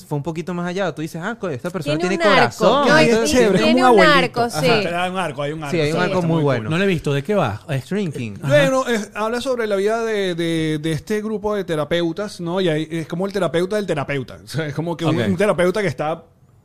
fue 0.08 0.16
un 0.16 0.22
poquito 0.22 0.52
más 0.52 0.66
allá. 0.66 0.92
Tú 0.94 1.02
dices, 1.02 1.20
ah, 1.22 1.36
esta 1.50 1.70
persona 1.70 1.96
Tiene 1.96 2.16
tiene, 2.16 2.24
un 2.32 2.38
arco. 2.38 2.58
corazón. 2.58 2.98
Es 2.98 3.30
chévere, 3.30 3.58
es 3.58 3.64
tiene 3.64 3.84
un 3.88 4.00
arco, 4.00 4.50
sí. 4.50 4.66
Ajá, 4.66 5.02
hay 5.04 5.10
un 5.10 5.18
arco, 5.18 5.42
hay 5.42 5.52
un 5.52 5.62
arco. 5.62 5.70
Sí, 5.76 5.80
hay 5.80 5.92
un 5.92 6.00
arco 6.00 6.22
muy 6.22 6.42
bueno. 6.42 6.68
No 6.70 6.76
lo 6.78 6.84
he 6.84 6.86
visto. 6.88 7.12
¿De 7.12 7.22
qué 7.22 7.34
va? 7.34 7.62
Es- 7.68 7.88
Drinking. 7.88 8.40
Bueno, 8.42 8.86
es- 8.88 9.10
habla 9.14 9.40
sobre 9.40 9.66
la 9.66 9.76
vida 9.76 10.02
de, 10.04 10.34
de- 10.34 10.78
de 10.82 10.92
este 10.92 11.22
grupo 11.22 11.54
de 11.54 11.64
terapeutas, 11.64 12.40
¿no? 12.40 12.60
Y 12.60 12.68
ahí 12.68 12.88
es 12.90 13.06
como 13.06 13.26
el 13.26 13.32
terapeuta 13.32 13.76
del 13.76 13.86
terapeuta. 13.86 14.38
O 14.44 14.48
sea, 14.48 14.66
es 14.66 14.74
como 14.74 14.96
que 14.96 15.04
un, 15.04 15.36
terapeuta 15.36 15.80
que 15.82 15.88
está 15.88 16.24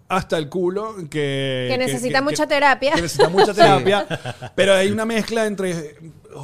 hasta 0.09 0.37
el 0.37 0.49
culo, 0.49 0.95
que... 1.09 1.67
Que 1.69 1.77
necesita 1.77 2.21
mucha 2.21 2.45
terapia. 2.47 2.93
Que 2.95 3.01
necesita 3.03 3.29
mucha 3.29 3.53
terapia. 3.53 4.05
Pero 4.55 4.73
hay 4.73 4.91
una 4.91 5.05
mezcla 5.05 5.45
entre 5.45 5.95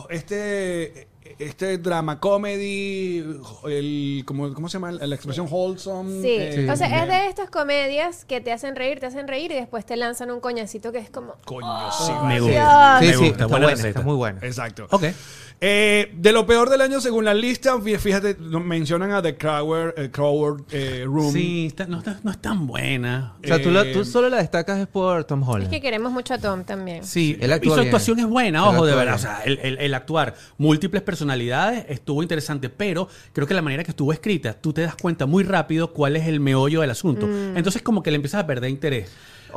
este... 0.09 1.07
Este 1.39 1.77
drama 1.77 2.19
comedy, 2.19 3.23
el, 3.65 4.23
como, 4.25 4.53
¿cómo 4.55 4.69
se 4.69 4.73
llama? 4.79 4.91
La 4.91 5.13
expresión 5.15 5.47
wholesome. 5.49 6.21
Sí. 6.21 6.35
eh, 6.35 6.67
o 6.71 6.75
sea, 6.75 7.03
es 7.03 7.07
de 7.07 7.27
estas 7.27 7.49
comedias 7.51 8.25
que 8.25 8.41
te 8.41 8.51
hacen 8.51 8.75
reír, 8.75 8.99
te 8.99 9.05
hacen 9.05 9.27
reír 9.27 9.51
y 9.51 9.55
después 9.55 9.85
te 9.85 9.95
lanzan 9.97 10.31
un 10.31 10.39
coñacito 10.39 10.91
que 10.91 10.97
es 10.97 11.11
como... 11.11 11.35
Coño, 11.45 11.91
sí. 11.91 12.11
Me 12.25 12.39
gusta. 12.39 12.97
Sí, 12.99 13.05
Me 13.05 13.11
sí, 13.13 13.17
gusta. 13.19 13.31
está 13.33 13.45
Buena 13.45 13.65
buena, 13.67 13.87
está 13.87 14.01
muy 14.01 14.15
buena. 14.15 14.39
Exacto. 14.41 14.87
Ok. 14.89 15.03
Eh, 15.59 16.11
de 16.15 16.31
lo 16.33 16.45
peor 16.45 16.69
del 16.69 16.81
año 16.81 17.01
según 17.01 17.25
la 17.25 17.33
lista, 17.33 17.73
fí- 17.77 17.97
fíjate, 17.97 18.35
mencionan 18.35 19.11
a 19.11 19.23
The 19.23 19.37
Crower, 19.37 19.91
eh, 19.97 20.09
Crower 20.11 20.61
eh, 20.69 21.01
Room. 21.05 21.33
Sí, 21.33 21.65
está- 21.65 21.87
no, 21.87 21.97
está- 21.97 22.19
no 22.23 22.29
es 22.29 22.37
tan 22.39 22.67
buena. 22.67 23.33
O 23.43 23.47
sea, 23.47 23.59
tú, 23.59 23.71
la- 23.71 23.81
Eh, 23.81 23.91
tú 23.91 24.05
solo 24.05 24.29
la 24.29 24.37
destacas 24.37 24.77
es 24.77 24.85
por 24.85 25.23
Tom 25.23 25.41
Es 25.41 25.47
Holland. 25.49 25.71
que 25.71 25.81
queremos 25.81 26.11
mucho 26.11 26.35
a 26.35 26.37
Tom 26.37 26.63
también. 26.63 27.03
Sí, 27.03 27.35
Él 27.41 27.49
y 27.59 27.65
su 27.69 27.73
bien. 27.73 27.87
actuación 27.87 28.19
es 28.19 28.27
buena, 28.27 28.59
Él 28.59 28.65
ojo, 28.75 28.85
de 28.85 28.91
actúa 28.91 29.03
verdad. 29.03 29.15
O 29.15 29.17
bien. 29.17 29.35
sea, 29.35 29.43
el, 29.45 29.59
el- 29.63 29.77
el 29.79 29.93
actuar 29.95 30.35
múltiples 30.59 31.01
personalidades 31.01 31.85
estuvo 31.89 32.21
interesante, 32.21 32.69
pero 32.69 33.07
creo 33.33 33.47
que 33.47 33.55
la 33.55 33.63
manera 33.63 33.83
que 33.83 33.89
estuvo 33.91 34.13
escrita, 34.13 34.53
tú 34.53 34.73
te 34.73 34.81
das 34.81 34.95
cuenta 34.95 35.25
muy 35.25 35.43
rápido 35.43 35.91
cuál 35.91 36.15
es 36.17 36.27
el 36.27 36.39
meollo 36.39 36.81
del 36.81 36.91
asunto. 36.91 37.25
Mm. 37.25 37.57
Entonces, 37.57 37.81
como 37.81 38.03
que 38.03 38.11
le 38.11 38.17
empiezas 38.17 38.43
a 38.43 38.45
perder 38.45 38.69
interés. 38.69 39.09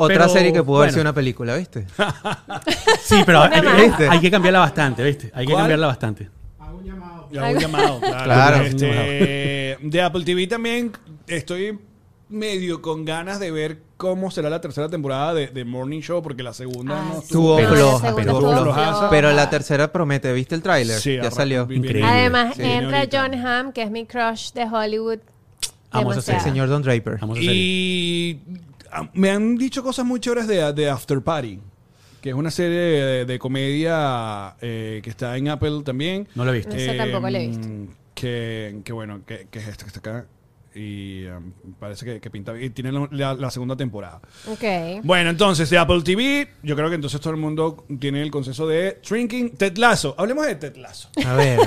Otra 0.03 0.17
Pero, 0.17 0.29
serie 0.31 0.53
que 0.53 0.63
pudo 0.63 0.79
haber 0.79 0.91
sido 0.93 1.03
una 1.03 1.13
película, 1.13 1.57
¿viste? 1.57 1.87
Sí, 3.03 3.17
pero 3.27 3.43
hay, 3.43 3.61
hay- 4.09 4.21
que 4.21 4.31
cambiarla 4.31 4.61
bastante, 4.61 5.03
¿viste? 5.03 5.31
Hay 5.35 5.45
que 5.47 5.53
¿Cuál? 5.53 5.63
cambiarla 5.65 5.87
bastante. 5.89 6.31
Ya 7.33 7.45
un 7.51 7.59
llamado, 7.59 8.01
claro. 8.01 8.25
Claro. 8.25 8.57
Este, 8.65 9.79
de 9.81 10.03
Apple 10.03 10.25
TV 10.25 10.47
también 10.47 10.93
estoy 11.29 11.79
medio 12.29 12.81
con 12.83 13.05
ganas 13.05 13.39
de 13.41 13.51
ver 13.51 13.83
cómo 13.97 14.31
será 14.31 14.49
la 14.51 14.61
tercera 14.61 14.89
temporada 14.89 15.35
de, 15.35 15.49
de 15.49 15.65
Morning 15.65 16.01
Show, 16.01 16.23
porque 16.23 16.43
la 16.43 16.53
segunda 16.55 16.99
Ah, 16.99 17.05
no 17.09 17.15
sí. 17.17 17.21
Estuvo 17.27 17.57
Pero 17.57 17.71
la 17.71 17.77
floja, 17.77 18.17
pero 18.17 18.33
estuvo 18.33 18.63
floja. 18.63 19.11
Pero 19.11 19.33
la 19.33 19.51
tercera 19.51 19.93
promete, 19.93 20.33
¿viste 20.33 20.55
el 20.55 20.63
tráiler? 20.63 20.99
Sí, 20.99 21.17
ya 21.23 21.31
salió. 21.31 21.63
Increíble. 21.71 22.05
Además, 22.05 22.55
Sí, 22.57 22.63
entra 22.63 23.03
señorita. 23.03 23.21
John 23.23 23.47
Hamm, 23.47 23.73
que 23.73 23.83
es 23.83 23.91
mi 23.91 24.07
crush 24.07 24.53
de 24.53 24.65
Hollywood. 24.65 25.19
Amo 25.93 26.13
esa 26.13 26.21
Demasiado. 26.21 26.23
serie. 26.23 26.41
Señor 26.41 26.69
Don 26.69 26.83
Draper. 26.83 27.19
Vamos 27.21 27.39
a. 27.39 27.41
Y 27.43 28.41
me 29.15 29.31
han 29.31 29.57
dicho 29.57 29.83
cosas 29.83 30.05
muy 30.05 30.21
chéveres 30.21 30.47
de, 30.47 30.73
de 30.73 30.91
After 30.91 31.21
Party, 31.23 31.61
que 32.21 32.29
es 32.31 32.35
una 32.35 32.51
serie 32.51 32.79
de, 32.79 33.25
de 33.25 33.39
comedia 33.39 34.57
eh, 34.61 35.01
que 35.03 35.11
está 35.11 35.37
en 35.37 35.49
Apple 35.49 35.83
también. 35.85 36.29
No 36.35 36.45
lo 36.45 36.53
he 36.53 36.57
visto. 36.57 36.75
Ese 36.77 36.95
tampoco 36.95 37.31
lo 37.31 37.37
he 37.39 37.47
visto. 37.49 37.69
Que, 38.15 38.81
que 38.85 38.93
bueno, 38.93 39.23
que, 39.27 39.47
que 39.51 39.59
es 39.59 39.69
este 39.69 39.85
que 39.85 39.89
está 39.89 40.01
acá. 40.01 40.27
Y 40.73 41.25
um, 41.27 41.53
parece 41.81 42.05
que, 42.05 42.21
que 42.21 42.31
pinta 42.31 42.53
bien. 42.53 42.67
Y 42.67 42.71
tiene 42.71 42.93
la, 42.93 43.09
la- 43.11 43.35
la 43.35 43.51
segunda 43.51 43.75
temporada. 43.77 44.21
Ok. 44.47 44.63
Bueno, 45.03 45.31
entonces 45.31 45.69
de 45.69 45.79
Apple 45.79 46.03
TV, 46.03 46.49
yo 46.63 46.77
creo 46.77 46.89
que 46.89 46.95
entonces 46.95 47.21
todo 47.21 47.33
el 47.33 47.41
mundo 47.41 47.85
tiene 47.99 48.23
el 48.23 48.31
consenso 48.31 48.69
de 48.69 49.01
Shrinking 49.03 49.57
Ted 49.57 49.77
Lasso. 49.79 50.15
Hablemos 50.17 50.47
de 50.47 50.55
Ted 50.55 50.77
Lasso. 50.77 51.09
A 51.27 51.35
ver, 51.35 51.59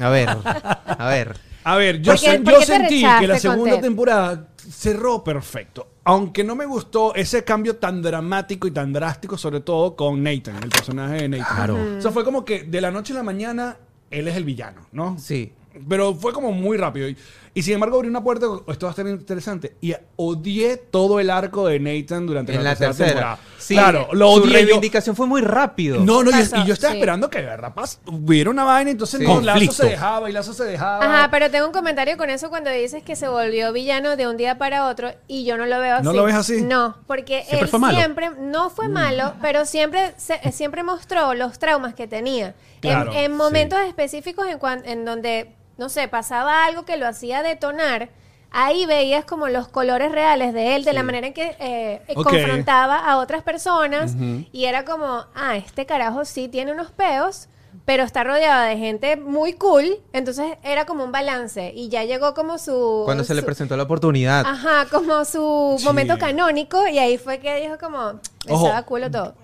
a 0.00 0.08
ver, 0.08 0.28
a 0.28 1.08
ver. 1.08 1.36
A 1.64 1.76
ver, 1.76 2.00
yo, 2.02 2.12
¿Por 2.12 2.20
qué- 2.20 2.30
sé- 2.30 2.38
por 2.40 2.52
yo 2.52 2.60
sentí 2.62 3.04
que 3.18 3.26
la 3.26 3.38
segunda 3.38 3.80
temporada 3.80 4.48
cerró 4.70 5.24
perfecto. 5.24 5.88
Aunque 6.04 6.44
no 6.44 6.54
me 6.54 6.66
gustó 6.66 7.14
ese 7.14 7.44
cambio 7.44 7.76
tan 7.76 8.02
dramático 8.02 8.66
y 8.66 8.70
tan 8.70 8.92
drástico, 8.92 9.38
sobre 9.38 9.60
todo 9.60 9.96
con 9.96 10.22
Nathan, 10.22 10.62
el 10.62 10.68
personaje 10.68 11.22
de 11.22 11.28
Nathan. 11.28 11.56
Claro. 11.56 11.98
O 11.98 12.00
sea, 12.00 12.10
fue 12.10 12.24
como 12.24 12.44
que 12.44 12.64
de 12.64 12.80
la 12.80 12.90
noche 12.90 13.14
a 13.14 13.16
la 13.16 13.22
mañana 13.22 13.78
él 14.10 14.28
es 14.28 14.36
el 14.36 14.44
villano, 14.44 14.82
¿no? 14.92 15.18
Sí. 15.18 15.52
Pero 15.88 16.14
fue 16.14 16.32
como 16.32 16.52
muy 16.52 16.76
rápido. 16.76 17.08
Y, 17.08 17.16
y 17.54 17.62
sin 17.62 17.74
embargo 17.74 17.96
abrió 17.96 18.10
una 18.10 18.22
puerta, 18.22 18.46
esto 18.68 18.86
va 18.86 18.90
a 18.90 18.92
estar 18.92 19.06
interesante. 19.06 19.76
Y 19.80 19.94
odié 20.16 20.76
todo 20.76 21.20
el 21.20 21.30
arco 21.30 21.66
de 21.68 21.78
Nathan 21.78 22.26
durante 22.26 22.52
En 22.52 22.64
la, 22.64 22.70
la 22.70 22.76
tercera, 22.76 22.88
tercera. 22.92 23.08
temporada. 23.36 23.38
Sí, 23.58 23.74
claro, 23.74 24.08
lo 24.12 24.26
Su 24.34 24.42
odié 24.42 24.46
yo. 24.50 24.52
reivindicación 24.52 25.14
fue 25.16 25.26
muy 25.26 25.40
rápido. 25.40 26.00
No, 26.00 26.22
no, 26.22 26.30
y, 26.30 26.34
yo 26.66 26.74
estaba 26.74 26.92
sí. 26.92 26.98
esperando 26.98 27.30
que 27.30 27.38
de 27.38 27.46
verdad 27.46 27.72
pas- 27.74 27.98
hubiera 28.06 28.50
una 28.50 28.64
vaina, 28.64 28.90
entonces 28.90 29.20
Sí. 29.20 29.26
no, 29.26 29.40
Lazo 29.40 29.72
se 29.72 29.86
dejaba 29.86 30.28
y 30.28 30.32
Lazo 30.32 30.52
se 30.52 30.64
dejaba. 30.64 31.04
Ajá, 31.04 31.30
pero 31.30 31.50
tengo 31.50 31.66
un 31.66 31.72
comentario 31.72 32.16
con 32.16 32.28
eso 32.28 32.48
cuando 32.50 32.70
dices 32.70 33.02
que 33.02 33.16
se 33.16 33.28
volvió 33.28 33.72
villano 33.72 34.16
de 34.16 34.26
un 34.26 34.36
día 34.36 34.58
para 34.58 34.88
otro 34.88 35.12
y 35.28 35.44
yo 35.44 35.56
no 35.56 35.64
lo 35.66 35.78
veo 35.80 35.94
así. 35.96 36.04
¿No 36.04 36.12
lo 36.12 36.24
ves 36.24 36.34
así? 36.34 36.62
No, 36.62 36.96
porque 37.06 37.42
Siempre 37.44 37.58
él 37.60 37.68
fue 37.68 37.78
malo. 37.78 37.98
siempre 37.98 38.30
no 38.40 38.68
fue 38.70 38.88
malo, 38.88 39.34
pero 39.40 39.64
siempre 39.64 40.12
se- 40.16 40.52
siempre 40.52 40.82
mostró 40.82 41.34
los 41.34 41.58
traumas 41.58 41.94
que 41.94 42.06
tenía. 42.08 42.54
Claro, 42.80 43.12
en, 43.12 43.18
en 43.18 43.36
momentos 43.36 43.78
específicos 43.86 44.46
en, 44.48 44.58
cuan- 44.58 44.82
en 44.84 45.04
donde, 45.04 45.54
no 45.78 45.88
sé, 45.88 46.08
pasaba 46.08 46.64
algo 46.66 46.84
que 46.84 46.96
lo 46.96 47.06
hacía 47.06 47.42
detonar. 47.42 48.10
Ahí 48.56 48.86
veías 48.86 49.24
como 49.24 49.48
los 49.48 49.66
colores 49.66 50.12
reales 50.12 50.54
de 50.54 50.76
él, 50.76 50.84
de 50.84 50.92
la 50.92 51.02
manera 51.02 51.26
en 51.26 51.34
que 51.34 51.56
eh, 51.58 52.02
eh, 52.06 52.14
confrontaba 52.14 52.98
a 52.98 53.18
otras 53.18 53.42
personas. 53.42 54.14
Y 54.52 54.66
era 54.66 54.84
como, 54.84 55.24
ah, 55.34 55.56
este 55.56 55.86
carajo 55.86 56.24
sí 56.24 56.46
tiene 56.46 56.70
unos 56.70 56.92
peos, 56.92 57.48
pero 57.84 58.04
está 58.04 58.22
rodeado 58.22 58.62
de 58.62 58.76
gente 58.78 59.16
muy 59.16 59.54
cool. 59.54 59.96
Entonces 60.12 60.56
era 60.62 60.86
como 60.86 61.02
un 61.02 61.10
balance. 61.10 61.72
Y 61.74 61.88
ya 61.88 62.04
llegó 62.04 62.32
como 62.34 62.58
su. 62.58 63.02
Cuando 63.04 63.24
se 63.24 63.34
le 63.34 63.42
presentó 63.42 63.76
la 63.76 63.82
oportunidad. 63.82 64.46
Ajá, 64.46 64.86
como 64.88 65.24
su 65.24 65.74
Sí. 65.80 65.84
momento 65.84 66.16
canónico. 66.16 66.86
Y 66.86 66.98
ahí 67.00 67.18
fue 67.18 67.40
que 67.40 67.60
dijo 67.60 67.76
como, 67.78 68.20
Ojo. 68.48 68.66
estaba 68.66 68.82
culo 68.84 69.10
todo. 69.10 69.34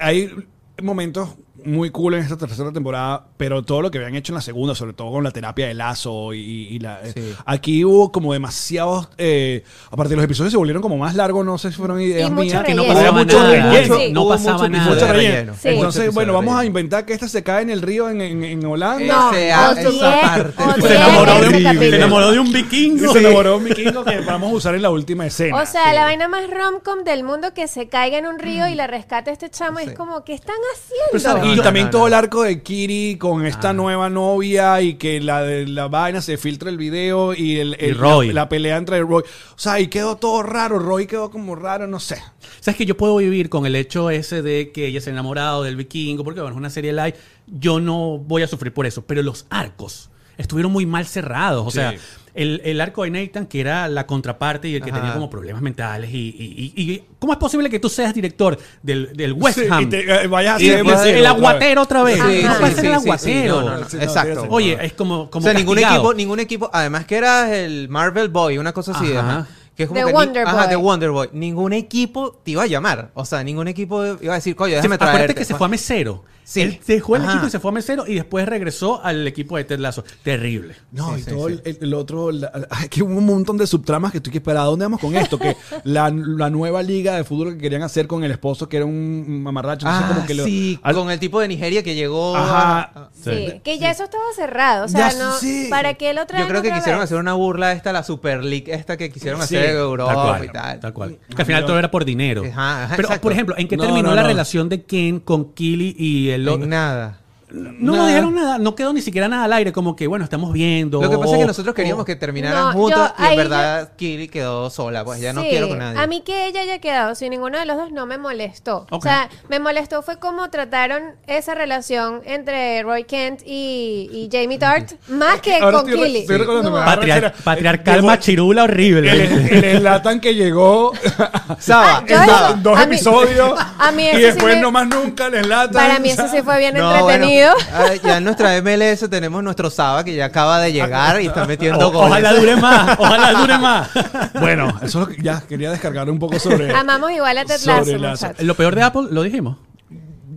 Hay 0.00 0.34
momentos 0.82 1.28
muy 1.64 1.90
cool 1.90 2.14
en 2.14 2.20
esta 2.22 2.36
tercera 2.36 2.72
temporada, 2.72 3.26
pero 3.36 3.62
todo 3.62 3.82
lo 3.82 3.90
que 3.90 3.98
habían 3.98 4.14
hecho 4.14 4.32
en 4.32 4.36
la 4.36 4.40
segunda, 4.40 4.74
sobre 4.74 4.92
todo 4.92 5.10
con 5.10 5.24
la 5.24 5.30
terapia 5.30 5.66
de 5.66 5.74
lazo 5.74 6.32
y, 6.34 6.40
y 6.68 6.78
la... 6.78 7.00
eh. 7.04 7.34
Aquí 7.46 7.84
hubo 7.84 8.12
como 8.12 8.32
demasiados... 8.32 9.08
Eh, 9.18 9.64
aparte 9.90 10.14
los 10.16 10.24
episodios 10.24 10.52
se 10.52 10.56
volvieron 10.56 10.82
como 10.82 10.96
más 10.98 11.14
largos, 11.14 11.44
no 11.44 11.58
sé 11.58 11.70
si 11.70 11.76
fueron 11.76 12.00
ideas 12.00 12.28
Y 12.28 12.32
mucho 12.32 12.44
mías. 12.44 12.64
Que 12.64 12.74
no 12.74 12.84
pasaba 12.86 13.12
mucho 13.12 13.38
nada. 13.38 13.50
relleno. 13.72 13.96
Sí. 13.98 14.12
No 14.12 14.28
pasaba 14.28 14.58
mucho 14.58 14.68
nada. 14.70 14.84
Mucho 14.84 14.96
episodio 14.96 15.06
de 15.06 15.12
relleno. 15.12 15.34
relleno. 15.36 15.54
Sí. 15.60 15.68
Entonces, 15.68 16.02
Mucho 16.06 16.14
bueno, 16.14 16.32
vamos 16.32 16.54
a 16.58 16.64
inventar 16.64 17.04
que 17.04 17.12
esta 17.12 17.28
se 17.28 17.42
cae 17.42 17.62
en 17.62 17.70
el 17.70 17.82
río 17.82 18.08
en, 18.10 18.20
en- 18.20 18.44
en 18.44 18.64
Holanda. 18.64 19.04
No, 19.30 19.32
Ese- 19.32 19.52
odié- 19.52 19.88
esa 19.96 20.20
parte. 20.20 20.62
odié 20.62 20.88
Se 20.88 20.94
enamoró, 20.96 21.32
de 21.40 21.46
un, 21.48 21.62
capítulo. 21.62 21.90
se 21.90 21.96
enamoró 21.96 22.30
de 22.32 22.38
un 22.38 22.52
vikingo. 22.52 23.12
se 23.12 23.18
enamoró 23.18 23.56
un 23.58 23.64
vikingo 23.64 24.04
que 24.04 24.20
vamos 24.20 24.52
a 24.52 24.54
usar 24.54 24.74
en 24.74 24.82
la 24.82 24.90
última 24.90 25.26
escena. 25.26 25.60
O 25.60 25.66
sea, 25.66 25.92
la 25.92 26.04
vaina 26.04 26.28
más 26.28 26.42
romcom 26.50 27.04
del 27.04 27.24
mundo 27.24 27.52
que 27.54 27.68
se 27.68 27.88
caiga 27.88 28.18
en 28.18 28.26
un 28.26 28.38
río 28.38 28.66
y 28.68 28.74
la 28.74 28.86
rescate 28.86 29.30
este 29.30 29.50
chamo. 29.50 29.78
Es 29.78 29.92
como, 29.94 30.24
¿qué 30.24 30.34
están 30.34 30.56
haciendo? 30.74 31.47
Y 31.54 31.56
No, 31.56 31.62
también 31.62 31.86
no, 31.86 31.90
todo 31.90 32.06
el 32.06 32.14
arco 32.14 32.42
de 32.42 32.62
Kiri 32.62 33.16
con 33.18 33.44
esta 33.46 33.72
nueva 33.72 34.08
novia 34.10 34.80
y 34.82 34.94
que 34.94 35.20
la 35.20 35.42
de 35.42 35.66
la 35.66 35.88
vaina 35.88 36.20
se 36.20 36.36
filtra 36.36 36.70
el 36.70 36.76
video 36.78 37.34
y, 37.34 37.58
el, 37.58 37.76
el- 37.80 37.96
Roy. 37.96 38.28
La, 38.28 38.32
la 38.34 38.48
pelea 38.48 38.76
entre 38.76 39.00
Roy. 39.00 39.22
O 39.22 39.58
sea, 39.58 39.80
y 39.80 39.88
quedó 39.88 40.16
todo 40.16 40.42
raro. 40.42 40.78
Roy 40.78 41.06
quedó 41.06 41.30
como 41.30 41.54
raro, 41.56 41.86
no 41.86 42.00
sé. 42.00 42.16
¿Sabes 42.60 42.76
que 42.76 42.86
yo 42.86 42.96
puedo 42.96 43.16
vivir 43.16 43.48
con 43.48 43.66
el 43.66 43.76
hecho 43.76 44.10
ese 44.10 44.42
de 44.42 44.70
que 44.72 44.86
ella 44.86 45.00
se 45.00 45.10
ha 45.10 45.12
enamorado 45.12 45.62
del 45.62 45.76
vikingo? 45.76 46.24
Porque 46.24 46.40
bueno, 46.40 46.54
es 46.54 46.58
una 46.58 46.70
serie 46.70 46.92
live. 46.92 47.14
Yo 47.46 47.80
no 47.80 48.18
voy 48.18 48.42
a 48.42 48.48
sufrir 48.48 48.72
por 48.72 48.86
eso. 48.86 49.02
Pero 49.06 49.22
los 49.22 49.46
arcos 49.50 50.10
estuvieron 50.36 50.72
muy 50.72 50.86
mal 50.86 51.06
cerrados. 51.06 51.66
O 51.66 51.70
Sí. 51.70 51.76
sea, 51.78 51.94
el, 52.34 52.60
el 52.64 52.80
arco 52.80 53.04
de 53.04 53.10
Nathan, 53.10 53.46
que 53.46 53.60
era 53.60 53.88
la 53.88 54.06
contraparte 54.06 54.68
y 54.68 54.74
el 54.76 54.82
que 54.82 54.90
Ajá. 54.90 55.00
tenía 55.00 55.14
como 55.14 55.28
problemas 55.30 55.62
mentales. 55.62 56.10
Y, 56.12 56.16
y- 56.16 56.72
y- 56.76 56.92
y- 56.92 57.04
¿Cómo 57.18 57.32
es 57.32 57.38
posible 57.38 57.68
que 57.70 57.78
tú 57.80 57.88
seas 57.88 58.14
director 58.14 58.58
del, 58.82 59.16
del 59.16 59.32
West 59.32 59.58
Sí, 59.58 59.66
Ham? 59.70 59.82
y 59.82 59.86
te- 59.86 60.22
eh, 60.24 60.26
vayas 60.26 60.56
a 60.56 60.58
ser 60.58 60.76
después 60.84 61.06
el 61.06 61.26
aguatero 61.26 61.82
otra 61.82 62.02
vez. 62.02 62.16
Sí, 62.16 62.42
no 62.44 62.52
sí, 62.54 62.58
puede 62.60 62.74
sí, 62.74 62.80
ser 62.80 62.84
el 62.86 62.94
sí, 62.94 63.00
sí, 63.02 63.08
aguatero. 63.08 63.60
no, 63.62 63.70
no, 63.70 63.78
no, 63.80 63.88
Sí, 63.88 63.96
no, 63.96 64.02
exacto. 64.02 64.46
Oye, 64.50 64.78
es 64.80 64.92
como, 64.92 65.30
como 65.30 65.42
o 65.44 65.48
sea, 65.50 65.58
ningún 65.58 65.78
equipo, 65.78 66.14
ningún 66.14 66.40
equipo, 66.40 66.70
además 66.72 67.04
que 67.06 67.16
era 67.16 67.56
el 67.56 67.88
Marvel 67.88 68.28
Boy, 68.28 68.58
una 68.58 68.72
cosa 68.72 68.92
así, 68.92 69.12
Ajá. 69.14 69.20
ajá, 69.40 69.46
que 69.76 69.84
es 69.84 69.88
como 69.88 70.00
The 70.00 70.06
que 70.06 70.12
ni- 70.12 70.16
Wonder 70.16 70.46
ajá, 70.46 70.56
Boy. 70.56 70.68
The 70.68 70.76
Wonder 70.76 71.10
Boy. 71.10 71.28
Ningún 71.32 71.72
equipo 71.72 72.40
te 72.44 72.50
iba 72.52 72.62
a 72.62 72.66
llamar, 72.66 73.10
o 73.14 73.24
sea, 73.24 73.42
ningún 73.44 73.68
equipo 73.68 74.04
iba 74.20 74.32
a 74.32 74.36
decir, 74.36 74.54
coño, 74.56 74.74
déjame 74.76 74.94
acuérdate 74.96 75.34
que 75.34 75.44
se 75.44 75.54
fue 75.54 75.66
a 75.66 75.70
mesero. 75.70 76.24
Sí. 76.50 76.62
Él 76.62 76.80
dejó 76.86 77.14
el 77.16 77.22
Ajá. 77.22 77.32
equipo 77.32 77.46
y 77.46 77.50
se 77.50 77.60
fue 77.60 77.70
a 77.70 77.74
mesero 77.74 78.06
y 78.06 78.14
después 78.14 78.46
regresó 78.48 79.04
al 79.04 79.26
equipo 79.26 79.58
de 79.58 79.64
Ted 79.64 79.80
Lasso. 79.80 80.02
Terrible. 80.22 80.76
No, 80.92 81.14
Sí, 81.14 81.20
y 81.20 81.22
sí, 81.24 81.30
todo 81.30 81.48
sí. 81.50 81.60
El, 81.62 81.78
el 81.82 81.92
otro, 81.94 82.32
la- 82.32 82.50
aquí 82.70 83.02
hubo 83.02 83.14
un 83.14 83.26
montón 83.26 83.58
de 83.58 83.66
subtramas 83.66 84.12
que 84.12 84.20
tú 84.22 84.30
que 84.30 84.38
esperar, 84.38 84.62
¿a 84.62 84.64
dónde 84.64 84.86
vamos 84.86 84.98
con 84.98 85.14
esto? 85.14 85.38
Que 85.38 85.56
la, 85.84 86.08
la 86.10 86.48
nueva 86.48 86.82
liga 86.82 87.16
de 87.16 87.24
fútbol 87.24 87.52
que 87.52 87.58
querían 87.58 87.82
hacer 87.82 88.06
con 88.06 88.24
el 88.24 88.30
esposo 88.30 88.66
que 88.66 88.78
era 88.78 88.86
un 88.86 89.42
mamarracho, 89.42 89.86
entonces 89.86 90.10
Ah, 90.10 90.14
como 90.14 90.26
que 90.26 90.32
lo- 90.34 90.44
sí, 90.46 90.80
al- 90.82 90.94
con 90.94 91.10
el 91.10 91.18
tipo 91.18 91.38
de 91.38 91.48
Nigeria 91.48 91.82
que 91.82 91.94
llegó 91.94 92.34
Ajá. 92.34 92.80
a- 92.94 93.10
Sí, 93.12 93.60
que 93.62 93.78
ya 93.78 93.90
eso 93.90 94.04
estaba 94.04 94.24
cerrado. 94.34 94.86
O 94.86 94.88
sea, 94.88 95.10
Ya, 95.10 95.18
no, 95.18 95.36
sí. 95.36 95.66
¿para 95.68 95.94
qué 95.94 96.14
lo 96.14 96.24
traen 96.24 96.44
Yo 96.44 96.48
creo 96.48 96.62
que 96.62 96.68
otra 96.68 96.78
quisieron 96.78 97.00
vez? 97.00 97.08
hacer 97.10 97.18
una 97.18 97.34
burla 97.34 97.72
esta, 97.72 97.92
la 97.92 98.02
Super 98.02 98.42
League 98.42 98.72
esta 98.72 98.96
que 98.96 99.10
quisieron 99.10 99.38
Sí, 99.40 99.54
hacer 99.54 99.70
en 99.72 99.76
Europa 99.76 100.14
Tal 100.14 100.24
cual, 100.24 100.44
y 100.44 100.48
tal. 100.48 100.80
tal 100.80 100.92
cual. 100.94 101.18
Que 101.36 101.42
al 101.42 101.46
final 101.46 101.66
todo 101.66 101.78
era 101.78 101.90
por 101.90 102.06
dinero. 102.06 102.42
Ajá, 102.42 102.84
ajá, 102.84 102.96
Pero, 102.96 103.08
exacto. 103.08 103.22
por 103.22 103.32
ejemplo, 103.32 103.54
¿en 103.58 103.68
qué 103.68 103.76
No, 103.76 103.82
terminó 103.84 104.08
no, 104.08 104.14
la 104.14 104.22
no. 104.22 104.28
relación 104.28 104.70
de 104.70 104.84
Ken 104.84 105.20
con 105.20 105.52
Killy 105.52 105.94
y 105.98 106.30
el 106.30 106.37
otro? 106.46 106.64
En 106.64 106.70
nada. 106.70 107.18
No, 107.50 107.72
no 107.78 107.92
Nada. 107.96 108.08
dijeron 108.08 108.34
nada, 108.34 108.58
no 108.58 108.74
quedó 108.74 108.92
ni 108.92 109.00
siquiera 109.00 109.26
nada 109.26 109.44
al 109.44 109.52
aire, 109.54 109.72
como 109.72 109.96
que, 109.96 110.06
bueno, 110.06 110.22
estamos 110.24 110.52
viendo. 110.52 111.00
Lo 111.00 111.08
que 111.10 111.16
pasa 111.16 111.32
es 111.34 111.38
que 111.40 111.46
nosotros 111.46 111.74
queríamos 111.74 112.02
o- 112.02 112.04
que 112.04 112.14
terminaran 112.16 112.66
No, 112.66 112.72
juntos 112.72 112.98
yo 113.00 113.14
y 113.18 113.22
en 113.22 113.26
ahí 113.30 113.36
verdad 113.38 113.92
Kiri 113.96 114.28
quedó 114.28 114.68
sola, 114.70 115.04
pues 115.04 115.20
ya 115.20 115.32
no 115.32 115.40
Sí, 115.42 115.48
quiero 115.48 115.68
con 115.68 115.78
nadie. 115.78 115.98
A 115.98 116.06
mí 116.06 116.20
que 116.20 116.46
ella 116.46 116.60
haya 116.60 116.78
quedado 116.78 117.14
sin 117.14 117.30
ninguno 117.30 117.58
de 117.58 117.64
los 117.64 117.76
dos 117.78 117.90
no 117.90 118.04
me 118.06 118.18
molestó. 118.18 118.86
Ok. 118.90 118.92
O 118.92 119.00
sea, 119.00 119.30
me 119.48 119.58
molestó 119.60 120.02
fue 120.02 120.18
cómo 120.18 120.50
trataron 120.50 121.02
esa 121.26 121.54
relación 121.54 122.20
entre 122.26 122.82
Roy 122.82 123.04
Kent 123.04 123.40
y, 123.46 124.10
y 124.12 124.28
Jamie 124.30 124.58
Tart, 124.58 124.92
más 125.08 125.40
que 125.40 125.56
Ahora 125.56 125.78
con 125.78 125.88
estoy 125.88 126.00
re- 126.02 126.06
Killy. 126.08 126.18
estoy 126.20 126.36
recordando, 126.36 126.72
Patriar- 126.74 126.98
Arrechera. 127.24 127.34
patriarcal 127.44 127.94
Llegó- 127.96 128.06
machirula 128.08 128.64
horrible. 128.64 129.10
El, 129.10 129.64
el 129.64 129.78
Zlatan 129.80 130.20
que 130.20 130.34
llegó 130.34 130.92
Saba, 131.58 131.98
Ah, 131.98 132.04
yo 132.06 132.16
en 132.16 132.26
dos, 132.26 132.62
dos 132.62 132.78
a 132.78 132.86
mí- 132.86 132.94
episodios 132.96 133.58
a 133.78 133.90
mí 133.92 134.02
y 134.02 134.06
eso 134.08 134.16
sí 134.18 134.22
después 134.24 134.54
me- 134.56 134.60
no 134.60 134.70
más 134.70 134.86
nunca 134.86 135.26
el 135.28 135.44
Zlatan. 135.44 135.72
Para 135.72 135.98
mí 135.98 136.10
eso 136.10 136.28
sí 136.28 136.42
fue 136.42 136.58
bien 136.58 136.74
No, 136.74 136.88
bueno, 136.90 136.98
entretenido. 137.08 137.37
Ah, 137.46 137.94
ya 138.02 138.18
en 138.18 138.24
nuestra 138.24 138.60
MLS 138.62 139.08
tenemos 139.10 139.42
nuestro 139.42 139.70
Saba 139.70 140.04
que 140.04 140.14
ya 140.14 140.26
acaba 140.26 140.60
de 140.60 140.72
llegar 140.72 141.20
y 141.20 141.26
está 141.26 141.44
metiendo 141.44 141.88
O- 141.88 141.92
goles. 141.92 142.10
ojalá 142.10 142.32
dure 142.34 142.56
más, 142.56 142.98
ojalá 142.98 143.32
dure 143.40 143.58
más. 143.58 143.90
Bueno, 144.40 144.68
eso 144.82 145.02
es 145.02 145.08
lo 145.08 145.14
que 145.14 145.22
ya 145.22 145.40
quería 145.40 145.70
descargar 145.70 146.08
un 146.10 146.18
poco 146.18 146.38
sobre. 146.38 146.72
Amamos 146.74 147.10
igual 147.12 147.38
a 147.38 147.44
Ted 147.44 147.58
Sobre. 147.58 147.98
Lo 148.44 148.54
peor 148.54 148.74
de 148.74 148.82
Apple, 148.82 149.08
lo 149.10 149.22
dijimos. 149.22 149.56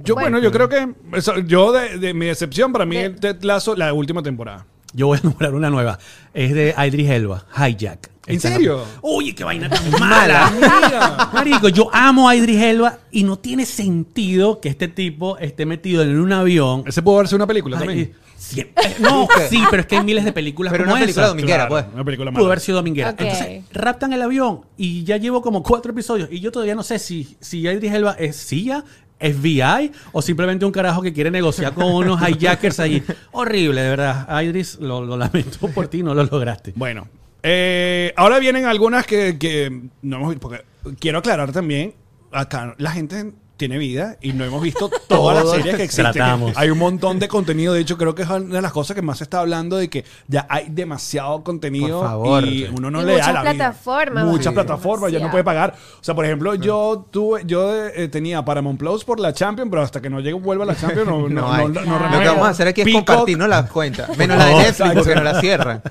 Yo, 0.04 0.16
bueno, 0.16 0.32
Bueno. 0.32 0.40
yo 0.40 0.52
creo 0.52 0.68
que. 0.70 0.90
eso- 1.18 1.38
yo, 1.40 1.72
de, 1.72 1.98
de 2.00 2.14
mi 2.14 2.28
excepción, 2.28 2.72
para 2.74 2.86
mí, 2.86 2.98
el 2.98 3.20
Ted 3.20 3.44
Lasso, 3.44 3.76
la 3.76 3.94
última 3.94 4.24
temporada. 4.24 4.66
Yo 4.94 5.08
voy 5.08 5.18
a 5.20 5.22
nombrar 5.26 5.54
una 5.54 5.70
nueva. 5.70 5.98
Es 6.34 6.54
de 6.54 6.74
Idris 6.78 7.10
Elba, 7.10 7.46
Hijack. 7.56 8.10
¿En 8.28 8.36
Esta- 8.36 8.50
serio? 8.50 8.84
Uy, 9.02 9.34
qué 9.34 9.44
vaina 9.44 9.68
tan 9.68 9.90
mala. 10.00 10.52
Mira. 10.56 11.30
Marico, 11.34 11.70
yo 11.70 11.90
amo 11.92 12.30
a 12.30 12.36
Idris 12.36 12.62
Elba 12.62 13.00
y 13.12 13.24
no 13.24 13.40
tiene 13.40 13.66
sentido 13.66 14.60
que 14.62 14.70
este 14.70 14.88
tipo 14.88 15.38
esté 15.40 15.66
metido 15.66 16.04
en 16.04 16.20
un 16.20 16.32
avión. 16.32 16.84
Ese 16.86 17.02
pudo 17.02 17.18
verse 17.18 17.36
una 17.36 17.48
película 17.48 17.78
Ay, 17.80 17.86
también. 17.88 18.14
sí, 18.38 18.64
no, 19.00 19.28
sí, 19.50 19.64
pero 19.72 19.82
es 19.82 19.88
que 19.88 19.98
hay 19.98 20.04
miles 20.04 20.24
de 20.24 20.32
películas 20.34 20.72
Pero 20.72 20.84
como 20.84 20.94
una 20.94 21.02
película 21.02 21.26
esa. 21.26 21.30
dominguera, 21.34 21.68
pues. 21.68 21.86
Una 21.94 22.04
película 22.06 22.32
Pudo 22.32 22.42
mala. 22.44 22.48
haber 22.54 22.60
sido 22.60 22.78
dominguera. 22.78 23.10
Entonces, 23.10 23.64
raptan 23.74 24.14
el 24.14 24.22
avión 24.22 24.62
y 24.78 25.04
ya 25.04 25.18
llevo 25.18 25.42
como 25.42 25.64
cuatro 25.64 25.92
episodios 25.92 26.30
y 26.32 26.40
yo 26.40 26.52
todavía 26.52 26.76
no 26.76 26.84
sé 26.84 27.00
si, 27.00 27.36
si 27.40 27.62
Idris 27.68 27.92
Elba 27.92 28.12
es 28.20 28.38
CIA, 28.46 28.86
FBI 29.22 29.92
o 30.12 30.22
simplemente 30.22 30.66
un 30.66 30.72
carajo 30.72 31.02
que 31.02 31.14
quiere 31.14 31.32
negociar 31.32 31.74
con 31.74 31.86
unos 31.86 32.22
hijackers 32.28 32.80
ahí. 32.80 33.04
Horrible, 33.32 33.82
de 33.82 33.90
verdad. 33.90 34.42
Idris, 34.42 34.80
lo, 34.80 35.06
lo 35.06 35.18
lamento 35.18 35.68
por 35.70 35.88
ti, 35.88 36.04
no 36.04 36.14
lo 36.14 36.24
lograste. 36.24 36.74
Bueno, 36.76 37.08
eh, 37.44 38.14
ahora 38.18 38.40
vienen 38.40 38.66
algunas 38.66 39.06
que, 39.06 39.38
que 39.38 39.82
no 40.02 40.18
hemos 40.18 40.36
porque 40.36 40.64
quiero 41.00 41.20
aclarar 41.20 41.52
también, 41.52 41.96
acá 42.32 42.76
la 42.78 42.92
gente 42.92 43.34
tiene 43.62 43.78
vida 43.78 44.18
y 44.22 44.34
no 44.34 44.44
hemos 44.44 44.60
visto 44.62 44.90
todas 45.08 45.44
las 45.44 45.52
series 45.54 45.76
que 45.76 45.84
existen. 45.84 46.12
tratamos. 46.14 46.54
Hay 46.56 46.72
un 46.72 46.80
montón 46.80 47.20
de 47.20 47.28
contenido, 47.28 47.74
de 47.74 47.82
hecho 47.82 47.96
creo 47.98 48.16
que 48.16 48.24
es 48.24 48.30
una 48.30 48.56
de 48.56 48.62
las 48.62 48.72
cosas 48.72 48.96
que 48.96 49.04
más 49.04 49.20
se 49.20 49.24
está 49.26 49.40
hablando 49.42 49.78
de 49.78 49.88
que 49.88 50.04
ya 50.28 50.48
hay 50.50 50.66
demasiado 50.70 51.44
contenido 51.44 52.00
Por 52.00 52.08
favor. 52.10 52.44
y 52.46 52.64
uno 52.76 52.90
no 52.90 53.02
Y 53.02 53.06
le 53.06 53.12
da 53.14 53.18
muchas 53.20 53.34
la 53.36 53.42
vida. 53.44 53.52
plataformas, 53.54 54.26
Muchas 54.26 54.48
Sí. 54.48 54.54
plataformas, 54.56 55.12
ya 55.12 55.20
no 55.20 55.30
puede 55.30 55.44
pagar. 55.44 55.76
O 56.00 56.04
sea, 56.04 56.16
por 56.16 56.26
ejemplo, 56.26 56.56
yo 56.56 57.06
tuve 57.12 57.44
yo 57.46 57.72
eh, 57.88 58.08
tenía 58.08 58.44
Paramount 58.44 58.80
Plus 58.80 59.04
por 59.06 59.20
la 59.20 59.32
Champions, 59.32 59.70
pero 59.70 59.84
hasta 59.84 60.02
que 60.02 60.10
no 60.10 60.20
llegue 60.20 60.34
vuelva 60.34 60.66
la 60.66 60.76
Champions 60.76 61.08
no 61.08 61.30
no 61.30 61.30
No 61.30 61.68
no, 61.68 61.68
no, 61.70 62.00
no. 62.00 62.10
Lo 62.10 62.20
que 62.20 62.28
vamos 62.28 62.48
a 62.48 62.50
hacer 62.50 62.68
aquí 62.68 62.82
es 62.82 62.86
Peacock, 62.86 63.06
compartirnos 63.06 63.48
las 63.48 63.70
cuentas. 63.70 64.18
Menos 64.18 64.38
la 64.38 64.46
de 64.46 64.52
Netflix 64.56 64.80
Exacto. 64.80 65.00
porque 65.00 65.16
nos 65.16 65.24
la 65.24 65.40
cierran. 65.40 65.82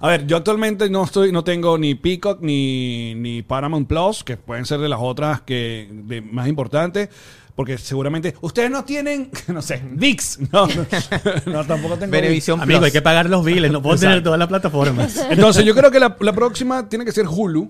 A 0.00 0.08
ver, 0.08 0.26
yo 0.26 0.36
actualmente 0.36 0.88
no 0.88 1.04
estoy, 1.04 1.32
no 1.32 1.42
tengo 1.42 1.76
ni 1.76 1.94
Peacock 1.94 2.40
ni, 2.40 3.14
ni 3.16 3.42
Paramount 3.42 3.88
Plus, 3.88 4.22
que 4.22 4.36
pueden 4.36 4.64
ser 4.64 4.78
de 4.80 4.88
las 4.88 5.00
otras 5.02 5.40
que 5.42 5.88
de 5.90 6.20
más 6.22 6.46
importantes, 6.48 7.08
porque 7.56 7.76
seguramente 7.78 8.34
ustedes 8.40 8.70
no 8.70 8.84
tienen, 8.84 9.30
no 9.48 9.60
sé, 9.60 9.82
VIX. 9.90 10.38
No, 10.52 10.66
no, 10.68 10.86
no, 11.46 11.64
tampoco 11.66 11.94
tengo. 11.94 12.10
ViX. 12.10 12.10
Venevisión 12.10 12.60
Amigo, 12.60 12.78
Plus. 12.78 12.86
hay 12.86 12.92
que 12.92 13.02
pagar 13.02 13.28
los 13.28 13.44
biles, 13.44 13.72
no 13.72 13.82
puedo 13.82 13.96
Exacto. 13.96 14.10
tener 14.10 14.22
todas 14.22 14.38
las 14.38 14.48
plataformas. 14.48 15.16
Entonces, 15.30 15.64
yo 15.64 15.74
creo 15.74 15.90
que 15.90 15.98
la, 15.98 16.16
la 16.20 16.32
próxima 16.32 16.88
tiene 16.88 17.04
que 17.04 17.12
ser 17.12 17.26
Hulu. 17.26 17.68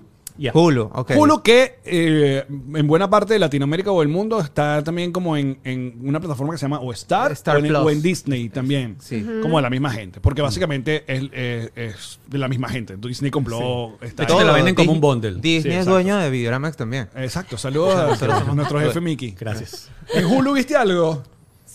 Hulu, 0.55 0.91
ok. 0.95 1.13
Hulu 1.17 1.43
que 1.43 1.79
eh, 1.85 2.45
en 2.49 2.87
buena 2.87 3.11
parte 3.11 3.33
de 3.35 3.39
Latinoamérica 3.41 3.91
o 3.91 4.03
el 4.03 4.09
mundo 4.09 4.39
está 4.41 4.83
también 4.85 5.11
como 5.13 5.37
en, 5.37 5.59
en 5.65 5.99
una 6.03 6.21
plataforma 6.21 6.53
que 6.53 6.59
se 6.59 6.67
llama 6.67 6.81
o 6.81 6.93
Star, 6.93 7.33
Star 7.33 7.57
o, 7.57 7.59
en, 7.59 7.67
Plus. 7.67 7.79
o 7.79 7.91
en 7.91 8.03
Disney 8.03 8.49
también. 8.49 8.97
Sí. 9.01 9.27
Como 9.43 9.57
de 9.59 9.63
la 9.63 9.71
misma 9.71 9.91
gente. 9.91 10.21
Porque 10.21 10.41
básicamente 10.43 11.05
es, 11.07 11.25
es- 11.33 11.73
es 11.75 12.21
de 12.29 12.39
la 12.39 12.49
misma 12.49 12.69
gente. 12.69 12.97
Disney 12.97 13.31
compró 13.31 13.97
De 14.01 14.07
Star. 14.09 14.27
hecho, 14.27 14.39
te 14.39 14.45
la 14.45 14.53
venden 14.53 14.75
como 14.75 14.93
un 14.93 15.01
bundle. 15.01 15.33
Disney 15.41 15.63
Sí, 15.63 15.69
es 15.69 15.75
exacto. 15.75 15.91
dueño 15.93 16.17
de 16.19 16.31
Videoramax 16.31 16.77
también. 16.77 17.09
Exacto, 17.17 17.59
saludos 17.59 17.95
a, 17.97 18.05
a 18.51 18.55
nuestro 18.55 18.79
jefe 18.81 19.01
Mickey. 19.01 19.35
Gracias. 19.39 19.91
¿En 20.15 20.25
Hulu 20.25 20.53
viste 20.55 20.77
algo? 20.77 21.23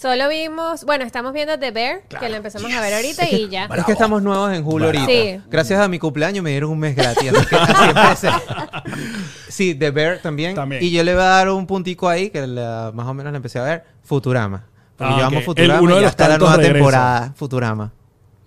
Solo 0.04 0.28
vimos, 0.28 0.84
bueno, 0.84 1.06
estamos 1.06 1.32
viendo 1.32 1.58
The 1.58 1.72
Bear, 1.72 2.02
que 2.20 2.28
lo 2.28 2.36
empezamos 2.36 2.70
a 2.74 2.82
ver 2.82 2.94
ahorita 2.94 3.26
y 3.30 3.48
ya. 3.48 3.70
Es 3.74 3.86
que 3.86 3.94
estamos 3.94 4.22
nuevos 4.22 4.52
en 4.54 4.62
Hulu 4.62 4.84
ahorita. 4.88 5.06
Sí. 5.06 5.40
Gracias 5.50 5.80
a 5.80 5.88
mi 5.88 5.98
cumpleaños 5.98 6.44
me 6.44 6.50
dieron 6.50 6.72
un 6.72 6.80
mes 6.80 6.94
gratis. 6.94 7.32
Así 7.34 7.46
que 7.48 7.56
así 7.56 7.90
empecé. 7.90 8.30
Sí, 9.48 9.76
The 9.76 9.92
Bear 9.92 10.18
también. 10.20 10.56
También. 10.56 10.84
Y 10.84 10.92
yo 10.92 11.04
le 11.04 11.14
voy 11.14 11.24
a 11.24 11.28
dar 11.28 11.50
un 11.50 11.66
puntico 11.66 12.10
ahí, 12.10 12.30
que 12.32 12.46
la- 12.46 12.92
más 12.94 13.08
o 13.08 13.14
menos 13.14 13.32
la 13.32 13.38
empecé 13.38 13.60
a 13.60 13.64
ver. 13.64 13.86
Futurama. 14.04 14.66
Porque 14.98 15.14
Ah, 15.14 15.18
yo 15.20 15.26
amo 15.28 15.38
ok. 15.38 15.46
Futurama 15.46 15.76
El- 15.76 15.82
uno 15.86 15.92
de 15.96 15.96
y 15.96 16.02
ya 16.02 16.06
los 16.08 16.12
está 16.12 16.24
la 16.28 16.30
tantos 16.34 16.50
nueva 16.50 16.58
regresos. 16.64 16.76
temporada. 16.80 17.34
Futurama. 17.38 17.94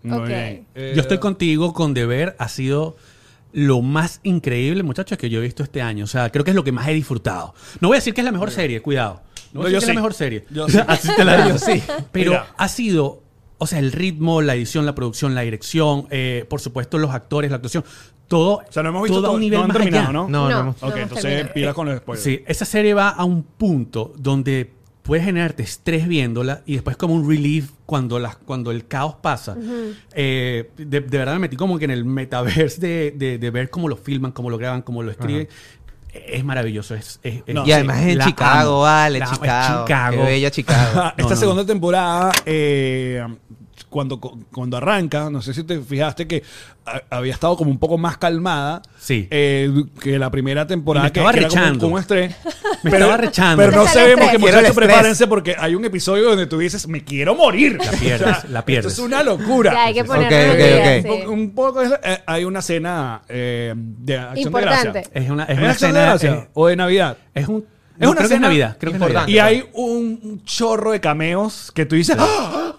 Muy 0.03 0.19
Ok. 0.19 0.27
bien. 0.27 0.67
Eh, 0.75 0.93
Yo 0.95 1.01
estoy 1.01 1.17
contigo 1.19 1.73
con 1.73 1.95
Deber, 1.95 2.37
ha 2.39 2.49
sido 2.49 2.97
lo 3.53 3.81
más 3.81 4.21
increíble, 4.25 4.83
muchachos, 4.83 5.17
que 5.17 5.31
yo 5.31 5.39
he 5.39 5.43
visto 5.43 5.63
este 5.63 5.81
año. 5.81 6.05
O 6.05 6.09
sea, 6.09 6.31
creo 6.31 6.45
que 6.45 6.51
es 6.51 6.55
lo 6.57 6.65
que 6.65 6.73
más 6.73 6.87
he 6.89 6.93
disfrutado. 6.93 7.55
No 7.81 7.89
voy 7.89 7.95
a 7.97 8.01
decir 8.01 8.13
que 8.13 8.21
es 8.21 8.25
la 8.27 8.33
mejor 8.33 8.51
serie, 8.51 8.83
cuidado. 8.83 9.23
No 9.53 9.63
No, 9.63 9.69
yo 9.69 9.73
que 9.73 9.77
es 9.79 9.85
sí. 9.85 9.89
la 9.89 9.95
mejor 9.95 10.15
serie. 10.15 10.45
Yo 10.51 10.69
sí. 10.69 10.79
Así 10.87 11.09
te 11.17 11.25
la 11.25 11.45
digo. 11.47 11.59
sí. 11.59 11.83
Pero 12.13 12.31
Mira. 12.33 12.47
ha 12.57 12.69
sido, 12.69 13.23
o 13.59 13.67
sea, 13.67 13.79
el 13.79 13.93
ritmo, 13.93 14.43
la 14.43 14.55
edición, 14.55 14.87
la 14.87 14.95
producción, 14.95 15.35
la 15.35 15.43
dirección, 15.43 16.07
eh, 16.11 16.45
por 16.49 16.61
supuesto, 16.61 16.99
los 16.99 17.11
actores, 17.13 17.51
la 17.51 17.57
actuación, 17.57 17.85
todo. 18.29 18.57
O 18.69 18.73
sea, 18.73 18.83
no 18.83 18.89
hemos 18.91 19.03
visto 19.05 19.17
todo 19.17 19.27
a 19.27 19.29
todo, 19.29 19.35
un 19.37 19.41
nivel 19.41 19.59
no 19.59 19.63
han 19.65 19.69
más 19.69 19.77
terminado, 19.77 20.05
allá. 20.05 20.13
¿no? 20.13 20.29
No, 20.29 20.49
no, 20.49 20.55
No. 20.55 20.61
hemos- 20.61 20.83
Ok, 20.83 20.97
entonces 20.97 21.49
pilas 21.51 21.75
con 21.75 21.87
los 21.89 21.99
spoilers. 21.99 22.25
Sí, 22.25 22.43
esa 22.47 22.65
serie 22.65 22.93
va 22.95 23.11
a 23.11 23.25
un 23.25 23.43
punto 23.43 24.13
donde 24.19 24.73
puede 25.03 25.23
generarte 25.23 25.63
estrés 25.63 26.09
viéndola 26.09 26.63
y 26.67 26.73
después 26.75 26.97
como 26.97 27.15
un 27.15 27.29
relief 27.29 27.71
cuando, 27.87 28.19
las, 28.19 28.35
cuando 28.39 28.73
el 28.73 28.89
caos 28.89 29.15
pasa. 29.23 29.57
Eh, 30.13 30.71
de, 30.77 31.01
de 31.01 31.19
verdad 31.19 31.35
me 31.35 31.39
metí 31.39 31.55
como 31.57 31.79
que 31.79 31.85
en 31.85 31.93
el 31.93 32.05
metaverse 32.05 32.81
de, 32.81 33.11
de- 33.17 33.39
de 33.39 33.51
ver 33.51 33.71
cómo 33.71 33.89
lo 33.89 33.97
filman, 33.97 34.33
cómo 34.33 34.51
lo 34.51 34.59
graban, 34.59 34.83
cómo 34.83 35.05
lo 35.05 35.13
escriben. 35.13 35.49
Es 36.29 36.45
maravilloso. 36.45 36.95
Es, 36.95 37.21
es- 37.23 37.43
es- 37.47 37.55
No, 37.55 37.67
y 37.67 37.73
además 37.73 38.01
es 38.03 38.15
en 38.17 38.21
Chicago, 38.21 38.71
amo. 38.77 38.81
vale, 38.83 39.19
La 39.19 39.25
amo. 39.27 39.35
Es 39.35 39.41
Chicago. 39.41 39.85
Chicago. 39.85 40.17
Qué 40.17 40.23
bella 40.23 40.51
Chicago. 40.51 41.03
Esta 41.17 41.35
no. 41.35 41.41
segunda 41.41 41.67
temporada, 41.67 42.33
eh, 42.45 43.27
cuando, 43.89 44.19
cuando 44.53 44.77
arranca, 44.77 45.31
no 45.31 45.41
sé 45.41 45.55
si 45.55 45.63
te 45.65 45.81
fijaste 45.81 46.27
que 46.27 46.43
a- 46.85 47.03
había 47.17 47.33
estado 47.33 47.57
como 47.57 47.71
un 47.71 47.79
poco 47.79 47.97
más 47.99 48.19
calmada 48.19 48.83
Sí. 48.99 49.27
eh, 49.31 49.71
que 50.01 50.19
la 50.19 50.31
primera 50.31 50.67
temporada, 50.67 51.07
Me 51.07 51.13
que, 51.13 51.21
estaba 51.21 51.33
que 51.33 51.39
era 51.41 51.49
como, 51.49 51.61
rechando. 51.61 51.81
como 51.81 51.95
un 51.95 52.01
estrés. 52.01 52.37
Me 52.83 52.91
estaba 52.91 53.17
rechando. 53.17 53.57
Pero 53.65 53.77
no. 53.85 53.85
Quiero 53.91 54.31
el 54.31 54.39
muchachos 54.39 54.75
prepárense 54.77 55.27
porque 55.27 55.57
hay 55.59 55.75
un 55.75 55.85
episodio 55.85 56.25
donde 56.29 56.47
tú 56.47 56.59
dices, 56.59 56.87
me 56.89 57.03
quiero 57.05 57.35
morir. 57.35 57.79
La 57.83 57.91
pierdes, 57.99 58.51
la 58.51 58.65
pierdes. 58.65 58.93
Esto 58.93 59.03
es 59.03 59.07
una 59.09 59.23
locura. 59.23 59.73
Ya 59.73 59.85
hay 59.87 59.95
que 59.95 60.01
Ok, 60.03 60.07
ponernos 60.07 60.33
ok, 60.33 60.51
al 60.51 60.57
día, 60.57 60.99
ok. 61.13 61.21
sí. 61.23 61.27
Un, 61.29 61.51
poco 61.53 61.81
es- 61.83 61.93
eh, 62.03 62.19
hay 62.27 62.45
una 62.45 62.59
escena 62.59 63.23
eh, 63.29 63.73
de 63.77 64.19
acción 64.19 64.47
Importante. 64.47 64.87
de 64.87 64.93
gracia. 64.93 65.11
Es 65.23 65.31
una, 65.31 65.45
es 65.45 65.51
¿Es 65.51 65.59
una 65.59 65.71
acción 65.71 65.93
de 65.93 66.01
gracia 66.01 66.49
o 66.55 66.67
de 66.67 66.77
Navidad. 66.77 67.17
es 67.35 67.49
un. 67.49 67.65
Es 67.99 68.01
no, 68.03 68.11
una 68.11 68.17
creo 68.19 68.29
que 68.29 68.35
es 68.35 68.41
Navidad. 68.43 68.77
Creo 68.79 68.93
que 68.93 68.97
es 68.97 69.01
Navidad. 69.01 69.23
importante. 69.27 69.33
Y 69.33 69.39
hay 69.39 69.71
un 69.73 70.43
chorro 70.45 70.93
de 70.93 71.01
cameos 71.01 71.73
que 71.75 71.87
tú 71.87 71.97
dices, 71.97 72.15
¡Ah! 72.21 72.75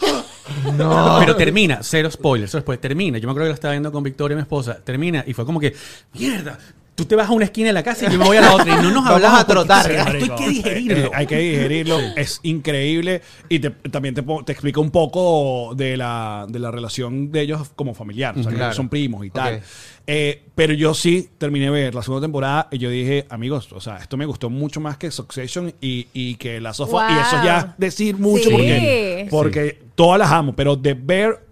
No. 0.77 1.17
Pero 1.19 1.35
termina, 1.35 1.79
cero 1.81 2.09
spoilers. 2.11 2.51
Después 2.51 2.79
termina. 2.79 3.17
Yo 3.17 3.27
me 3.27 3.31
acuerdo 3.31 3.45
que 3.45 3.49
lo 3.49 3.55
estaba 3.55 3.71
viendo 3.73 3.91
con 3.91 4.03
Victoria, 4.03 4.35
mi 4.35 4.41
esposa. 4.41 4.77
Termina 4.83 5.23
y 5.25 5.33
fue 5.33 5.45
como 5.45 5.59
que, 5.59 5.73
mierda. 6.13 6.57
Tú 6.95 7.05
te 7.05 7.15
vas 7.15 7.29
a 7.29 7.31
una 7.31 7.45
esquina 7.45 7.67
de 7.67 7.73
la 7.73 7.83
casa 7.83 8.07
y 8.07 8.11
yo 8.11 8.17
me 8.17 8.25
voy 8.25 8.37
a 8.37 8.41
la 8.41 8.55
otra. 8.55 8.73
Y 8.73 8.81
no 8.81 8.89
nos 8.89 8.93
Vamos 9.03 9.09
hablamos 9.11 9.39
a 9.41 9.45
trotar. 9.45 9.91
Esto 9.91 10.09
hay 10.09 10.29
que 10.29 10.49
digerirlo. 10.49 10.97
Eh, 11.05 11.11
hay 11.13 11.27
que 11.27 11.37
digerirlo. 11.37 11.99
Es 12.17 12.39
increíble. 12.41 13.21
Y 13.49 13.59
te- 13.59 13.69
también 13.69 14.15
te, 14.15 14.23
te 14.23 14.51
explica 14.51 14.79
un 14.79 14.89
poco 14.89 15.75
de 15.75 15.95
la, 15.95 16.47
de 16.49 16.57
la 16.57 16.71
relación 16.71 17.31
de 17.31 17.41
ellos 17.41 17.69
como 17.75 17.93
familiar. 17.93 18.35
O 18.35 18.41
sea, 18.41 18.69
que 18.69 18.75
son 18.75 18.89
primos 18.89 19.23
y 19.23 19.29
tal. 19.29 19.61
Eh, 20.07 20.41
pero 20.55 20.73
yo 20.73 20.95
sí 20.95 21.29
terminé 21.37 21.65
de 21.65 21.71
ver 21.71 21.93
la 21.93 22.01
segunda 22.01 22.25
temporada 22.25 22.67
y 22.71 22.79
yo 22.79 22.89
dije, 22.89 23.27
amigos, 23.29 23.71
o 23.73 23.79
sea, 23.81 23.97
esto 23.97 24.17
me 24.17 24.25
gustó 24.25 24.49
mucho 24.49 24.79
más 24.79 24.97
que 24.97 25.11
Succession 25.11 25.71
y, 25.79 26.07
y 26.13 26.33
que 26.35 26.59
la 26.59 26.73
sofá. 26.73 27.11
Y 27.11 27.13
Wow. 27.13 27.21
eso 27.21 27.43
ya 27.45 27.75
decir 27.77 28.17
mucho 28.17 28.45
Sí. 28.45 28.49
porque, 28.51 29.27
porque 29.29 29.86
todas 29.97 30.17
las 30.19 30.31
amo. 30.31 30.55
Pero 30.55 30.77
de 30.77 30.93
ver 30.93 31.45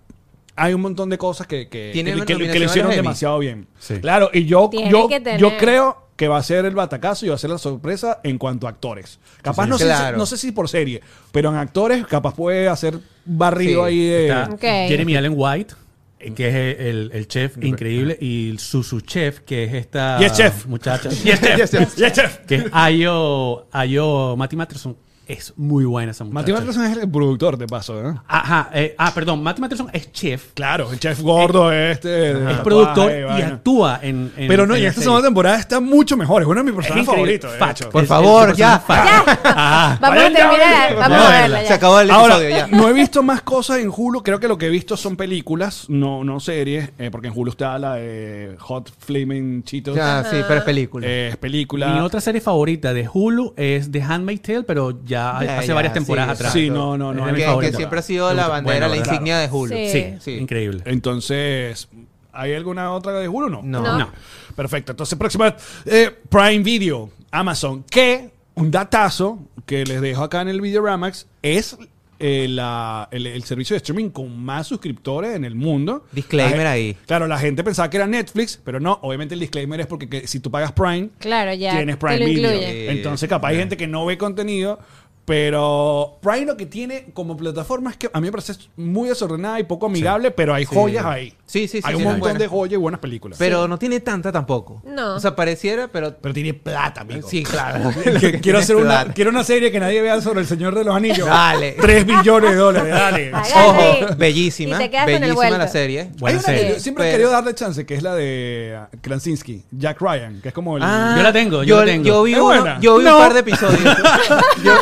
hay 0.56 0.74
un 0.74 0.80
montón 0.80 1.10
de 1.10 1.18
cosas 1.18 1.48
que, 1.48 1.68
que, 1.68 1.90
Tiene 1.92 2.14
que, 2.14 2.20
que- 2.22 2.26
que 2.28 2.34
nominación 2.36 2.60
le 2.62 2.66
hicieron 2.68 2.92
Emmy. 2.92 2.96
demasiado 3.02 3.40
bien. 3.40 3.68
Sí. 3.78 3.96
Claro, 4.00 4.30
y 4.34 4.46
yo, 4.46 4.70
Tiene 4.72 4.90
yo, 4.90 5.10
que 5.10 5.20
tener. 5.20 5.38
yo 5.42 5.58
creo 5.58 6.06
que 6.16 6.30
va 6.30 6.38
a 6.38 6.44
ser 6.44 6.64
el 6.64 6.74
batacazo 6.74 7.26
y 7.26 7.30
va 7.30 7.36
a 7.36 7.38
ser 7.38 7.50
la 7.50 7.58
sorpresa 7.58 8.22
en 8.24 8.38
cuanto 8.38 8.68
a 8.68 8.70
actores. 8.70 9.20
Capaz 9.42 9.66
sí. 9.66 9.70
no, 9.72 9.78
sé, 9.78 9.84
Claro. 9.84 10.18
no 10.18 10.26
sé 10.26 10.38
si 10.38 10.54
por 10.54 10.70
serie, 10.70 11.02
pero 11.34 11.50
en 11.50 11.58
actores 11.58 12.06
capaz 12.08 12.34
puede 12.36 12.70
hacer 12.70 12.98
barrido 13.26 13.86
Sí. 13.86 13.90
ahí 13.92 14.06
de... 14.08 14.28
Está 14.28 14.50
Ok. 14.54 14.62
Jeremy 14.62 15.18
Allen 15.18 15.34
White, 15.36 15.74
eh, 16.22 16.34
que 16.34 16.48
es 16.48 16.80
el, 16.80 17.12
el 17.14 17.28
chef 17.28 17.62
increíble, 17.62 18.18
y 18.22 18.56
su, 18.58 18.82
su 18.82 19.02
chef, 19.02 19.40
que 19.42 19.66
es 19.66 19.74
esta 19.74 20.18
Yes, 20.20 20.32
chef. 20.38 20.66
muchacha. 20.68 21.10
Yes, 21.24 21.42
chef. 21.42 21.58
Yes, 21.58 21.72
chef. 21.72 21.96
Yes, 21.98 22.14
chef. 22.14 22.38
que 22.48 22.56
es 22.56 22.66
Ayo, 22.72 23.68
Ayo 23.74 24.38
Matty 24.38 24.56
Matterson. 24.56 24.96
Es 25.28 25.54
muy 25.58 25.86
buena 25.86 26.12
esa 26.12 26.24
muchacha. 26.24 26.40
Matthew 26.40 26.56
Matterson 26.56 26.84
es 26.86 26.98
el 26.98 27.10
productor, 27.10 27.58
de 27.58 27.68
paso, 27.68 28.02
¿no? 28.02 28.24
Ajá, 28.28 28.70
eh, 28.74 28.94
ah, 28.98 29.12
perdón, 29.14 29.42
Matthew 29.42 29.62
Matterson 29.62 29.90
es 29.94 30.12
chef, 30.12 30.54
Claro, 30.54 30.92
el 30.92 31.00
chef 31.00 31.20
gordo 31.22 31.72
este. 31.72 32.08
de 32.10 32.32
es 32.32 32.38
tatuaje, 32.38 32.64
productor 32.64 33.12
y 33.12 33.42
actúa 33.42 34.00
en, 34.04 34.32
en- 34.38 34.48
Pero 34.48 34.68
no, 34.68 34.76
en 34.76 34.84
y 34.84 34.86
esta 34.86 35.02
segunda 35.02 35.24
temporada 35.24 35.58
está 35.58 35.80
mucho 35.80 36.16
mejor. 36.16 36.42
Es 36.44 36.48
uno 36.48 36.64
de 36.64 36.64
mis 36.64 36.72
Es 36.72 36.76
personajes 36.78 37.06
favoritos, 37.08 37.52
de 37.60 37.72
hecho. 37.72 37.90
Por 37.90 38.04
Es- 38.04 38.10
favor, 38.10 38.50
es 38.52 38.58
ya. 38.58 38.80
fact. 38.80 39.06
Ya. 39.06 39.40
Ajá. 39.44 39.98
Vamos 40.02 40.18
a 40.20 40.30
ya, 40.30 40.36
terminar. 40.36 40.96
Vamos 40.96 41.10
Ya, 41.10 41.28
a 41.28 41.32
verla. 41.32 41.42
verla 41.42 41.62
Se 41.62 41.70
ya. 41.70 41.76
acabó 41.76 42.00
el 42.00 42.12
Ahora, 42.12 42.36
episodio 42.38 42.58
ya. 42.58 42.68
no 42.68 42.90
he 42.90 42.94
visto 42.94 43.24
más 43.24 43.42
cosas 43.42 43.80
en 43.80 43.92
Hulu. 43.96 44.22
Creo 44.24 44.40
que 44.40 44.48
lo 44.48 44.58
que 44.58 44.68
he 44.68 44.70
visto 44.70 44.96
son 44.98 45.16
películas, 45.16 45.86
no, 45.90 46.24
no 46.24 46.40
series. 46.40 46.90
eh, 47.00 47.10
porque 47.12 47.28
en 47.30 47.34
Hulu 47.36 47.52
está 47.52 47.80
la 47.80 47.96
de 47.96 48.56
Hot 48.60 48.92
Flaming 49.00 49.64
Cheetos. 49.64 49.96
Ya, 49.96 50.24
sí, 50.24 50.38
pero 50.48 50.60
es 50.60 50.64
película. 50.66 51.08
Eh, 51.08 51.30
es 51.30 51.38
película. 51.38 51.88
Mi 51.94 52.00
otra 52.00 52.22
serie 52.22 52.42
favorita 52.42 52.94
de 52.94 53.10
Hulu 53.12 53.54
es 53.58 53.92
The 53.92 54.02
Handmaid's 54.04 54.42
Tale, 54.42 54.64
pero 54.64 55.04
ya 55.06 55.15
Ya, 55.16 55.58
hace 55.60 55.68
ya, 55.68 55.74
varias 55.74 55.94
temporadas 55.94 56.38
sí, 56.38 56.42
atrás. 56.42 56.54
Sí, 56.54 56.70
no, 56.70 56.98
no, 56.98 57.14
no. 57.14 57.26
Que, 57.34 57.72
que 57.72 57.74
siempre 57.74 58.00
ha 58.00 58.02
sido 58.02 58.34
la 58.34 58.48
bandera, 58.48 58.88
Bueno, 58.88 58.96
la 58.96 59.02
claro. 59.04 59.12
insignia 59.12 59.38
de 59.40 59.50
Hulu. 59.50 59.76
Sí. 59.76 59.88
Sí, 59.92 60.06
Sí. 60.20 60.32
increíble. 60.38 60.82
Entonces, 60.86 61.88
¿hay 62.34 62.54
alguna 62.54 62.92
otra 62.92 63.14
de 63.14 63.28
Hulu 63.28 63.48
o 63.48 63.50
no? 63.50 63.62
No. 63.64 63.98
No. 63.98 64.10
Perfecto. 64.56 64.92
Entonces, 64.94 65.18
próxima. 65.18 65.56
eh, 65.86 66.12
Prime 66.30 66.60
Video, 66.60 67.10
Amazon. 67.32 67.84
Que 67.90 68.30
un 68.56 68.72
datazo 68.72 69.40
que 69.66 69.86
les 69.86 70.02
dejo 70.02 70.24
acá 70.24 70.42
en 70.42 70.50
el 70.50 70.62
Videoramax 70.62 71.28
es 71.42 71.78
eh, 72.18 72.48
la- 72.50 73.10
el, 73.12 73.28
el 73.28 73.44
servicio 73.44 73.74
de 73.74 73.80
streaming 73.80 74.10
con 74.10 74.40
más 74.40 74.68
suscriptores 74.68 75.36
en 75.36 75.44
el 75.44 75.54
mundo. 75.54 76.06
Disclaimer 76.14 76.64
La- 76.64 76.72
ahí. 76.72 76.96
Claro, 77.06 77.28
la 77.28 77.38
gente 77.38 77.62
pensaba 77.62 77.90
que 77.90 77.98
era 77.98 78.08
Netflix, 78.08 78.58
pero 78.64 78.80
no. 78.80 79.00
Obviamente 79.02 79.34
el 79.34 79.42
disclaimer 79.42 79.82
es 79.82 79.88
porque 79.88 80.08
que 80.08 80.26
si 80.26 80.40
tú 80.40 80.50
pagas 80.50 80.72
Prime, 80.72 81.10
Claro, 81.20 81.54
ya. 81.54 81.72
tienes 81.76 81.98
Prime 81.98 82.26
Video. 82.26 82.54
incluye. 82.54 82.92
Entonces, 82.92 83.28
capaz 83.28 83.50
hay 83.50 83.58
gente 83.58 83.76
que 83.76 83.88
no 83.88 84.06
ve 84.06 84.18
contenido. 84.18 84.80
Pero 85.26 86.18
Prime 86.22 86.46
lo 86.46 86.56
que 86.56 86.66
tiene 86.68 87.08
como 87.14 87.36
plataforma 87.36 87.90
es 87.92 87.98
que 87.98 88.10
a 88.14 88.22
mí 88.22 88.28
me 88.28 88.32
parece 88.32 88.54
muy 88.78 89.10
desordenada 89.10 89.60
y 89.60 89.64
poco 89.64 89.88
amigable, 89.88 90.30
pero 90.32 90.54
hay 90.54 90.66
Sí. 90.66 90.74
joyas 90.76 91.04
ahí. 91.06 91.34
Sí, 91.48 91.68
sí, 91.68 91.80
sí, 91.80 91.82
Hay 91.84 91.96
un 91.96 92.00
sí, 92.00 92.04
montón 92.06 92.20
buenas. 92.22 92.40
de 92.40 92.48
joyas 92.48 92.74
y 92.74 92.78
buenas 92.78 93.00
películas. 93.00 93.38
Pero 93.40 93.68
no 93.68 93.78
tiene 93.80 94.00
tanta 94.00 94.32
tampoco. 94.32 94.82
No. 94.86 95.16
O 95.16 95.20
sea, 95.20 95.36
pareciera, 95.36 95.88
pero. 95.88 96.16
Pero 96.22 96.34
tiene 96.34 96.54
plata, 96.54 97.02
amigo. 97.02 97.28
Sí, 97.28 97.44
claro. 97.44 97.92
Que 98.20 98.40
quiero 98.40 98.60
hacer 98.60 98.76
una, 98.76 98.86
Plata. 99.02 99.14
quiero 99.14 99.30
una 99.32 99.44
serie 99.44 99.72
que 99.72 99.80
nadie 99.80 100.02
vea 100.02 100.22
sobre 100.22 100.42
el 100.42 100.48
Señor 100.48 100.74
de 100.76 100.84
los 100.84 100.96
Anillos. 100.96 101.28
Dale. 101.28 101.76
3 101.80 102.06
billones 102.06 102.52
de 102.52 102.56
dólares, 102.58 102.90
dale. 102.94 103.32
Ojo, 103.34 104.16
bellísima. 104.18 104.76
Y 104.76 104.80
te 104.80 104.90
quedas 104.92 105.06
con 105.06 105.14
el 105.14 105.20
Bellísima 105.22 105.58
la 105.58 105.68
serie. 105.68 106.02
Hay 106.02 106.10
Buena 106.20 106.40
que 106.40 106.46
serie. 106.46 106.70
yo 106.76 106.80
siempre 106.80 107.04
he 107.04 107.08
Pero- 107.08 107.14
querido 107.18 107.32
darle 107.32 107.54
chance, 107.56 107.86
que 107.86 107.96
es 107.96 108.04
la 108.04 108.14
de 108.16 108.80
uh, 108.94 108.98
Krasinski, 109.02 109.64
Jack 109.72 110.00
Ryan, 110.02 110.40
que 110.42 110.50
es 110.50 110.54
como 110.54 110.78
el... 110.78 110.84
Ah, 110.84 111.16
Yo 111.18 111.24
la 111.24 111.34
tengo, 111.34 111.64
yo 111.64 111.80
la 111.80 111.86
tengo. 111.86 112.04
Yo 112.06 112.24
vi, 112.24 112.32
¿Es 112.34 112.38
uno- 112.38 112.46
buena? 112.46 112.80
yo 112.80 112.98
vi 112.98 113.06
No. 113.06 113.18
un 113.18 113.22
par 113.24 113.34
de 113.34 113.40
episodios. 113.40 113.82
yo, 114.64 114.74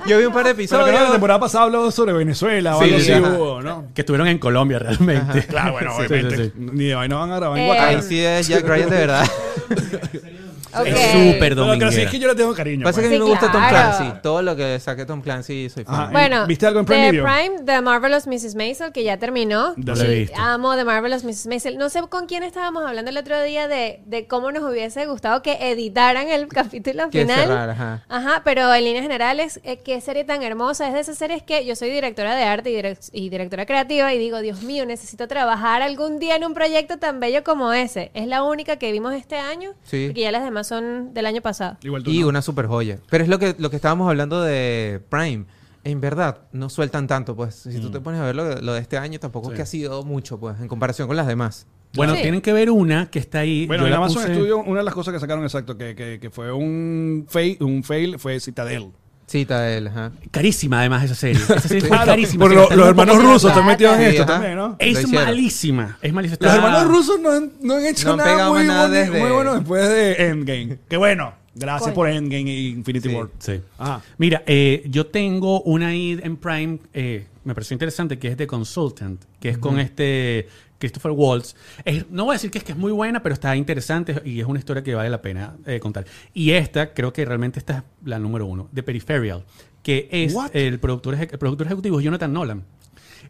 yo 0.06 0.18
vi 0.18 0.24
un 0.24 0.32
par 0.32 0.44
de 0.46 0.54
Pero 0.54 0.68
creo 0.68 0.84
que 0.84 0.84
la 0.84 0.90
episodios. 0.90 1.12
temporada 1.12 1.40
pasada 1.40 1.64
habló 1.64 1.90
sobre 1.90 2.12
Venezuela 2.12 2.76
o 2.76 2.78
Sí, 2.80 2.84
algo 2.86 3.00
sí, 3.00 3.12
así 3.12 3.22
ajá. 3.24 3.34
hubo, 3.36 3.62
¿no? 3.62 3.84
Que 3.94 4.02
estuvieron 4.02 4.28
en 4.28 4.38
Colombia 4.38 4.78
realmente. 4.78 5.46
Claro, 5.46 5.72
bueno, 5.72 5.94
obviamente. 5.96 6.36
sí, 6.36 6.44
sí. 6.44 6.52
Ni 6.72 6.84
de 6.86 6.94
vaina 6.94 7.16
van 7.16 7.32
a 7.32 7.36
grabar 7.36 7.58
en 7.58 7.64
Eh. 7.66 7.70
Ahí 7.78 8.02
sí 8.02 8.20
es 8.20 8.48
Jack 8.48 8.64
Ryan 8.66 8.90
de 8.90 8.96
verdad. 8.96 9.26
Es 10.72 11.10
súper 11.12 11.38
Pero 11.38 11.54
dominguera. 11.56 11.90
Krasinski 11.90 12.18
yo 12.18 12.28
le 12.28 12.34
tengo 12.34 12.54
cariño. 12.54 12.84
Pasa 12.84 13.00
que 13.02 13.08
pues. 13.08 13.08
a 13.08 13.10
mí 13.10 13.16
Sí, 13.16 13.22
me 13.22 13.30
gusta 13.30 13.52
Tom 13.52 13.62
claro. 13.68 13.96
Clancy. 13.98 14.20
Todo 14.22 14.42
lo 14.42 14.56
que 14.56 14.78
saque 14.80 15.04
Tom 15.04 15.20
Clancy 15.22 15.68
soy 15.70 15.84
fan. 15.84 15.94
Ajá. 15.94 16.10
Bueno, 16.12 16.46
¿Viste 16.46 16.66
algo 16.66 16.80
en 16.80 16.86
Prime 16.86 17.04
de 17.06 17.10
Video? 17.12 17.24
Prime, 17.24 17.64
The 17.64 17.80
Marvelous 17.80 18.26
Mrs. 18.26 18.54
Maisel, 18.54 18.92
que 18.92 19.02
ya 19.04 19.16
terminó. 19.18 19.74
No 19.76 19.96
Sí, 19.96 20.06
visto. 20.06 20.40
Amo 20.40 20.76
The 20.76 20.84
Marvelous 20.84 21.24
Mrs. 21.24 21.46
Maisel. 21.46 21.78
No 21.78 21.88
sé 21.90 22.00
con 22.08 22.26
quién 22.26 22.42
estábamos 22.42 22.84
hablando 22.86 23.10
el 23.10 23.16
otro 23.16 23.42
día 23.42 23.68
de, 23.68 24.00
de 24.06 24.26
cómo 24.26 24.52
nos 24.52 24.62
hubiese 24.62 25.06
gustado 25.06 25.42
que 25.42 25.70
editaran 25.70 26.28
el 26.28 26.46
capítulo 26.48 27.10
Que 27.10 27.22
final. 27.22 27.40
cerrar, 27.40 27.70
ajá. 27.70 28.04
Ajá, 28.08 28.42
pero 28.44 28.72
en 28.74 28.84
líneas 28.84 29.02
generales, 29.02 29.60
eh, 29.64 29.78
qué 29.84 30.00
serie 30.00 30.24
tan 30.24 30.42
hermosa. 30.42 30.86
Es 30.88 30.94
de 30.94 31.00
esas 31.00 31.18
series 31.18 31.42
que 31.42 31.64
yo 31.64 31.74
soy 31.76 31.90
directora 31.90 32.36
de 32.36 32.44
arte 32.44 32.70
y, 32.70 32.74
direc- 32.76 33.10
y 33.12 33.28
directora 33.28 33.66
creativa 33.66 34.12
y 34.14 34.18
digo, 34.18 34.40
Dios 34.40 34.62
mío, 34.62 34.86
necesito 34.86 35.26
trabajar 35.28 35.82
algún 35.82 36.18
día 36.18 36.36
en 36.36 36.44
un 36.44 36.54
proyecto 36.54 36.98
tan 36.98 37.20
bello 37.20 37.42
como 37.44 37.72
ese. 37.72 38.10
Es 38.14 38.26
la 38.26 38.42
única 38.42 38.76
que 38.76 38.92
vimos 38.92 39.14
este 39.14 39.36
año, 39.36 39.72
Sí. 39.84 40.06
porque 40.06 40.20
ya 40.22 40.30
las 40.32 40.42
demás 40.44 40.59
son 40.64 41.12
del 41.14 41.26
año 41.26 41.40
pasado. 41.42 41.76
Igual 41.82 42.02
tú 42.02 42.10
Y 42.10 42.20
no. 42.20 42.28
una 42.28 42.42
super 42.42 42.66
joya. 42.66 42.98
Pero 43.10 43.24
es 43.24 43.30
lo 43.30 43.38
que, 43.38 43.54
lo 43.58 43.70
que 43.70 43.76
estábamos 43.76 44.08
hablando 44.08 44.42
de 44.42 45.00
Prime. 45.08 45.44
En 45.82 46.00
verdad, 46.00 46.42
no 46.52 46.68
sueltan 46.68 47.06
tanto, 47.06 47.34
pues. 47.34 47.54
Si 47.54 47.70
Mm. 47.78 47.80
tú 47.80 47.90
te 47.90 48.00
pones 48.00 48.20
a 48.20 48.24
ver 48.26 48.36
lo, 48.36 48.44
de- 48.44 48.60
lo 48.62 48.74
de 48.74 48.80
este 48.80 48.98
año, 48.98 49.18
tampoco 49.18 49.50
es 49.50 49.56
que 49.56 49.62
ha 49.62 49.66
sido 49.66 50.02
mucho, 50.04 50.38
pues, 50.38 50.60
en 50.60 50.68
comparación 50.68 51.08
con 51.08 51.16
las 51.16 51.26
demás. 51.26 51.66
Bueno, 51.94 52.14
Sí. 52.14 52.22
tienen 52.22 52.40
que 52.42 52.52
ver 52.52 52.70
una 52.70 53.10
que 53.10 53.18
está 53.18 53.38
ahí. 53.40 53.66
Bueno, 53.66 53.84
en 53.86 53.90
la 53.90 53.96
Amazon 53.96 54.22
puse- 54.24 54.34
Studio, 54.34 54.58
una 54.58 54.78
de 54.80 54.84
las 54.84 54.94
cosas 54.94 55.14
que 55.14 55.18
sacaron 55.20 55.42
exacto, 55.42 55.76
que, 55.78 55.94
que, 55.96 56.20
que 56.20 56.30
fue 56.30 56.52
un 56.52 57.24
fail, 57.28 57.56
un 57.62 57.82
fail, 57.82 58.18
fue 58.18 58.38
Citadel. 58.40 58.90
Citadel, 59.30 59.86
ajá. 59.88 60.12
Carísima 60.30 60.80
además 60.80 61.04
esa 61.04 61.14
serie. 61.14 61.40
Esa 61.42 61.60
serie 61.60 61.80
fue 61.88 61.88
Claro, 61.90 62.06
carísima. 62.06 62.44
por 62.44 62.52
lo- 62.54 62.70
los 62.70 62.88
hermanos 62.88 63.14
poco 63.16 63.26
de 63.28 63.32
rusos 63.34 63.42
plata. 63.52 63.54
están 63.60 63.66
metidos 63.66 63.94
en 63.94 64.00
Sí, 64.00 64.06
esto 64.10 64.22
ajá. 64.24 64.32
también, 64.32 64.56
¿no? 64.56 64.68
Lo 64.68 64.76
Es 64.78 64.88
hicieron. 65.02 65.12
malísima. 65.26 65.98
Es 66.02 66.12
malísima. 66.12 66.38
Los 66.40 66.52
Está- 66.54 66.56
hermanos 66.66 66.88
rusos 66.88 67.20
no 67.20 67.30
han, 67.30 67.52
no 67.62 67.74
han 67.76 67.86
hecho 67.86 68.06
No 68.06 68.12
han 68.12 68.18
nada 68.18 68.30
pegado 68.32 68.54
muy, 68.54 68.64
nada 68.66 68.88
boni- 68.88 68.92
desde- 68.92 69.20
muy 69.20 69.30
bueno 69.30 69.54
después 69.54 69.88
de 69.88 70.26
Endgame. 70.28 70.78
Que 70.88 70.96
bueno, 70.96 71.32
gracias 71.54 71.82
Coño. 71.82 71.94
por 71.94 72.08
Endgame 72.08 72.50
y 72.50 72.66
Infinity 72.68 73.08
Sí. 73.08 73.14
War. 73.14 73.28
Sí. 73.38 73.60
Ajá. 73.78 74.02
Mira, 74.18 74.42
eh, 74.46 74.82
yo 74.86 75.06
tengo 75.06 75.62
una 75.62 75.88
ahí 75.88 76.18
en 76.22 76.36
Prime, 76.36 76.78
eh, 76.92 77.26
me 77.44 77.54
pareció 77.54 77.74
interesante, 77.74 78.18
que 78.18 78.28
es 78.28 78.36
The 78.36 78.46
Consultant, 78.46 79.22
que 79.40 79.48
es 79.50 79.58
con 79.58 79.78
este 79.80 80.48
Christopher 80.80 81.12
Waltz. 81.12 81.54
Es- 81.84 82.10
no 82.10 82.24
voy 82.24 82.32
a 82.32 82.34
decir 82.34 82.50
que 82.50 82.58
es 82.58 82.64
que 82.64 82.72
es 82.72 82.78
muy 82.78 82.90
buena, 82.90 83.22
pero 83.22 83.32
está 83.34 83.54
interesante 83.54 84.20
y 84.24 84.40
es 84.40 84.46
una 84.46 84.58
historia 84.58 84.82
que 84.82 84.94
vale 84.96 85.10
la 85.10 85.22
pena 85.22 85.54
eh, 85.66 85.78
contar. 85.78 86.06
Y 86.34 86.50
esta, 86.50 86.92
creo 86.92 87.12
que 87.12 87.24
realmente 87.24 87.60
esta 87.60 87.76
es 87.78 87.82
la 88.04 88.18
número 88.18 88.46
uno, 88.46 88.68
The 88.74 88.82
Peripheral, 88.82 89.44
que 89.84 90.08
es 90.10 90.34
What? 90.34 90.50
el 90.54 90.80
productor, 90.80 91.14
el 91.14 91.28
productor 91.38 91.66
ejecutivo 91.68 92.00
Jonathan 92.00 92.32
Nolan. 92.32 92.64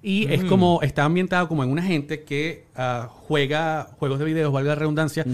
Y 0.03 0.33
es 0.33 0.45
como, 0.45 0.81
está 0.83 1.05
ambientado 1.05 1.47
como 1.49 1.63
en 1.63 1.71
una 1.71 1.83
gente 1.83 2.23
que 2.23 2.65
ah, 2.81 3.09
juega 3.28 3.89
juegos 3.99 4.18
de 4.18 4.24
videos, 4.24 4.53
valga 4.53 4.70
la 4.70 4.74
redundancia, 4.74 5.24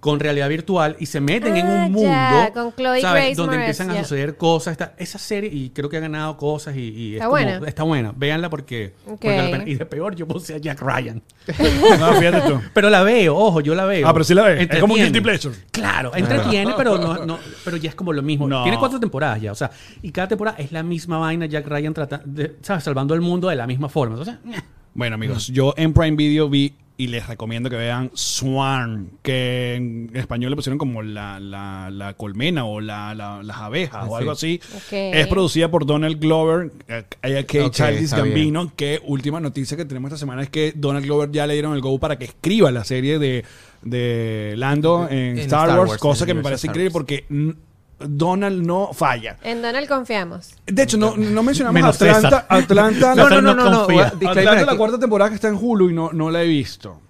con 0.00 0.18
realidad 0.20 0.48
virtual 0.48 0.96
y 0.98 1.06
se 1.06 1.20
meten 1.20 1.56
en 1.56 1.66
Ah, 1.66 1.84
un 1.86 1.92
mundo, 1.92 2.10
con 2.54 2.72
Chloe 2.74 3.00
¿sabes? 3.00 3.22
Grace 3.24 3.34
donde 3.34 3.56
empiezan 3.56 3.90
a 3.90 4.02
suceder 4.02 4.36
cosas. 4.36 4.72
Está, 4.72 4.94
esa 4.98 5.18
serie, 5.18 5.50
y 5.52 5.70
creo 5.70 5.88
que 5.88 5.98
ha 5.98 6.00
ganado 6.00 6.36
cosas 6.36 6.74
y, 6.76 6.80
y 6.80 7.08
es 7.10 7.14
Está 7.14 7.24
como- 7.26 7.30
buena. 7.42 7.68
está 7.68 7.82
buena. 7.82 8.12
Véanla 8.16 8.50
porque, 8.50 8.94
Ok. 9.04 9.10
porque 9.10 9.28
vale 9.28 9.42
la 9.52 9.58
pena. 9.58 9.70
Y 9.70 9.74
de 9.74 9.86
peor, 9.86 10.14
yo 10.16 10.26
puse 10.26 10.54
a 10.54 10.58
Jack 10.58 10.80
Ryan. 10.80 11.22
No, 12.00 12.12
fíjate 12.14 12.40
tú. 12.50 12.60
Pero 12.74 12.90
la 12.90 13.02
veo, 13.02 13.36
ojo, 13.36 13.60
yo 13.60 13.74
la 13.74 13.84
veo. 13.84 14.08
Ah, 14.08 14.12
pero 14.12 14.24
sí 14.24 14.34
la 14.34 14.42
ves. 14.44 14.60
Es 14.62 14.80
como 14.80 14.94
Entretiene. 14.96 15.04
guilty 15.04 15.20
pleasure. 15.20 15.54
Claro, 15.70 16.12
entretiene, 16.14 16.72
pero 16.76 16.96
no, 16.98 17.14
no, 17.26 17.38
pero 17.64 17.76
ya 17.76 17.90
es 17.90 17.94
como 17.94 18.12
lo 18.12 18.22
mismo. 18.22 18.48
No. 18.48 18.62
Tiene 18.62 18.78
cuatro 18.78 18.98
temporadas 18.98 19.40
ya, 19.40 19.52
o 19.52 19.54
sea, 19.54 19.70
y 20.02 20.10
cada 20.10 20.28
temporada 20.28 20.56
es 20.58 20.72
la 20.72 20.82
misma 20.82 21.18
vaina, 21.18 21.46
Jack 21.46 21.66
Ryan 21.66 21.92
trata 21.94 22.20
de, 22.24 22.56
¿sabes? 22.62 22.82
salvando 22.84 23.14
el 23.14 23.20
mundo 23.20 23.48
de 23.48 23.56
la 23.56 23.66
misma 23.66 23.88
forma. 23.88 24.16
Entonces, 24.16 24.36
Bueno, 24.94 25.14
amigos, 25.16 25.48
yo 25.48 25.74
en 25.76 25.92
Prime 25.92 26.16
Video 26.16 26.48
vi 26.48 26.72
y 26.96 27.08
les 27.08 27.26
recomiendo 27.26 27.68
que 27.68 27.74
vean 27.74 28.12
Swarm, 28.14 29.08
que 29.22 29.74
en 29.74 30.10
español 30.14 30.50
le 30.50 30.56
pusieron 30.56 30.78
como 30.78 31.02
la, 31.02 31.40
la, 31.40 31.90
la 31.90 32.14
colmena 32.14 32.64
o 32.66 32.80
la, 32.80 33.12
la- 33.16 33.42
las 33.42 33.56
abejas 33.56 34.04
o 34.04 34.10
sí. 34.10 34.14
algo 34.14 34.30
así. 34.30 34.60
Es 34.92 35.26
producida 35.26 35.68
por 35.68 35.86
Donald 35.86 36.20
Glover, 36.20 36.70
eh, 36.86 37.02
a.k.a. 37.22 37.66
Ok, 37.66 37.72
Childish 37.72 38.04
está 38.04 38.22
bien. 38.22 38.34
Gambino, 38.36 38.72
que 38.76 39.00
última 39.04 39.40
noticia 39.40 39.76
que 39.76 39.84
tenemos 39.84 40.10
esta 40.10 40.18
semana 40.18 40.42
es 40.44 40.50
que 40.50 40.72
Donald 40.76 41.04
Glover 41.04 41.32
ya 41.32 41.48
le 41.48 41.54
dieron 41.54 41.74
el 41.74 41.80
go 41.80 41.98
para 41.98 42.16
que 42.16 42.26
escriba 42.26 42.70
la 42.70 42.84
serie 42.84 43.18
de, 43.18 43.44
de 43.82 44.54
Lando 44.56 45.08
en, 45.10 45.16
En 45.18 45.38
Star, 45.40 45.64
Star 45.66 45.78
Wars, 45.80 45.90
Wars, 45.90 46.00
cosa 46.00 46.26
que 46.26 46.34
me 46.34 46.42
parece 46.42 46.68
increíble 46.68 46.92
porque 46.92 47.24
Donald 47.98 48.66
no 48.66 48.92
falla. 48.92 49.36
En 49.42 49.62
Donald 49.62 49.88
confiamos. 49.88 50.54
De 50.66 50.82
hecho, 50.82 50.96
no, 50.96 51.16
no 51.16 51.42
mencionamos 51.42 51.74
Menos 51.74 51.96
Atlanta. 51.96 52.20
César. 52.28 52.46
Atlanta, 52.48 53.14
No, 53.14 53.28
no, 53.30 53.40
no, 53.40 53.54
no 53.54 53.64
no. 53.70 53.88
no. 53.88 54.00
Atlanta, 54.00 54.64
la 54.66 54.76
cuarta 54.76 54.98
temporada 54.98 55.30
que 55.30 55.36
está 55.36 55.48
en 55.48 55.54
Hulu 55.60 55.90
y 55.90 55.94
no, 55.94 56.12
no 56.12 56.30
la 56.30 56.42
he 56.42 56.46
visto. 56.46 57.00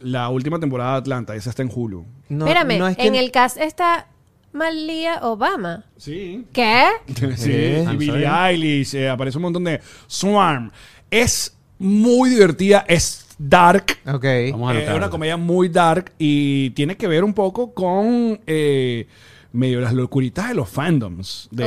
La 0.00 0.28
última 0.30 0.58
temporada 0.58 0.92
de 0.92 0.98
Atlanta, 0.98 1.34
esa 1.34 1.50
está 1.50 1.62
en 1.62 1.70
Hulu. 1.74 2.04
No, 2.30 2.46
Espérame, 2.46 2.78
no 2.78 2.88
es 2.88 2.96
que- 2.96 3.06
en 3.06 3.16
el 3.16 3.30
cast 3.30 3.58
está 3.58 4.06
Malia 4.52 5.18
Obama. 5.22 5.84
Sí. 5.96 6.46
¿Qué? 6.52 6.86
sí. 7.36 7.52
Y 7.92 7.96
Billie. 7.96 8.26
Eilish, 8.26 8.94
eh, 8.94 9.08
aparece 9.10 9.36
un 9.38 9.42
montón 9.42 9.64
de 9.64 9.80
Swarm. 10.06 10.70
Es 11.10 11.56
muy 11.78 12.30
divertida, 12.30 12.84
es 12.88 13.26
dark. 13.38 13.98
Ok. 14.06 14.24
vamos 14.52 14.70
a 14.72 14.78
Eh, 14.78 14.84
es 14.88 14.94
una 14.94 15.10
comedia 15.10 15.36
muy 15.36 15.68
dark 15.68 16.12
y 16.18 16.70
tiene 16.70 16.96
que 16.96 17.06
ver 17.08 17.24
un 17.24 17.34
poco 17.34 17.72
con 17.74 18.40
eh, 18.46 19.06
medio 19.52 19.80
las 19.80 19.92
locuritas 19.94 20.48
de 20.48 20.54
los 20.54 20.68
fandoms. 20.68 21.48
De, 21.50 21.64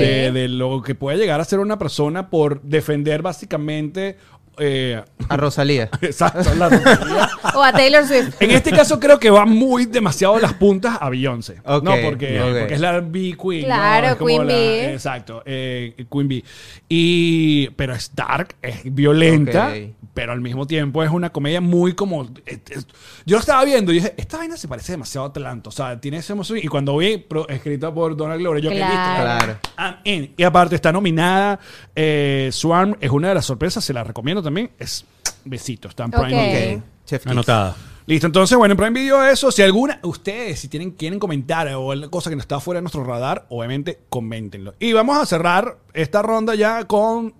de- 0.00 0.32
de 0.32 0.48
lo 0.48 0.82
que 0.82 0.94
puede 0.94 1.18
llegar 1.18 1.40
a 1.40 1.44
ser 1.44 1.58
una 1.58 1.78
persona 1.78 2.30
por 2.30 2.62
defender 2.62 3.22
básicamente 3.22 4.16
eh, 4.60 5.02
A 5.28 5.36
Rosalía. 5.36 5.88
exacto, 6.00 6.54
la 6.54 6.68
Rosalía. 6.68 7.28
O 7.54 7.62
a 7.62 7.72
Taylor 7.72 8.04
Swift. 8.06 8.34
En 8.40 8.50
este 8.50 8.70
caso 8.70 9.00
creo 9.00 9.18
que 9.18 9.30
va 9.30 9.44
muy 9.46 9.86
demasiado 9.86 10.38
las 10.38 10.52
puntas 10.54 10.98
a 11.00 11.08
Beyoncé. 11.10 11.60
Ok, 11.64 11.82
no, 11.84 11.94
porque, 12.04 12.66
es 12.70 12.80
la 12.80 13.00
B 13.00 13.36
Queen. 13.40 13.64
Claro, 13.64 14.18
Queen 14.24 14.46
la- 14.46 14.54
Bee. 14.54 14.92
Exacto, 14.92 15.42
eh, 15.46 15.94
Queen 16.10 16.28
Bee. 16.28 16.44
Y, 16.88 17.68
pero 17.70 17.94
es 17.94 18.14
dark, 18.14 18.54
es 18.62 18.80
violenta, 18.84 19.72
pero 20.14 20.32
al 20.32 20.40
mismo 20.40 20.66
tiempo 20.66 21.02
es 21.04 21.10
una 21.10 21.30
comedia 21.30 21.60
muy 21.60 21.94
como... 21.94 22.28
es- 22.46 22.60
es- 22.70 22.86
yo 23.26 23.36
lo 23.36 23.40
estaba 23.40 23.64
viendo 23.64 23.92
y 23.92 23.96
dije, 23.96 24.14
esta 24.16 24.38
vaina 24.38 24.56
se 24.56 24.66
parece 24.68 24.92
demasiado 24.92 25.26
a 25.26 25.30
Atlanta. 25.30 25.68
O 25.68 25.72
sea, 25.72 26.00
tiene 26.00 26.18
ese 26.18 26.32
emoción. 26.32 26.58
Y 26.62 26.66
cuando 26.68 26.96
vi, 26.96 27.18
pro- 27.18 27.48
escrita 27.48 27.92
por 27.92 28.16
Donald 28.16 28.40
Glover, 28.40 28.62
yo 28.62 28.70
que 28.70 28.76
listo. 28.76 28.90
Claro. 28.90 29.38
Claro. 29.44 29.58
I'm 29.78 29.94
in. 30.04 30.34
Y 30.36 30.42
aparte 30.42 30.74
está 30.74 30.92
nominada. 30.92 31.58
eh, 31.94 32.48
Swarm 32.52 32.96
es 33.00 33.10
una 33.10 33.28
de 33.28 33.34
las 33.34 33.44
sorpresas, 33.44 33.84
se 33.84 33.92
la 33.92 34.02
recomiendo 34.04 34.42
también. 34.48 34.70
Es 34.78 35.04
besito, 35.44 35.88
está 35.88 36.04
en 36.04 36.10
Prime 36.10 36.24
Ok. 36.26 36.30
Video. 36.30 36.78
Ok. 36.78 36.84
Chef 37.06 37.22
Kiss. 37.22 37.30
Anotada. 37.32 37.76
Listo, 38.06 38.26
entonces, 38.26 38.56
bueno, 38.56 38.72
en 38.72 38.78
Prime 38.78 38.98
Video 38.98 39.22
eso. 39.22 39.52
Si 39.52 39.60
alguna, 39.60 40.00
ustedes, 40.02 40.58
si 40.60 40.68
tienen, 40.68 40.92
quieren 40.92 41.18
comentar 41.18 41.68
o 41.74 41.92
alguna 41.92 42.10
cosa 42.10 42.30
que 42.30 42.36
no 42.36 42.40
está 42.40 42.58
fuera 42.58 42.78
de 42.78 42.82
nuestro 42.82 43.04
radar, 43.04 43.44
obviamente, 43.50 43.98
coméntenlo. 44.08 44.74
Y 44.78 44.94
vamos 44.94 45.18
a 45.18 45.26
cerrar 45.26 45.76
esta 45.92 46.22
ronda 46.22 46.54
ya 46.54 46.84
con 46.84 47.34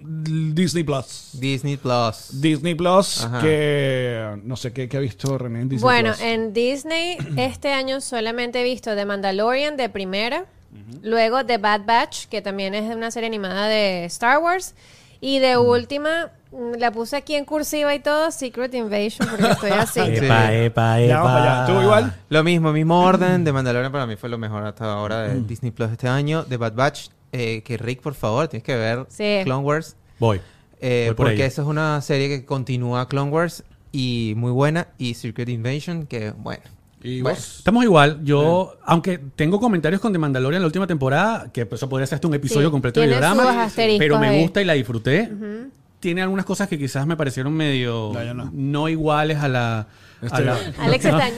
Disney 0.55 0.85
Plus. 0.85 1.31
Disney 1.33 1.79
Plus. 1.79 2.41
Disney 2.43 2.75
Plus, 2.75 3.25
Ajá. 3.25 3.41
que 3.41 4.39
no 4.45 4.57
sé 4.57 4.75
qué, 4.75 4.91
qué 4.91 4.99
ha 4.99 5.01
visto 5.01 5.39
René 5.39 5.63
en 5.63 5.69
Disney 5.71 5.83
Bueno, 5.83 6.11
Plus. 6.11 6.21
en 6.23 6.53
Disney 6.53 7.17
este 7.39 7.73
año 7.73 8.03
solamente 8.03 8.61
he 8.61 8.65
visto 8.65 8.95
The 8.95 9.07
Mandalorian 9.07 9.79
de 9.79 9.89
primera, 9.89 10.45
luego 11.03 11.47
The 11.47 11.57
Bad 11.57 11.87
Batch, 11.87 12.27
que 12.27 12.43
también 12.43 12.75
es 12.75 12.95
una 12.95 13.11
serie 13.11 13.27
animada 13.29 13.69
de 13.69 14.05
Star 14.05 14.39
Wars, 14.39 14.75
y 15.23 15.39
de 15.39 15.57
última, 15.57 16.31
la 16.79 16.91
puse 16.93 17.17
aquí 17.17 17.35
en 17.35 17.45
cursiva 17.45 17.95
y 17.95 18.01
todo, 18.01 18.31
Secret 18.31 18.73
Invasion, 18.75 19.29
porque 19.29 19.51
estoy 19.51 19.71
así. 19.71 20.01
Epa, 20.05 20.53
epa, 20.53 21.01
Ya 21.01 21.21
vamos 21.21 21.41
allá. 21.43 21.67
¿Tú 21.67 21.81
igual? 21.83 22.15
Lo 22.31 22.45
mismo, 22.45 22.73
mismo 22.73 23.01
orden. 23.03 23.45
De 23.45 23.53
Mandalorian 23.53 23.93
para 23.93 24.07
mí 24.07 24.17
fue 24.17 24.29
lo 24.29 24.39
mejor 24.39 24.65
hasta 24.65 24.91
ahora 24.93 25.23
de 25.29 25.41
Disney 25.43 25.71
Plus 25.71 25.91
este 25.91 26.09
año. 26.09 26.45
De 26.45 26.57
Bad 26.57 26.75
Batch, 26.75 27.09
eh, 27.33 27.63
que 27.63 27.77
Rick, 27.77 28.01
por 28.01 28.15
favor, 28.15 28.49
tienes 28.49 28.65
que 28.65 28.77
ver 28.77 29.05
Sí. 29.09 29.41
Clone 29.45 29.65
Wars. 29.65 29.97
Voy. 30.19 30.41
eh, 30.81 31.05
Voy 31.09 31.15
por 31.17 31.27
porque 31.27 31.45
esa 31.45 31.63
es 31.63 31.69
una 31.69 32.01
serie 32.01 32.29
que 32.29 32.45
continúa 32.45 33.07
Clone 33.09 33.31
Wars 33.31 33.65
y 33.93 34.33
muy 34.37 34.51
buena. 34.53 34.89
Y 34.97 35.15
Secret 35.15 35.49
Invasion, 35.49 36.07
que 36.07 36.31
bueno. 36.31 36.63
¿Y 37.03 37.21
Bueno. 37.23 37.37
vos? 37.37 37.59
Estamos 37.59 37.85
igual. 37.85 38.21
Yo, 38.25 38.75
aunque 38.85 39.19
tengo 39.37 39.61
comentarios 39.61 40.01
con 40.01 40.13
The 40.13 40.19
Mandalorian 40.19 40.59
en 40.59 40.63
la 40.63 40.67
última 40.67 40.87
temporada, 40.87 41.49
que 41.53 41.69
eso 41.71 41.89
podría 41.89 42.07
ser 42.07 42.17
hasta 42.17 42.27
un 42.27 42.35
episodio 42.35 42.69
Sí, 42.69 42.73
completo 42.73 43.01
de 43.01 43.07
drama, 43.09 43.69
pero 43.77 44.19
me 44.19 44.29
ahí. 44.29 44.43
gusta 44.43 44.61
y 44.63 44.65
la 44.65 44.73
disfruté. 44.73 45.31
Tiene 46.01 46.23
algunas 46.23 46.45
cosas 46.45 46.69
que 46.69 46.79
quizás 46.79 47.07
me 47.07 47.17
parecieron 47.17 47.53
medio 47.53 48.13
No, 48.15 48.35
no. 48.35 48.51
no 48.53 48.89
iguales 48.89 49.39
a 49.39 49.49
la. 49.49 49.87
a 50.31 50.41
la- 50.41 50.59
Alex 50.79 51.05
está... 51.05 51.29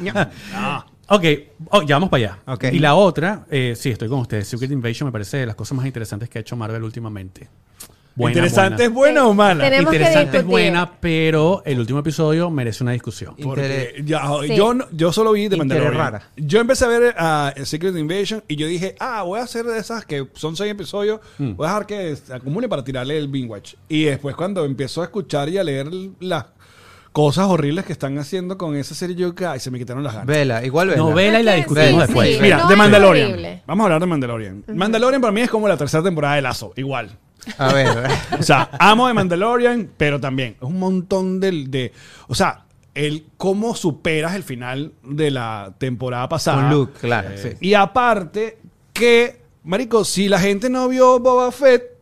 ño. 0.00 0.12
Ok, 1.12 1.24
oh, 1.70 1.82
ya 1.82 1.96
vamos 1.96 2.08
para 2.08 2.24
allá. 2.24 2.38
Ok. 2.46 2.64
Y 2.72 2.78
la 2.78 2.94
otra, 2.94 3.44
eh, 3.50 3.74
sí, 3.76 3.90
estoy 3.90 4.08
con 4.08 4.20
ustedes. 4.20 4.46
Secret 4.46 4.70
Invasion 4.70 5.08
me 5.08 5.12
parece 5.12 5.38
de 5.38 5.46
las 5.46 5.56
cosas 5.56 5.76
más 5.76 5.84
interesantes 5.84 6.28
que 6.28 6.38
ha 6.38 6.40
hecho 6.40 6.54
Marvel 6.56 6.84
últimamente. 6.84 7.48
Buena, 8.20 8.36
¿Interesante 8.38 8.84
es 8.84 8.90
buena. 8.92 9.22
buena 9.22 9.28
o 9.28 9.34
mala? 9.34 9.64
Tenemos 9.64 9.90
que 9.90 9.96
Interesante 9.96 10.38
es 10.38 10.44
buena, 10.44 10.90
pero 11.00 11.62
el 11.64 11.78
último 11.80 11.98
episodio 12.00 12.50
merece 12.50 12.82
una 12.84 12.92
discusión. 12.92 13.34
Porque 13.42 13.94
Inter- 13.98 14.04
ya, 14.04 14.22
Sí. 14.46 14.54
yo, 14.56 14.74
no- 14.74 14.86
yo 14.92 15.12
solo 15.12 15.32
vi 15.32 15.48
de 15.48 15.56
Mandalorian. 15.56 15.94
rara. 15.94 16.22
Yo 16.36 16.60
empecé 16.60 16.84
a 16.84 16.88
ver 16.88 17.14
a 17.18 17.52
Secret 17.64 17.96
Invasion 17.96 18.42
y 18.48 18.56
yo 18.56 18.66
dije, 18.66 18.94
ah, 19.00 19.22
voy 19.22 19.40
a 19.40 19.44
hacer 19.44 19.64
de 19.64 19.78
esas 19.78 20.04
que 20.04 20.26
son 20.34 20.56
seis 20.56 20.70
episodios, 20.72 21.20
Mm. 21.38 21.52
voy 21.56 21.66
a 21.66 21.70
dejar 21.70 21.86
que 21.86 22.16
se 22.16 22.34
acumule 22.34 22.68
para 22.68 22.84
tirarle 22.84 23.16
el 23.18 23.28
binge 23.28 23.48
watch. 23.50 23.74
Y 23.88 24.04
después 24.04 24.36
cuando 24.36 24.64
empiezo 24.64 25.00
a 25.00 25.04
escuchar 25.04 25.48
y 25.48 25.58
a 25.58 25.64
leer 25.64 25.88
las 26.20 26.46
cosas 27.12 27.46
horribles 27.48 27.84
que 27.84 27.92
están 27.92 28.16
haciendo 28.18 28.56
con 28.56 28.76
esa 28.76 28.94
serie, 28.94 29.16
yo 29.16 29.34
que 29.34 29.44
ay, 29.44 29.58
se 29.58 29.70
me 29.72 29.78
quitaron 29.78 30.04
las 30.04 30.12
ganas. 30.12 30.26
Vela, 30.28 30.64
igual 30.64 30.88
vela. 30.88 30.98
Novela 31.02 31.40
y 31.40 31.42
la 31.42 31.54
discutimos 31.54 31.88
sí, 31.90 31.98
después. 31.98 32.36
sí, 32.36 32.38
Mira, 32.42 32.58
no 32.58 32.68
de 32.68 32.74
es 32.74 32.78
Mandalorian. 32.78 33.30
horrible. 33.32 33.62
Vamos 33.66 33.82
a 33.82 33.86
hablar 33.86 34.00
de 34.00 34.06
Mandalorian. 34.06 34.64
Mandalorian 34.68 35.20
para 35.20 35.32
mí 35.32 35.40
es 35.40 35.50
como 35.50 35.66
la 35.66 35.76
tercera 35.76 36.04
temporada 36.04 36.36
de 36.36 36.42
Lazo, 36.42 36.72
igual. 36.76 37.10
A 37.58 37.72
ver. 37.72 37.88
O 38.38 38.42
sea, 38.42 38.70
amo 38.78 39.08
de 39.08 39.14
Mandalorian, 39.14 39.90
pero 39.96 40.20
también 40.20 40.56
es 40.56 40.62
un 40.62 40.78
montón 40.78 41.40
del, 41.40 41.70
de... 41.70 41.92
O 42.28 42.34
sea, 42.34 42.64
el 42.94 43.26
cómo 43.36 43.74
superas 43.74 44.34
el 44.34 44.42
final 44.42 44.92
de 45.02 45.30
la 45.30 45.74
temporada 45.78 46.28
pasada. 46.28 46.62
Con 46.62 46.70
Luke, 46.70 46.92
claro. 47.00 47.30
sí. 47.36 47.50
Y 47.60 47.74
aparte 47.74 48.58
que, 48.92 49.40
marico, 49.64 50.04
si 50.04 50.28
la 50.28 50.38
gente 50.38 50.68
no 50.68 50.88
vio 50.88 51.18
Boba 51.18 51.52
Fett, 51.52 51.99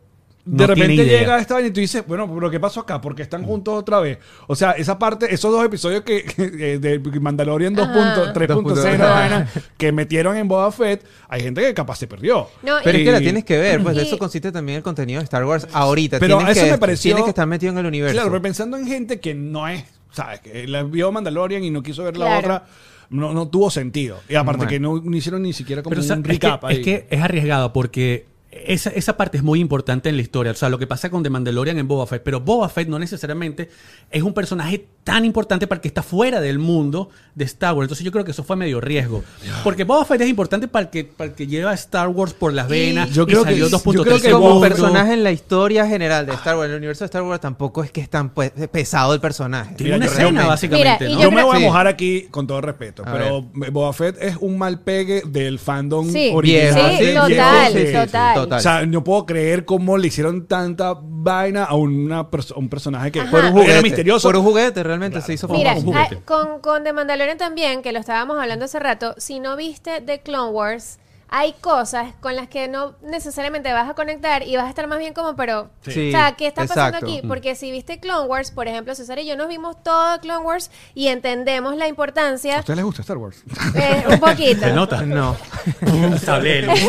de 0.51 0.57
No 0.65 0.67
repente 0.67 1.05
llega 1.05 1.37
esta 1.39 1.53
vaina 1.53 1.69
y 1.69 1.71
tú 1.71 1.79
dices, 1.79 2.03
bueno, 2.07 2.31
pero 2.33 2.49
¿qué 2.49 2.59
pasó 2.59 2.79
acá? 2.79 2.99
Porque 2.99 3.21
están 3.21 3.43
juntos 3.43 3.73
otra 3.75 3.99
vez. 3.99 4.17
O 4.47 4.55
sea, 4.55 4.71
esa 4.71 4.97
parte, 4.97 5.31
esos 5.33 5.51
dos 5.51 5.63
episodios 5.63 6.01
que, 6.01 6.23
que- 6.23 6.79
de 6.79 6.99
Mandalorian 7.19 7.75
2.0, 7.75 8.33
3.0, 8.33 8.95
Ajá. 8.95 9.13
vaina, 9.13 9.47
que 9.77 9.91
metieron 9.91 10.35
en 10.37 10.47
Boba 10.47 10.71
Fett, 10.71 11.05
hay 11.27 11.41
gente 11.41 11.61
que 11.61 11.73
capaz 11.73 11.97
se 11.97 12.07
perdió. 12.07 12.47
No, 12.63 12.77
Pero 12.83 12.97
y- 12.97 13.01
es 13.01 13.05
que 13.07 13.11
la 13.11 13.19
tienes 13.19 13.45
que 13.45 13.57
ver, 13.57 13.83
pues 13.83 13.95
de 13.95 14.01
eso 14.03 14.17
consiste 14.17 14.51
también 14.51 14.77
el 14.77 14.83
contenido 14.83 15.19
de 15.19 15.25
Star 15.25 15.45
Wars 15.45 15.67
ahorita. 15.71 16.19
Pero 16.19 16.37
tienes 16.37 16.57
eso 16.57 16.65
que, 16.65 16.71
me 16.71 16.77
pareció- 16.79 17.09
Tienes 17.09 17.23
que 17.25 17.29
estar 17.29 17.45
metido 17.47 17.71
en 17.71 17.77
el 17.79 17.85
universo. 17.85 18.13
Claro, 18.15 18.29
pero 18.29 18.41
pensando 18.41 18.75
en 18.77 18.87
gente 18.87 19.19
que 19.19 19.35
no 19.35 19.67
es, 19.67 19.83
¿sabes? 20.11 20.39
Que 20.39 20.67
la 20.67 20.83
vio 20.83 21.11
Mandalorian 21.11 21.63
y 21.63 21.69
no 21.69 21.83
quiso 21.83 22.03
ver 22.03 22.17
la 22.17 22.25
Claro. 22.25 22.39
otra, 22.39 22.65
no, 23.11 23.33
no 23.33 23.47
tuvo 23.47 23.69
sentido. 23.71 24.19
Y 24.29 24.35
aparte 24.35 24.57
Bueno. 24.65 24.69
que 24.69 24.79
no, 24.79 25.01
no 25.03 25.15
hicieron 25.17 25.41
ni 25.43 25.53
siquiera 25.53 25.81
como 25.83 25.91
Pero 25.91 26.01
o 26.01 26.03
sea, 26.05 26.15
un 26.15 26.21
es, 26.21 26.27
que, 26.27 26.33
recap 26.33 26.65
ahí. 26.65 26.77
es 26.77 26.83
que 26.83 27.07
es 27.09 27.21
arriesgado 27.21 27.73
porque 27.73 28.25
esa, 28.51 28.89
esa 28.89 29.15
parte 29.15 29.37
es 29.37 29.43
muy 29.43 29.59
importante 29.59 30.09
en 30.09 30.15
la 30.15 30.21
historia. 30.23 30.51
O 30.51 30.55
sea, 30.55 30.69
lo 30.69 30.79
que 30.79 30.87
pasa 30.87 31.09
con 31.09 31.21
The 31.23 31.29
Mandalorian 31.29 31.77
en 31.77 31.87
Boba 31.87 32.07
Fett. 32.07 32.23
Pero 32.23 32.39
Boba 32.41 32.67
Fett 32.69 32.87
no 32.87 32.97
necesariamente 32.97 33.69
es 34.09 34.23
un 34.23 34.33
personaje 34.33 34.87
tan 35.03 35.23
importante 35.25 35.65
para 35.67 35.77
el 35.77 35.81
que 35.81 35.87
está 35.87 36.01
fuera 36.03 36.39
del 36.41 36.57
mundo 36.59 37.09
de 37.35 37.45
Star 37.45 37.73
Wars. 37.75 37.85
Entonces 37.85 38.03
yo 38.05 38.11
creo 38.11 38.25
que 38.25 38.31
eso 38.31 38.43
fue 38.43 38.55
medio 38.55 38.81
riesgo. 38.81 39.23
Porque 39.63 39.83
Boba 39.83 40.03
Fett 40.05 40.21
es 40.21 40.27
importante 40.29 40.67
para 40.67 40.85
el 40.85 40.89
que, 40.89 41.03
para 41.03 41.29
el 41.29 41.35
que 41.35 41.45
lleva 41.47 41.71
a 41.71 41.73
Star 41.75 42.07
Wars 42.09 42.33
por 42.33 42.51
las 42.53 42.67
venas. 42.67 43.11
yo 43.11 43.23
y 43.23 43.25
creo 43.27 43.43
que- 43.43 43.51
salió 43.51 43.67
yo 43.69 43.77
2.3 43.77 44.03
creo 44.03 44.19
que 44.21 44.31
como 44.31 44.55
Boba- 44.55 44.67
personaje 44.67 45.13
en 45.13 45.23
la 45.23 45.31
historia 45.31 45.85
general 45.87 46.25
de 46.25 46.33
Star 46.33 46.55
Wars, 46.57 46.65
en 46.67 46.71
el 46.71 46.77
universo 46.77 47.03
de 47.03 47.05
Star 47.05 47.21
Wars 47.23 47.41
tampoco 47.41 47.83
es 47.83 47.91
que 47.91 48.01
es 48.01 48.09
tan 48.09 48.29
pues, 48.31 48.51
pesado 48.71 49.13
el 49.13 49.19
personaje. 49.21 49.75
Tiene 49.75 49.95
una 49.95 50.05
escena, 50.05 50.21
realmente- 50.23 50.47
básicamente. 50.47 51.05
Mira, 51.05 51.11
y 51.11 51.15
¿no? 51.15 51.21
Yo 51.21 51.31
me 51.31 51.43
voy 51.43 51.55
a 51.55 51.59
Sí. 51.59 51.65
mojar 51.65 51.87
aquí 51.87 52.27
con 52.31 52.47
todo 52.47 52.61
respeto, 52.61 53.03
A 53.05 53.11
pero 53.11 53.41
Boba 53.71 53.93
Fett 53.93 54.17
es 54.21 54.37
un 54.39 54.57
mal 54.57 54.79
pegue 54.81 55.21
del 55.25 55.59
fandom 55.59 56.11
Sí, 56.11 56.31
original. 56.33 56.95
Sí, 56.97 57.05
sí, 57.05 57.13
total, 57.13 57.73
total. 58.05 58.38
Total. 58.43 58.59
O 58.59 58.61
sea, 58.61 58.85
no 58.85 59.03
puedo 59.03 59.25
creer 59.25 59.65
cómo 59.65 59.97
le 59.97 60.07
hicieron 60.07 60.47
tanta 60.47 60.95
vaina 61.01 61.63
a 61.65 61.75
una 61.75 62.29
perso- 62.29 62.55
a 62.55 62.59
un 62.59 62.69
personaje 62.69 63.11
que 63.11 63.21
Ajá. 63.21 63.31
Por 63.31 63.39
un 63.41 63.45
era 63.47 63.51
juguete. 63.61 63.81
misterioso. 63.83 64.27
Por 64.27 64.37
un 64.37 64.43
juguete, 64.43 64.83
realmente 64.83 65.21
se 65.21 65.33
hizo 65.33 65.47
Mira, 65.47 65.71
famoso. 65.75 65.87
un 65.87 65.93
juguete. 65.93 66.15
ah, 66.19 66.25
con, 66.25 66.59
con 66.61 66.83
The 66.83 66.93
Mandalorian 66.93 67.37
también, 67.37 67.81
que 67.81 67.91
lo 67.91 67.99
estábamos 67.99 68.37
hablando 68.39 68.65
hace 68.65 68.79
rato, 68.79 69.15
si 69.17 69.39
no 69.39 69.55
viste 69.55 70.01
The 70.01 70.19
Clone 70.21 70.51
Wars, 70.51 70.99
hay 71.31 71.53
cosas 71.53 72.13
con 72.21 72.35
las 72.35 72.47
que 72.47 72.67
no 72.67 72.95
necesariamente 73.01 73.71
vas 73.71 73.87
a 73.89 73.93
conectar 73.93 74.41
y 74.47 74.55
vas 74.55 74.65
a 74.65 74.69
estar 74.69 74.87
más 74.87 74.97
bien 74.99 75.13
como, 75.13 75.35
pero, 75.35 75.69
Sí. 75.81 76.09
o 76.09 76.11
sea, 76.11 76.31
¿qué 76.35 76.47
está 76.47 76.63
pasando 76.65 76.97
exacto. 76.97 77.05
aquí? 77.05 77.21
Porque 77.27 77.53
si 77.55 77.71
viste 77.71 77.99
Clone 77.99 78.27
Wars, 78.27 78.49
por 78.51 78.67
ejemplo, 78.67 78.95
César 78.95 79.19
y 79.19 79.25
yo 79.27 79.35
nos 79.35 79.47
vimos 79.47 79.81
todo 79.83 80.19
Clone 80.21 80.43
Wars 80.43 80.71
y 80.95 81.07
entendemos 81.07 81.75
la 81.75 81.85
¿A 81.85 81.87
importancia, 81.87 82.59
usted 82.59 82.75
le 82.75 82.83
gusta 82.83 83.01
Star 83.03 83.17
Wars? 83.17 83.43
eh, 83.75 84.03
un 84.09 84.19
poquito. 84.19 84.59
¿Se 84.65 84.73
nota? 84.73 85.01
No. 85.03 85.35
Sablero. 86.23 86.75
Sí. 86.75 86.87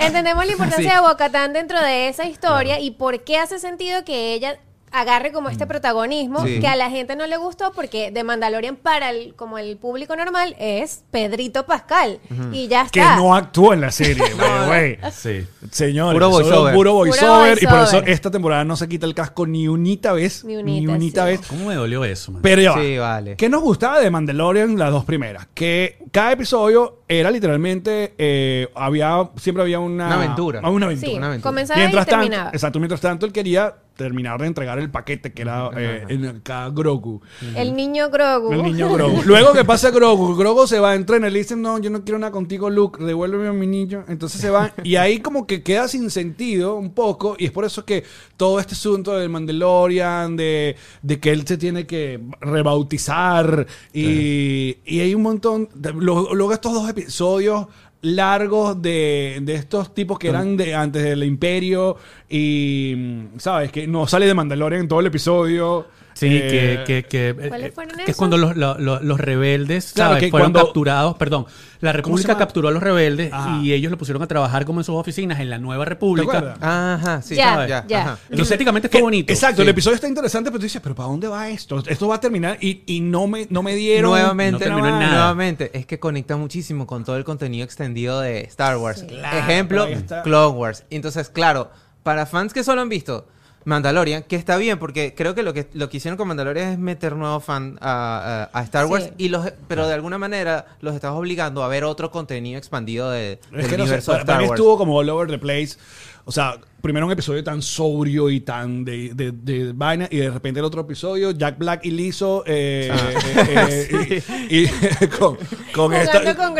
Entendemos 0.00 0.44
la 0.46 0.52
importancia 0.52 0.90
Sí. 0.90 0.96
de 0.96 1.00
Bocatán 1.08 1.52
dentro 1.52 1.80
de 1.80 2.08
esa 2.08 2.24
historia 2.24 2.80
y 2.80 2.90
por 2.92 3.22
qué 3.24 3.38
hace 3.38 3.58
sentido 3.58 4.04
que 4.04 4.34
ella 4.34 4.58
agarre 4.92 5.32
como 5.32 5.48
este 5.48 5.66
protagonismo 5.66 6.44
Sí. 6.46 6.60
que 6.60 6.68
a 6.68 6.76
la 6.76 6.90
gente 6.90 7.16
no 7.16 7.26
le 7.26 7.36
gustó 7.36 7.72
porque 7.72 8.10
de 8.10 8.24
Mandalorian 8.24 8.76
para 8.76 9.10
el 9.10 9.34
como 9.34 9.58
el 9.58 9.76
público 9.76 10.14
normal 10.16 10.54
es 10.58 11.04
Pedrito 11.10 11.66
Pascal 11.66 12.20
y 12.52 12.68
ya 12.68 12.86
que 12.88 13.00
está. 13.00 13.16
no 13.16 13.34
actuó 13.34 13.72
en 13.72 13.80
la 13.80 13.90
serie, 13.90 14.22
güey, 14.34 14.66
güey. 14.66 14.98
Sí. 15.12 15.46
Señores, 15.70 16.14
Puro 16.14 16.30
voiceover. 16.30 16.74
puro 16.74 16.92
voiceover, 16.94 17.58
y 17.62 17.66
por 17.66 17.78
eso 17.80 17.98
esta 18.04 18.30
temporada 18.30 18.64
no 18.64 18.76
se 18.76 18.88
quita 18.88 19.06
el 19.06 19.14
casco 19.14 19.46
ni 19.46 19.68
unita 19.68 20.12
vez, 20.12 20.44
Ni 20.44 20.56
ni 20.62 20.78
unita, 20.86 20.92
unita 20.92 21.24
sí. 21.24 21.30
vez. 21.30 21.40
¿Cómo 21.46 21.66
me 21.66 21.74
dolió 21.74 22.04
eso, 22.04 22.32
man? 22.32 22.42
Pero 22.42 22.62
ya. 22.62 22.74
Sí, 22.74 22.98
vale. 22.98 23.36
¿Qué 23.36 23.48
nos 23.48 23.62
gustaba 23.62 24.00
de 24.00 24.10
Mandalorian 24.10 24.78
las 24.78 24.90
dos 24.90 25.04
primeras? 25.04 25.46
Que 25.54 25.98
cada 26.10 26.32
episodio 26.32 26.98
era 27.08 27.30
literalmente 27.30 28.14
eh, 28.18 28.68
había 28.74 29.28
siempre 29.36 29.62
había 29.62 29.78
una 29.78 30.06
Una 30.06 30.14
aventura. 30.16 30.60
Ah, 30.62 30.70
Una 30.70 30.86
aventura. 30.86 31.10
Sí, 31.10 31.16
una 31.16 31.26
aventura. 31.28 31.48
comenzaba 31.50 31.78
Mientras 31.80 32.06
y 32.06 32.10
tanto, 32.10 32.36
exacto, 32.52 32.78
mientras 32.78 33.00
tanto 33.00 33.26
él 33.26 33.32
quería 33.32 33.74
terminar 33.96 34.40
de 34.40 34.46
entregar 34.46 34.78
el 34.78 34.90
paquete 34.90 35.32
que 35.32 35.42
era 35.42 35.70
eh, 35.76 36.04
en 36.08 36.40
cada 36.40 36.70
Grogu. 36.70 37.20
El 37.56 37.74
niño 37.74 38.10
Grogu. 38.10 38.52
El 38.52 38.62
niño 38.62 38.92
Grogu. 38.92 39.22
Luego 39.24 39.52
que 39.52 39.64
pasa 39.64 39.90
Grogu, 39.90 40.34
Grogu 40.36 40.66
se 40.66 40.78
va 40.78 40.90
a 40.92 40.94
entrenar 40.94 41.30
y 41.30 41.32
le 41.32 41.38
dicen, 41.40 41.60
no, 41.62 41.78
yo 41.78 41.90
no 41.90 42.02
quiero 42.04 42.18
nada 42.18 42.32
contigo, 42.32 42.70
Luke, 42.70 43.02
devuélveme 43.04 43.48
a 43.48 43.52
mi 43.52 43.66
niño. 43.66 44.04
Entonces 44.08 44.40
se 44.40 44.50
va 44.50 44.72
y 44.84 44.96
ahí 44.96 45.20
como 45.20 45.46
que 45.46 45.62
queda 45.62 45.88
sin 45.88 46.10
sentido 46.10 46.76
un 46.76 46.92
poco 46.94 47.36
y 47.38 47.46
es 47.46 47.50
por 47.50 47.64
eso 47.64 47.84
que 47.84 48.04
todo 48.36 48.58
este 48.60 48.74
asunto 48.74 49.16
del 49.16 49.28
Mandalorian, 49.28 50.36
de, 50.36 50.76
de 51.02 51.20
que 51.20 51.30
él 51.30 51.46
se 51.46 51.56
tiene 51.58 51.86
que 51.86 52.20
rebautizar 52.40 53.66
y, 53.92 54.78
y 54.84 55.00
hay 55.00 55.14
un 55.14 55.22
montón, 55.22 55.68
de- 55.74 55.92
luego 55.92 56.52
estos 56.52 56.72
dos 56.72 56.88
episodios 56.88 57.66
largos 58.02 58.82
de, 58.82 59.38
de 59.42 59.54
estos 59.54 59.94
tipos 59.94 60.18
que 60.18 60.28
eran 60.28 60.56
de 60.56 60.74
antes 60.74 61.02
del 61.02 61.24
imperio 61.24 61.96
y, 62.28 62.96
¿sabes? 63.38 63.72
Que 63.72 63.86
no 63.86 64.06
sale 64.06 64.26
de 64.26 64.34
Mandalorian 64.34 64.82
en 64.82 64.88
todo 64.88 65.00
el 65.00 65.06
episodio. 65.06 65.86
Sí, 66.22 66.38
Eh, 66.42 66.82
que, 66.86 67.04
que, 67.04 67.34
que, 67.34 67.48
¿Cuáles 67.48 67.68
eh, 67.68 67.72
fueron 67.72 67.96
que 67.96 68.02
es 68.02 68.08
esos? 68.10 68.16
cuando 68.16 68.36
los, 68.38 68.56
los- 68.56 69.02
los- 69.02 69.20
rebeldes 69.20 69.92
Claro, 69.92 70.10
¿sabes? 70.10 70.24
que 70.24 70.30
fueron 70.30 70.52
cuando- 70.52 70.66
capturados, 70.66 71.16
perdón, 71.16 71.46
la 71.80 71.92
República 71.92 72.28
llama? 72.28 72.38
capturó 72.38 72.68
a 72.68 72.70
los 72.70 72.82
rebeldes 72.82 73.32
Ajá. 73.32 73.58
y 73.62 73.72
ellos 73.72 73.90
lo 73.90 73.98
pusieron 73.98 74.22
a 74.22 74.26
trabajar 74.28 74.64
como 74.64 74.80
en 74.80 74.84
sus 74.84 74.94
oficinas 74.94 75.40
en 75.40 75.50
la 75.50 75.58
nueva 75.58 75.84
¿Te 75.84 75.90
República. 75.90 76.38
acuerdas? 76.38 76.58
Ajá, 76.60 77.22
sí, 77.22 77.34
Ya, 77.34 77.66
ya, 77.66 77.86
ya. 77.88 78.00
ajá. 78.02 78.18
Entonces, 78.30 78.52
éticamente 78.54 78.88
fue 78.88 79.00
bonito. 79.02 79.32
Exacto, 79.32 79.56
Sí. 79.56 79.62
el 79.62 79.68
episodio 79.68 79.96
está 79.96 80.06
interesante, 80.08 80.50
pero 80.50 80.60
tú 80.60 80.64
dices, 80.64 80.80
¿pero 80.80 80.94
para 80.94 81.08
dónde 81.08 81.26
va 81.28 81.48
esto? 81.48 81.82
Esto 81.86 82.06
va 82.08 82.14
a 82.16 82.20
terminar 82.20 82.56
y, 82.60 82.82
y 82.86 83.00
no, 83.00 83.26
me, 83.26 83.46
no 83.50 83.62
me 83.62 83.74
dieron. 83.74 84.10
No 84.10 84.16
nuevamente, 84.16 84.64
terminó 84.64 84.86
en 84.88 84.98
nada. 85.00 85.10
nuevamente, 85.16 85.70
es 85.74 85.86
que 85.86 85.98
conecta 85.98 86.36
muchísimo 86.36 86.86
con 86.86 87.04
todo 87.04 87.16
el 87.16 87.24
contenido 87.24 87.64
extendido 87.64 88.20
de 88.20 88.42
Star 88.42 88.76
Wars. 88.76 89.04
Claro, 89.08 89.38
Ejemplo, 89.38 89.82
ahí 89.84 89.94
está. 89.94 90.22
Clone 90.22 90.56
Wars. 90.56 90.84
Entonces, 90.90 91.28
claro, 91.30 91.70
para 92.04 92.26
fans 92.26 92.52
que 92.52 92.62
solo 92.62 92.80
han 92.80 92.88
visto 92.88 93.26
Mandalorian, 93.64 94.22
que 94.24 94.36
está 94.36 94.56
bien, 94.56 94.78
porque 94.78 95.14
creo 95.14 95.34
que 95.34 95.42
lo 95.42 95.52
que, 95.52 95.68
lo 95.74 95.88
que 95.88 95.96
hicieron 95.98 96.16
con 96.16 96.28
Mandalorian 96.28 96.68
es 96.72 96.78
meter 96.78 97.14
nuevos 97.16 97.44
fans 97.44 97.78
a, 97.80 98.48
a- 98.52 98.58
a 98.58 98.62
Star 98.64 98.86
Wars, 98.86 99.04
Sí. 99.04 99.10
y 99.18 99.28
los, 99.28 99.52
pero 99.68 99.86
de 99.86 99.94
alguna 99.94 100.18
manera 100.18 100.66
los 100.80 100.94
estás 100.94 101.12
obligando 101.12 101.62
a 101.62 101.68
ver 101.68 101.84
otro 101.84 102.10
contenido 102.10 102.58
expandido 102.58 103.10
de, 103.10 103.32
Es 103.34 103.40
del 103.50 103.60
que 103.62 103.62
no 103.62 103.68
sé, 103.68 103.82
universo 103.84 104.12
para, 104.12 104.18
de 104.20 104.26
para 104.26 104.34
Star 104.36 104.42
mí 104.42 104.48
Wars. 104.48 104.58
estuvo 104.60 104.78
como 104.78 104.96
all 104.96 105.08
over 105.10 105.28
the 105.28 105.38
place. 105.38 105.76
O 106.24 106.30
sea, 106.30 106.56
primero 106.80 107.06
un 107.06 107.12
episodio 107.12 107.42
tan 107.42 107.60
sobrio 107.62 108.30
y 108.30 108.40
tan 108.40 108.84
de, 108.84 109.12
de, 109.14 109.32
de 109.32 109.72
vaina, 109.72 110.06
y 110.10 110.18
de 110.18 110.30
repente 110.30 110.60
el 110.60 110.64
otro 110.66 110.82
episodio, 110.82 111.32
Jack 111.32 111.58
Black 111.58 111.84
y 111.84 111.90
Lizzo, 111.90 112.44
eh, 112.46 112.90
Ah. 112.92 113.10
eh, 113.48 113.88
eh, 114.10 114.22
y, 114.50 115.04
y 115.04 115.08
con, 115.18 115.36
con 115.74 115.92
esta. 115.94 116.34
con. 116.36 116.56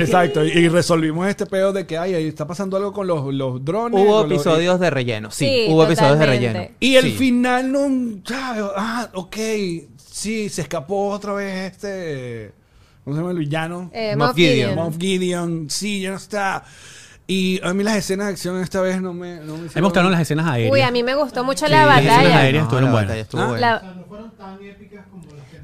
Exacto, 0.00 0.44
y, 0.44 0.48
y 0.52 0.68
resolvimos 0.68 1.28
este 1.28 1.44
pedo 1.46 1.72
de 1.72 1.86
que 1.86 1.98
ay, 1.98 2.14
ahí 2.14 2.26
está 2.28 2.46
pasando 2.46 2.76
algo 2.78 2.92
con 2.92 3.06
los, 3.06 3.32
los 3.34 3.62
drones. 3.64 4.00
Hubo 4.00 4.22
los- 4.22 4.32
episodios 4.32 4.80
de 4.80 4.88
relleno, 4.90 5.30
sí, 5.30 5.44
Sí, 5.46 5.66
hubo 5.68 5.84
episodios 5.84 6.18
de 6.18 6.26
relleno. 6.26 6.60
Y 6.80 6.96
el 6.96 7.04
Sí. 7.04 7.12
final 7.12 7.70
no. 7.72 8.22
Ah, 8.76 9.10
ok. 9.14 9.36
Sí, 9.96 10.48
se 10.48 10.62
escapó 10.62 11.08
otra 11.10 11.32
vez 11.34 11.72
este. 11.72 12.52
¿Cómo 13.04 13.16
se 13.16 13.20
llama 13.20 13.32
el 13.32 13.38
villano? 13.38 13.90
Eh, 13.92 14.14
Moff 14.16 14.28
Moff 14.28 14.36
Gideon. 14.36 14.70
Gideon. 14.70 14.74
Moff 14.76 14.96
Gideon. 14.98 15.66
Sí, 15.68 16.00
ya 16.00 16.10
no 16.12 16.16
está. 16.16 16.64
Y 17.26 17.58
a 17.64 17.72
mí 17.72 17.82
las 17.82 17.96
escenas 17.96 18.26
de 18.26 18.32
acción 18.34 18.60
esta 18.60 18.80
vez 18.82 19.00
no 19.00 19.14
me. 19.14 19.36
No 19.40 19.56
me 19.56 19.60
A 19.60 19.62
mí 19.62 19.70
me 19.76 19.80
gustaron 19.80 20.12
las 20.12 20.20
escenas 20.20 20.46
aéreas. 20.46 20.72
Uy, 20.72 20.80
a 20.82 20.90
mí 20.90 21.02
me 21.02 21.14
gustó 21.14 21.42
mucho 21.42 21.64
Sí, 21.64 21.72
la 21.72 21.86
las 21.86 21.98
escenas 22.00 22.16
batalla. 22.18 22.38
aéreas 22.40 22.62
estuvieron 22.64 22.90
la 22.90 22.92
buenas. 22.92 23.08
batalla 23.08 23.22
estuvo 23.22 23.40
Ah, 23.40 23.46
buena. 23.46 23.60
La- 23.60 23.94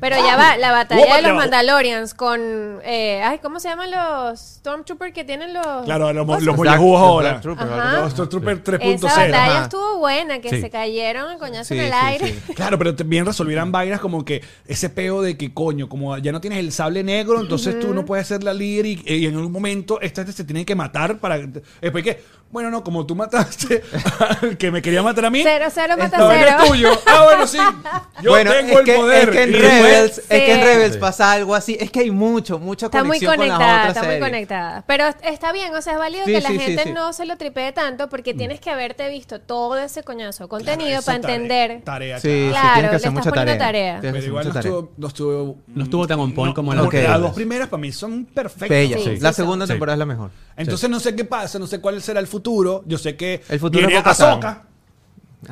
Pero 0.01 0.17
ya 0.17 0.37
va, 0.37 0.57
la 0.57 0.73
batalla 0.73 1.17
de 1.17 1.23
los. 1.23 1.37
Mandalorians 1.37 2.15
con. 2.15 2.41
eh, 2.85 3.23
ay, 3.23 3.39
¿cómo 3.39 3.61
se 3.61 3.69
llaman 3.69 3.91
los 3.91 4.41
Stormtroopers 4.41 5.13
que 5.13 5.25
tienen 5.25 5.53
los. 5.53 5.85
Claro, 5.85 6.13
los, 6.13 6.27
los 6.43 6.57
mollejugos 6.57 7.01
los 7.01 7.09
ahora. 7.09 7.41
Ajá. 7.59 8.01
Los 8.01 8.13
Stormtrooper 8.13 8.59
Esa 8.59 8.79
3.0. 8.79 9.01
batalla 9.03 9.45
Ajá. 9.55 9.63
estuvo 9.65 9.99
buena, 9.99 10.41
que 10.41 10.51
Sí. 10.51 10.61
se 10.61 10.71
cayeron 10.71 11.31
el 11.33 11.39
coñazo 11.39 11.65
Sí, 11.75 11.75
en 11.79 11.81
el 11.87 11.91
sí, 11.93 11.97
aire. 12.01 12.27
sí. 12.47 12.53
Claro, 12.55 12.79
pero 12.79 12.95
también 12.97 13.27
resolvieran 13.27 13.71
vainas 13.73 14.01
como 14.01 14.25
que 14.25 14.43
ese 14.67 14.89
peo 14.91 15.23
de 15.23 15.37
que 15.37 15.53
coño, 15.55 15.89
como 15.89 16.17
ya 16.19 16.33
no 16.33 16.41
tienes 16.41 16.59
el 16.61 16.73
sable 16.73 17.03
negro, 17.05 17.41
entonces 17.41 17.79
tú 17.79 17.93
no 17.95 18.05
puedes 18.05 18.27
ser 18.27 18.43
la 18.43 18.55
líder 18.55 18.87
y, 18.87 19.03
y 19.07 19.27
en 19.27 19.35
algún 19.37 19.53
momento 19.53 20.01
esta 20.01 20.23
gente 20.23 20.33
se 20.37 20.45
tiene 20.45 20.65
que 20.65 20.75
matar 20.75 21.19
para. 21.19 21.39
Después 21.81 22.05
que, 22.05 22.23
bueno, 22.51 22.71
no, 22.71 22.83
como 22.83 23.07
tú 23.07 23.15
mataste 23.15 23.83
al 24.41 24.57
que 24.59 24.71
me 24.71 24.83
quería 24.83 25.03
matar 25.03 25.27
a 25.27 25.31
mí. 25.31 25.41
Cero, 25.43 25.67
cero, 25.73 25.95
mata 25.99 26.23
vaina 26.25 26.47
cero. 26.47 26.59
es 26.63 26.69
tuyo. 26.71 26.91
Ah, 27.07 27.25
bueno, 27.25 27.47
sí. 27.47 27.59
Yo 28.23 28.31
bueno, 28.31 28.51
tengo 28.53 28.73
es 28.73 28.79
el 28.81 28.85
que, 28.85 28.95
poder. 28.95 29.29
Es 29.29 29.35
que 29.37 29.43
en 29.45 29.53
Rebels, 29.53 30.19
es 30.19 30.25
que 30.29 30.53
en. 30.55 30.61
Rebels 30.61 30.95
Sí. 30.95 30.99
pasa 30.99 31.33
algo 31.33 31.55
así. 31.55 31.77
Es 31.81 31.91
que 31.91 32.01
hay 32.01 32.11
mucho, 32.11 32.59
mucha 32.59 32.87
Está 32.87 32.99
muy 33.05 33.19
conexión 33.21 33.37
con 33.37 33.49
las 33.49 33.57
conectada, 33.59 33.81
otras 33.91 33.97
está 33.97 34.09
muy 34.11 34.21
conectada. 34.21 34.85
Pero 34.87 35.05
está 35.23 35.53
bien, 35.53 35.75
o 35.75 35.81
sea, 35.83 35.93
es 35.95 35.99
válido 35.99 36.25
Sí, 36.27 36.33
que 36.33 36.41
la 36.41 36.49
gente 36.51 36.83
sí. 36.85 36.93
no 36.93 37.13
se 37.13 37.25
lo 37.27 37.37
tripee 37.37 37.73
tanto 37.73 38.09
porque 38.09 38.35
tienes 38.35 38.61
que 38.61 38.71
haberte 38.71 39.09
visto 39.09 39.41
todo 39.41 39.79
ese 39.79 40.03
coñazo 40.03 40.45
de 40.45 40.49
contenido 40.49 40.99
Esa 40.99 41.07
para 41.13 41.21
tarea- 41.21 41.37
entender. 41.37 41.83
Tarea, 41.85 42.19
Sí, 42.21 42.29
claro. 42.29 42.45
sí, 42.45 42.51
Claro, 42.51 42.73
tienes 42.75 42.75
que 42.75 42.81
le 42.81 42.87
hacer 42.87 42.97
estás 42.97 43.13
mucha 43.13 43.31
poniendo 43.31 43.65
tarea. 43.65 43.99
Pero 44.01 44.19
igual 44.19 44.49
no 44.53 44.59
estuvo, 44.61 44.93
no 44.97 45.07
estuvo. 45.07 45.57
No 45.69 45.85
estuvo 45.85 46.07
tan 46.07 46.19
on 46.21 46.33
point 46.35 46.55
como 46.55 46.75
las 46.75 46.83
porque 46.83 46.99
otras. 46.99 47.13
Las 47.13 47.21
dos 47.21 47.33
primeras 47.33 47.69
para 47.69 47.81
mí 47.81 47.93
son 47.93 48.25
perfectas. 48.25 48.69
Bellas. 48.69 49.01
Sí, 49.03 49.17
sí, 49.17 49.21
la 49.21 49.33
segunda 49.33 49.67
temporada 49.67 49.95
es 49.95 49.99
la 50.01 50.07
mejor. 50.07 50.31
Entonces 50.63 50.89
no 50.91 51.01
sé 51.01 51.15
qué 51.17 51.25
pasa, 51.25 51.59
no 51.59 51.67
sé 51.67 51.81
cuál 51.81 52.01
será 52.03 52.21
el 52.21 52.27
futuro. 52.27 52.83
Yo 52.87 52.99
sé 52.99 53.17
que 53.17 53.41
El 53.49 53.59
futuro 53.61 53.87
viene. 53.87 54.03
Ahsoka, 54.05 54.65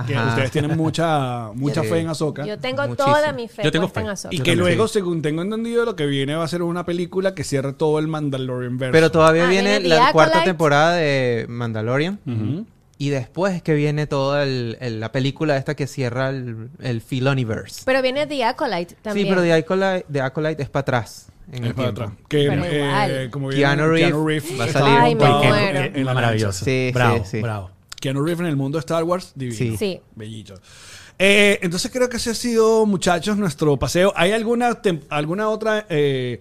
que 0.07 0.15
ustedes 0.15 0.51
tienen 0.51 0.77
mucha 0.77 1.49
mucha 1.55 1.83
Sí. 1.83 1.89
fe 1.89 2.01
en 2.01 2.09
Ahsoka. 2.09 2.45
Yo 2.47 2.59
tengo 2.59 2.83
Muchísimo. 2.87 3.15
toda 3.15 3.33
mi 3.33 3.49
fe 3.49 3.63
Yo 3.65 3.73
tengo 3.73 3.89
fe. 3.89 4.01
en 4.01 4.09
Ahsoka. 4.09 4.35
Y 4.35 4.41
que 4.41 4.55
luego, 4.55 4.87
sí. 4.87 4.95
según 4.95 5.23
tengo 5.23 5.43
entendido, 5.43 5.85
lo 5.85 5.97
que 5.97 6.07
viene 6.07 6.35
va 6.37 6.45
a 6.45 6.49
ser 6.49 6.63
una 6.63 6.85
película 6.85 7.35
que 7.35 7.43
cierre 7.45 7.73
todo 7.73 7.99
el 7.99 8.07
Mandalorian 8.09 8.77
verso. 8.79 8.93
Pero 8.93 9.11
todavía 9.11 9.47
Ah, 9.47 9.51
viene 9.51 9.81
la 9.81 10.07
The 10.09 10.13
cuarta 10.13 10.33
Acolyte. 10.39 10.51
temporada 10.51 10.93
de 10.95 11.47
Mandalorian. 11.49 12.21
Ujú. 12.27 12.67
Y 13.01 13.11
después 13.11 13.55
es 13.55 13.63
que 13.63 13.75
viene 13.75 14.09
toda 14.09 14.43
el- 14.43 14.77
el- 14.81 14.99
la 14.99 15.13
película 15.13 15.57
esta 15.57 15.77
que 15.77 15.87
cierra 15.87 16.31
el, 16.31 16.69
el 16.81 17.01
Filoniverse. 17.01 17.83
Pero 17.85 18.03
viene 18.03 18.27
The 18.27 18.45
Acolyte 18.45 18.97
también. 19.01 19.27
Sí, 19.27 19.31
pero 19.31 19.43
The 19.43 19.53
Acolyte, 19.55 20.07
The 20.13 20.21
Acolyte 20.21 20.63
es 20.65 20.69
para 20.69 20.81
atrás. 20.81 21.29
En 21.51 21.65
Es 21.65 21.71
el 21.71 21.75
para 21.75 21.89
atrás. 21.89 22.11
Que, 22.29 22.47
Pero 22.49 22.65
eh, 22.65 22.77
igual. 22.77 23.31
como 23.31 23.49
viene 23.49 23.63
Keanu 23.63 24.27
Reeves 24.27 24.61
va 24.61 24.65
a 24.65 24.67
está 24.67 24.79
salir. 24.81 24.99
Ay, 24.99 25.15
me 25.15 25.21
montado 25.21 25.43
Qué- 25.43 25.49
muero. 25.49 25.81
en- 25.99 26.05
la 26.05 26.15
maravilloso. 26.15 26.65
Sí, 26.65 26.91
bravo, 26.93 27.19
sí, 27.25 27.31
sí. 27.31 27.41
bravo. 27.41 27.71
Keanu 28.01 28.23
Reeves 28.23 28.41
en 28.41 28.47
el 28.47 28.57
mundo 28.57 28.77
de 28.79 28.81
Star 28.81 29.03
Wars, 29.05 29.33
divino. 29.35 29.57
Sí. 29.59 29.77
Sí. 29.79 30.01
Bellito. 30.15 30.55
Eh, 31.19 31.59
entonces 31.63 31.91
creo 31.91 32.09
que 32.09 32.19
ese 32.19 32.31
ha 32.31 32.35
sido, 32.35 32.87
muchachos, 32.87 33.37
nuestro 33.37 33.77
paseo. 33.79 34.13
¿Hay 34.15 34.33
alguna, 34.33 34.83
tem- 34.83 35.01
alguna 35.09 35.49
otra 35.49 35.87
eh, 35.89 36.41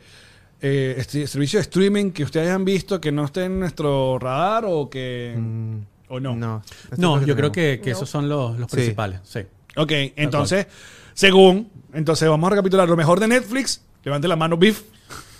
eh, 0.61 0.95
este- 0.97 1.25
servicio 1.25 1.57
de 1.57 1.61
streaming 1.63 2.11
que 2.11 2.23
ustedes 2.23 2.47
hayan 2.47 2.65
visto 2.65 2.99
que 3.01 3.11
no 3.11 3.25
esté 3.25 3.45
en 3.45 3.59
nuestro 3.59 4.19
radar 4.19 4.65
o 4.67 4.89
que... 4.89 5.33
Mm, 5.37 5.77
¿O 6.09 6.19
no? 6.19 6.35
No, 6.35 6.61
No, 6.97 7.21
yo 7.25 7.35
creo 7.35 7.51
que, 7.51 7.81
que 7.83 7.89
No. 7.91 7.95
esos 7.97 8.09
son 8.09 8.29
los, 8.29 8.57
los 8.59 8.69
Sí. 8.71 8.75
principales. 8.77 9.19
Sí. 9.23 9.39
Ok, 9.75 9.91
entonces, 10.15 10.67
según, 11.13 11.69
entonces 11.93 12.29
vamos 12.29 12.47
a 12.47 12.51
recapitular 12.51 12.87
lo 12.87 12.95
mejor 12.95 13.19
de 13.19 13.27
Netflix. 13.27 13.81
Levante 14.03 14.27
la 14.27 14.35
mano, 14.37 14.57
Beef. 14.57 14.83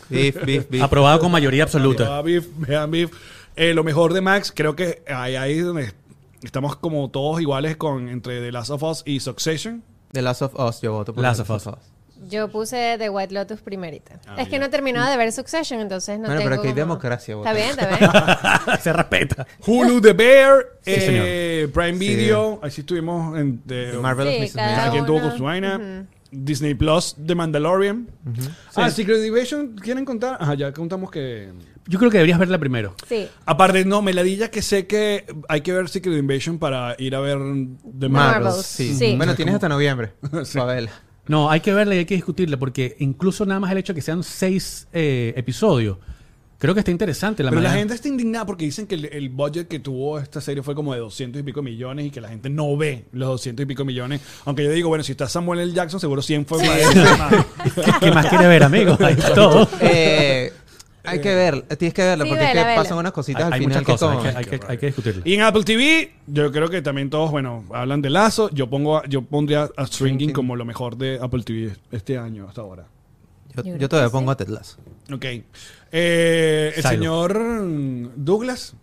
Beef, 0.10 0.36
beef, 0.46 0.70
beef. 0.70 0.84
Aprobado 0.84 1.20
con 1.20 1.32
mayoría 1.32 1.64
absoluta. 1.64 2.04
Vean 2.22 2.26
Beef, 2.26 2.46
vean 2.58 2.92
Beef. 2.92 3.12
Eh, 3.56 3.74
lo 3.74 3.84
mejor 3.84 4.14
de 4.14 4.22
Max, 4.22 4.52
creo 4.56 4.76
que 4.76 5.04
ahí, 5.08 5.36
ahí 5.36 5.60
donde 5.60 5.92
estamos 6.44 6.76
como 6.76 7.10
todos 7.10 7.42
iguales 7.42 7.76
con 7.78 8.08
entre 8.10 8.40
The 8.42 8.52
Last 8.52 8.70
of 8.70 8.84
Us 8.84 9.04
y 9.06 9.20
Succession. 9.20 9.84
The 10.12 10.22
Last 10.22 10.42
of 10.44 10.56
Us, 10.56 10.82
yo 10.82 10.94
voto 10.94 11.14
por 11.14 11.24
Last 11.24 11.40
of 11.42 11.50
Us. 11.50 11.68
Yo 12.30 12.48
puse 12.50 12.96
The 12.98 13.10
White 13.12 13.32
Lotus 13.34 13.62
primerita. 13.62 14.20
Ah, 14.26 14.38
es 14.40 14.46
que 14.48 14.54
ya. 14.54 14.60
no 14.60 14.66
he 14.66 14.70
terminado 14.70 15.08
de 15.10 15.18
ver 15.18 15.32
Succession, 15.32 15.80
entonces 15.80 16.18
no 16.18 16.26
Bueno, 16.26 16.40
tengo 16.40 16.50
pero 16.50 16.62
aquí 16.62 16.68
hay 16.70 16.74
como- 16.74 16.86
democracia, 16.86 17.36
Está 17.36 17.54
bien, 17.54 17.70
está 17.70 18.66
bien. 18.66 18.80
Se 18.82 18.94
respeta. 18.94 19.48
Hulu 19.66 20.02
The 20.02 20.14
Bear, 20.14 20.66
eh, 20.86 21.02
señor. 21.02 21.72
Prime 21.74 22.00
Sí. 22.00 22.16
Video, 22.16 22.60
así 22.64 22.82
estuvimos 22.82 23.38
en 23.38 23.62
de, 23.66 23.92
The 23.92 23.98
Marvelous 24.00 24.34
Sí, 24.34 24.40
Mrs. 24.42 24.54
cada 24.56 24.68
Maisel. 24.78 24.98
Aquí 25.00 25.06
tuvo 25.06 25.22
con 25.22 25.38
su 25.38 25.44
vaina. 25.44 26.06
Disney 26.32 26.74
Plus 26.74 27.16
The 27.26 27.36
Mandalorian. 27.36 28.10
Ah, 28.76 28.90
Secret 28.90 29.26
Invasion, 29.26 29.76
¿quieren 29.76 30.06
contar? 30.06 30.38
Ajá, 30.40 30.56
ya 30.56 30.72
contamos 30.74 31.12
que. 31.12 31.52
Yo 31.88 32.00
creo 32.00 32.12
que 32.12 32.18
deberías 32.18 32.40
verla 32.40 32.58
primero. 32.58 32.96
Sí. 33.08 33.28
Aparte, 33.46 33.86
no, 33.86 34.02
me 34.02 34.14
ladilla 34.14 34.52
que 34.52 34.62
sé 34.62 34.88
que 34.88 35.26
hay 35.48 35.62
que 35.62 35.72
ver 35.72 35.88
Secret 35.88 36.18
Invasion 36.18 36.60
para 36.60 36.96
ir 37.00 37.16
a 37.16 37.20
ver 37.20 37.38
The 37.38 38.10
Marvels. 38.10 38.44
Marvels. 38.44 38.66
Sí. 38.66 38.94
Sí. 38.94 39.16
Bueno, 39.16 39.36
tienes 39.36 39.56
hasta 39.56 39.70
noviembre. 39.70 40.14
Sí. 40.44 40.58
para 40.58 40.74
verla. 40.74 40.92
No, 41.28 41.50
hay 41.50 41.60
que 41.60 41.74
verla 41.74 41.96
y 41.96 42.00
hay 42.00 42.06
que 42.06 42.16
discutirla 42.16 42.58
porque 42.58 42.96
incluso 43.00 43.46
nada 43.46 43.60
más 43.60 43.72
el 43.72 43.78
hecho 43.80 43.94
de 43.94 43.96
que 43.96 44.02
sean 44.02 44.24
seis 44.24 44.88
eh, 44.94 45.34
episodios, 45.36 45.98
creo 46.58 46.74
que 46.74 46.80
está 46.80 46.92
interesante 46.92 47.44
la 47.44 47.50
Pero 47.50 47.62
la 47.62 47.72
gente 47.72 47.94
está 47.94 48.08
indignada 48.08 48.46
porque 48.46 48.66
dicen 48.66 48.88
que 48.88 48.96
el, 48.96 49.06
el 49.06 49.30
budget 49.30 49.68
que 49.68 49.80
tuvo 49.80 50.20
esta 50.20 50.42
serie 50.42 50.64
fue 50.64 50.76
como 50.76 50.94
de 50.94 51.00
200 51.00 51.40
y 51.40 51.44
pico 51.44 51.62
millones 51.62 52.06
y 52.08 52.10
que 52.12 52.22
la 52.22 52.30
gente 52.30 52.50
no 52.50 52.76
ve 52.78 53.06
los 53.12 53.30
200 53.30 53.64
y 53.64 53.66
pico 53.68 53.86
millones. 53.86 54.22
Aunque 54.46 54.64
yo 54.64 54.72
digo, 54.72 54.90
bueno, 54.90 55.04
si 55.04 55.12
está 55.14 55.28
Samuel 55.30 55.60
L. 55.60 55.74
Jackson, 55.74 56.00
seguro 56.00 56.22
100 56.22 56.46
fue 56.46 56.60
para 56.60 56.80
él. 56.82 57.46
¿Qué 58.00 58.12
más 58.12 58.26
quiere 58.28 58.48
ver, 58.48 58.64
amigo? 58.64 58.98
Todo. 59.36 59.70
Eh, 59.82 60.52
hay 61.04 61.22
que 61.22 61.34
verla, 61.34 61.64
tienes 61.78 61.94
que 61.94 62.02
verla 62.04 62.26
Sí, 62.26 62.30
porque 62.30 62.44
es 62.44 62.52
que 62.52 62.58
vela. 62.58 62.76
pasan 62.76 62.98
unas 62.98 63.12
cositas 63.14 63.44
Hay, 63.44 63.48
al 63.48 63.54
hay 63.54 63.60
final 63.60 63.80
muchas 63.80 63.86
que 63.86 63.92
cosas, 64.06 64.22
que, 64.22 64.38
hay, 64.38 64.46
que, 64.60 64.60
hay 64.68 64.78
que 64.78 64.86
discutirla. 64.88 65.22
Y 65.24 65.34
en 65.36 65.42
Apple 65.42 65.64
TV, 65.64 66.12
yo 66.28 66.52
creo 66.52 66.70
que 66.70 66.82
también 66.82 67.10
todos, 67.10 67.32
bueno, 67.32 67.64
hablan 67.72 68.02
de 68.02 68.10
Lazo. 68.10 68.50
Yo 68.50 68.70
pongo, 68.70 69.02
yo 69.06 69.22
pondría 69.22 69.70
a 69.78 69.88
Stringing 69.88 70.34
como 70.34 70.58
lo 70.58 70.66
mejor 70.66 70.98
de 70.98 71.18
Apple 71.22 71.44
TV 71.44 71.72
este 71.92 72.18
año 72.18 72.46
hasta 72.50 72.60
ahora. 72.60 72.88
Yo, 73.56 73.64
Yo 73.64 73.72
yo 73.72 73.78
creo 73.78 73.90
todavía 73.90 74.12
pongo 74.12 74.32
sí. 74.32 74.34
a 74.34 74.36
Ted 74.38 74.50
Lasso. 74.50 74.78
Ok. 75.12 75.26
Eh, 75.92 76.74
el 76.76 76.84
Silo. 76.84 76.90
señor 76.90 78.12
Douglas. 78.16 78.74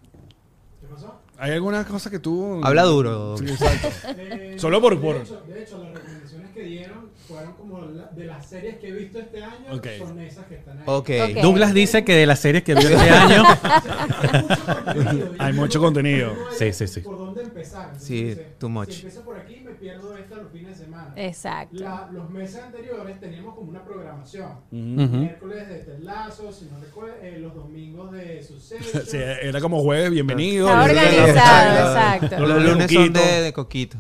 ¿Hay 1.36 1.52
alguna 1.52 1.84
cosa 1.84 2.10
que 2.10 2.20
tú... 2.20 2.60
Habla 2.64 2.84
duro. 2.84 3.36
Sí, 3.36 3.44
exacto. 3.46 3.88
Solo 4.56 4.80
por... 4.80 5.00
por... 5.00 5.16
De 5.16 5.22
hecho, 5.22 5.42
de 5.46 5.62
hecho, 5.62 5.78
las 5.82 5.92
recomendaciones 5.94 6.50
que 6.52 6.62
dieron 6.62 7.10
fueron 7.26 7.52
como 7.54 7.80
la- 7.80 8.06
de 8.06 8.24
las 8.26 8.46
series 8.46 8.76
que 8.78 8.88
he 8.88 8.92
visto 8.92 9.18
este 9.18 9.42
año, 9.42 9.72
Ok. 9.72 9.86
son 9.98 10.18
esas 10.20 10.46
que 10.46 10.54
están 10.56 10.78
ahí. 10.78 10.84
Ok. 10.86 11.10
Ok. 11.30 11.42
Douglas 11.42 11.74
dice 11.74 12.04
que 12.04 12.14
de 12.14 12.26
las 12.26 12.38
series 12.38 12.62
que 12.64 12.74
vio 12.74 12.88
este 12.88 13.10
año. 13.10 13.42
Hay 15.38 15.52
mucho 15.52 15.80
contenido. 15.80 16.32
Sí, 16.58 16.72
sí, 16.72 16.86
sí. 16.86 17.00
¿Por 17.00 17.18
dónde 17.18 17.42
empezar? 17.42 17.86
Entonces, 17.86 18.06
Sí, 18.06 18.36
too 18.58 18.68
much. 18.68 18.90
Si 18.90 18.96
empiezo 19.06 19.22
por 19.24 19.36
aquí, 19.38 19.60
me 19.64 19.72
pierdo 19.72 20.16
esta 20.16 20.36
los 20.36 20.52
fines 20.52 20.78
de 20.78 20.84
semana. 20.84 21.12
Exacto. 21.16 21.82
La- 21.82 22.08
los 22.12 22.30
meses 22.30 22.60
anteriores 22.62 23.18
teníamos 23.20 23.54
como 23.56 23.70
una 23.70 23.82
programación. 23.84 24.50
Ujú. 24.70 25.16
Miércoles 25.16 25.68
de 25.68 25.74
Telazo, 25.80 26.52
si 26.52 26.66
no 26.66 26.78
recuerdo, 26.80 27.14
eh, 27.22 27.38
los 27.40 27.54
domingos 27.54 28.12
de 28.12 28.42
Succession. 28.42 29.02
Sí, 29.06 29.16
era 29.18 29.60
como 29.60 29.82
jueves, 29.82 30.10
bienvenido. 30.10 30.68
Está 30.68 30.84
organizado, 30.84 31.88
exacto. 31.88 32.38
Los 32.40 32.48
Los 32.50 32.62
lunes 32.64 32.92
son 32.92 33.12
de, 33.12 33.40
de 33.42 33.52
coquito. 33.52 33.98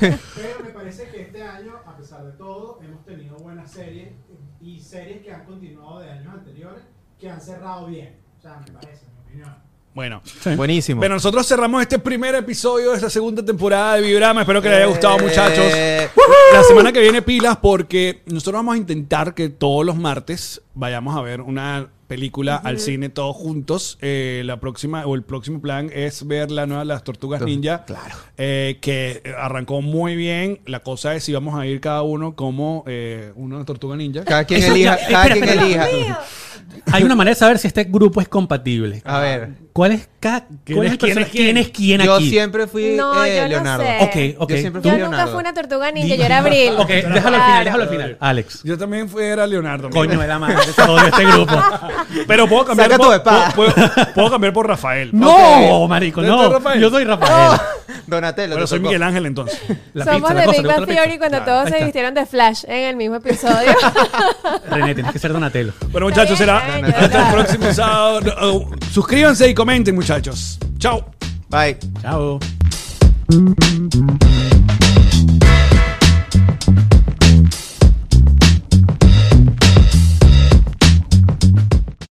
Pero 0.00 0.16
me 0.64 0.70
parece 0.70 1.08
que 1.08 1.22
este 1.22 1.42
año, 1.42 1.72
pesar 2.04 2.22
de 2.26 2.32
todo, 2.32 2.78
hemos 2.84 3.02
tenido 3.06 3.34
buenas 3.38 3.70
series 3.70 4.10
y 4.60 4.78
series 4.78 5.22
que 5.22 5.32
han 5.32 5.46
continuado 5.46 6.00
de 6.00 6.10
años 6.10 6.34
anteriores 6.34 6.82
que 7.18 7.30
han 7.30 7.40
cerrado 7.40 7.86
bien. 7.86 8.14
O 8.38 8.42
sea, 8.42 8.60
me 8.60 8.72
parece, 8.72 9.06
en 9.06 9.14
mi 9.14 9.20
opinión. 9.20 9.56
Bueno. 9.94 10.20
Buenísimo. 10.54 11.00
Pero 11.00 11.14
nosotros 11.14 11.48
cerramos 11.48 11.80
este 11.80 11.98
primer 11.98 12.34
episodio 12.34 12.90
de 12.90 12.96
esta 12.96 13.08
segunda 13.08 13.42
temporada 13.42 13.94
de 13.94 14.02
Videorama. 14.02 14.42
Espero 14.42 14.60
que 14.60 14.68
les 14.68 14.76
haya 14.76 14.86
gustado, 14.86 15.18
Eh, 15.18 15.22
muchachos. 15.22 15.64
La 16.52 16.62
semana 16.64 16.92
que 16.92 17.00
viene 17.00 17.22
pilas 17.22 17.56
porque 17.56 18.22
nosotros 18.26 18.58
vamos 18.58 18.74
a 18.74 18.78
intentar 18.78 19.32
que 19.32 19.48
todos 19.48 19.86
los 19.86 19.96
martes 19.96 20.60
vayamos 20.74 21.16
a 21.16 21.22
ver 21.22 21.40
una 21.40 21.88
película 22.06 22.56
al 22.56 22.78
cine 22.78 23.08
todos 23.08 23.34
juntos. 23.36 23.98
Eh, 24.00 24.42
la 24.44 24.60
próxima 24.60 25.06
o 25.06 25.14
el 25.14 25.22
próximo 25.22 25.60
plan 25.60 25.90
es 25.92 26.26
ver 26.26 26.50
la 26.50 26.66
nueva 26.66 26.82
de 26.82 26.86
Las 26.86 27.04
Tortugas 27.04 27.42
Ninja. 27.42 27.84
Claro. 27.84 28.14
Eh, 28.36 28.78
que 28.80 29.22
arrancó 29.38 29.80
muy 29.82 30.16
bien. 30.16 30.60
La 30.66 30.80
cosa 30.80 31.14
es 31.14 31.24
si 31.24 31.32
vamos 31.32 31.58
a 31.58 31.66
ir 31.66 31.80
cada 31.80 32.02
uno 32.02 32.34
como 32.36 32.84
eh, 32.86 33.32
de 33.36 33.64
Tortuga 33.64 33.96
Ninja. 33.96 34.24
Cada 34.24 34.44
quien 34.44 34.60
Eso 34.62 34.72
elija. 34.72 34.98
ya- 34.98 35.08
cada 35.08 35.24
espera, 35.26 35.52
quien 35.52 35.70
espera. 35.70 35.90
elija. 35.90 36.20
Hay 36.92 37.02
una 37.02 37.14
manera 37.14 37.34
de 37.34 37.38
saber 37.40 37.58
si 37.58 37.66
este 37.66 37.84
grupo 37.84 38.20
es 38.20 38.28
compatible. 38.28 39.02
A 39.04 39.18
ver. 39.20 39.64
¿Cuál 39.72 39.90
es, 39.90 40.08
cada, 40.20 40.46
¿Quién 40.64 40.76
cuál 40.76 40.86
es 40.86 40.92
el 40.92 40.98
quién 40.98 41.18
es 41.18 41.28
quién? 41.28 41.44
quién 41.46 41.56
es 41.58 41.68
quién 41.70 42.00
Yo 42.02 42.14
aquí? 42.14 42.30
siempre 42.30 42.68
fui 42.68 42.94
No, 42.96 43.24
eh, 43.24 43.34
yo 43.36 43.42
no 43.42 43.48
Leonardo. 43.48 43.84
sé. 43.84 43.96
Ok, 44.36 44.40
ok. 44.42 44.50
Yo 44.50 44.56
siempre 44.58 44.82
fui 44.82 44.90
Yo 44.92 44.96
Leonardo. 44.98 45.16
nunca 45.18 45.26
fui 45.32 45.40
una 45.40 45.52
tortuga 45.52 45.90
ninja, 45.90 46.14
yo 46.14 46.24
era 46.24 46.38
Abril. 46.38 46.72
Ok, 46.78 46.88
déjalo 46.88 47.36
al 47.36 47.42
final, 47.42 47.64
déjalo 47.64 47.82
al 47.82 47.88
final. 47.88 48.16
Alex. 48.20 48.60
Yo 48.62 48.78
también 48.78 49.08
fui 49.08 49.24
era 49.24 49.46
Leonardo. 49.48 49.90
Coño 49.90 50.20
de 50.20 50.26
la 50.28 50.38
madre, 50.38 50.56
odia 50.88 51.08
este 51.08 51.24
grupo. 51.24 51.54
Pero 52.28 52.46
puedo 52.48 52.64
cambiar 52.66 52.90
Saca 52.90 52.98
por, 52.98 53.06
tu 53.08 53.12
espada. 53.14 53.50
puedo, 53.52 53.74
puedo- 53.74 53.90
puedo 54.14 54.30
cambiar 54.30 54.52
por 54.52 54.68
Rafael. 54.68 55.10
No, 55.12 55.88
marico, 55.88 56.20
¿Tú 56.20 56.26
eres 56.28 56.36
no. 56.36 56.52
Rafael? 56.52 56.80
Yo 56.80 56.90
soy 56.90 57.04
Rafael. 57.04 57.60
Donatello. 58.06 58.56
Te 58.56 58.66
soy 58.68 58.78
tocó. 58.78 58.88
Miguel 58.90 59.02
Ángel 59.02 59.26
entonces. 59.26 59.58
La 59.94 60.04
Somos 60.04 60.20
pizza, 60.20 60.34
la 60.34 60.40
de 60.40 60.46
cosa, 60.46 60.56
Big 60.58 60.62
¿le 60.62 60.68
Bang 60.68 60.78
gusta 60.80 60.94
la 60.94 61.00
Theory 61.02 61.18
cuando 61.18 61.36
Claro, 61.38 61.44
todos 61.52 61.64
ahí 61.64 61.70
se 61.70 61.74
está. 61.76 61.84
vistieron 61.86 62.14
de 62.14 62.26
Flash 62.26 62.64
en 62.68 62.84
el 62.90 62.96
mismo 62.96 63.16
episodio. 63.16 63.72
René, 64.70 64.94
tienes 64.94 65.12
que 65.12 65.18
ser 65.18 65.32
Donatello. 65.32 65.72
Bueno, 65.90 66.06
muchachos, 66.08 66.38
será 66.44 66.58
hasta 66.98 67.28
el 67.28 67.34
próximo 67.34 67.72
sábado. 67.72 68.20
No, 68.20 68.52
uh, 68.52 68.70
Suscríbanse 68.92 69.48
y 69.48 69.54
comenten, 69.54 69.94
muchachos. 69.94 70.58
Chao. 70.78 71.04
Bye. 71.48 71.78
Chao. 72.02 72.38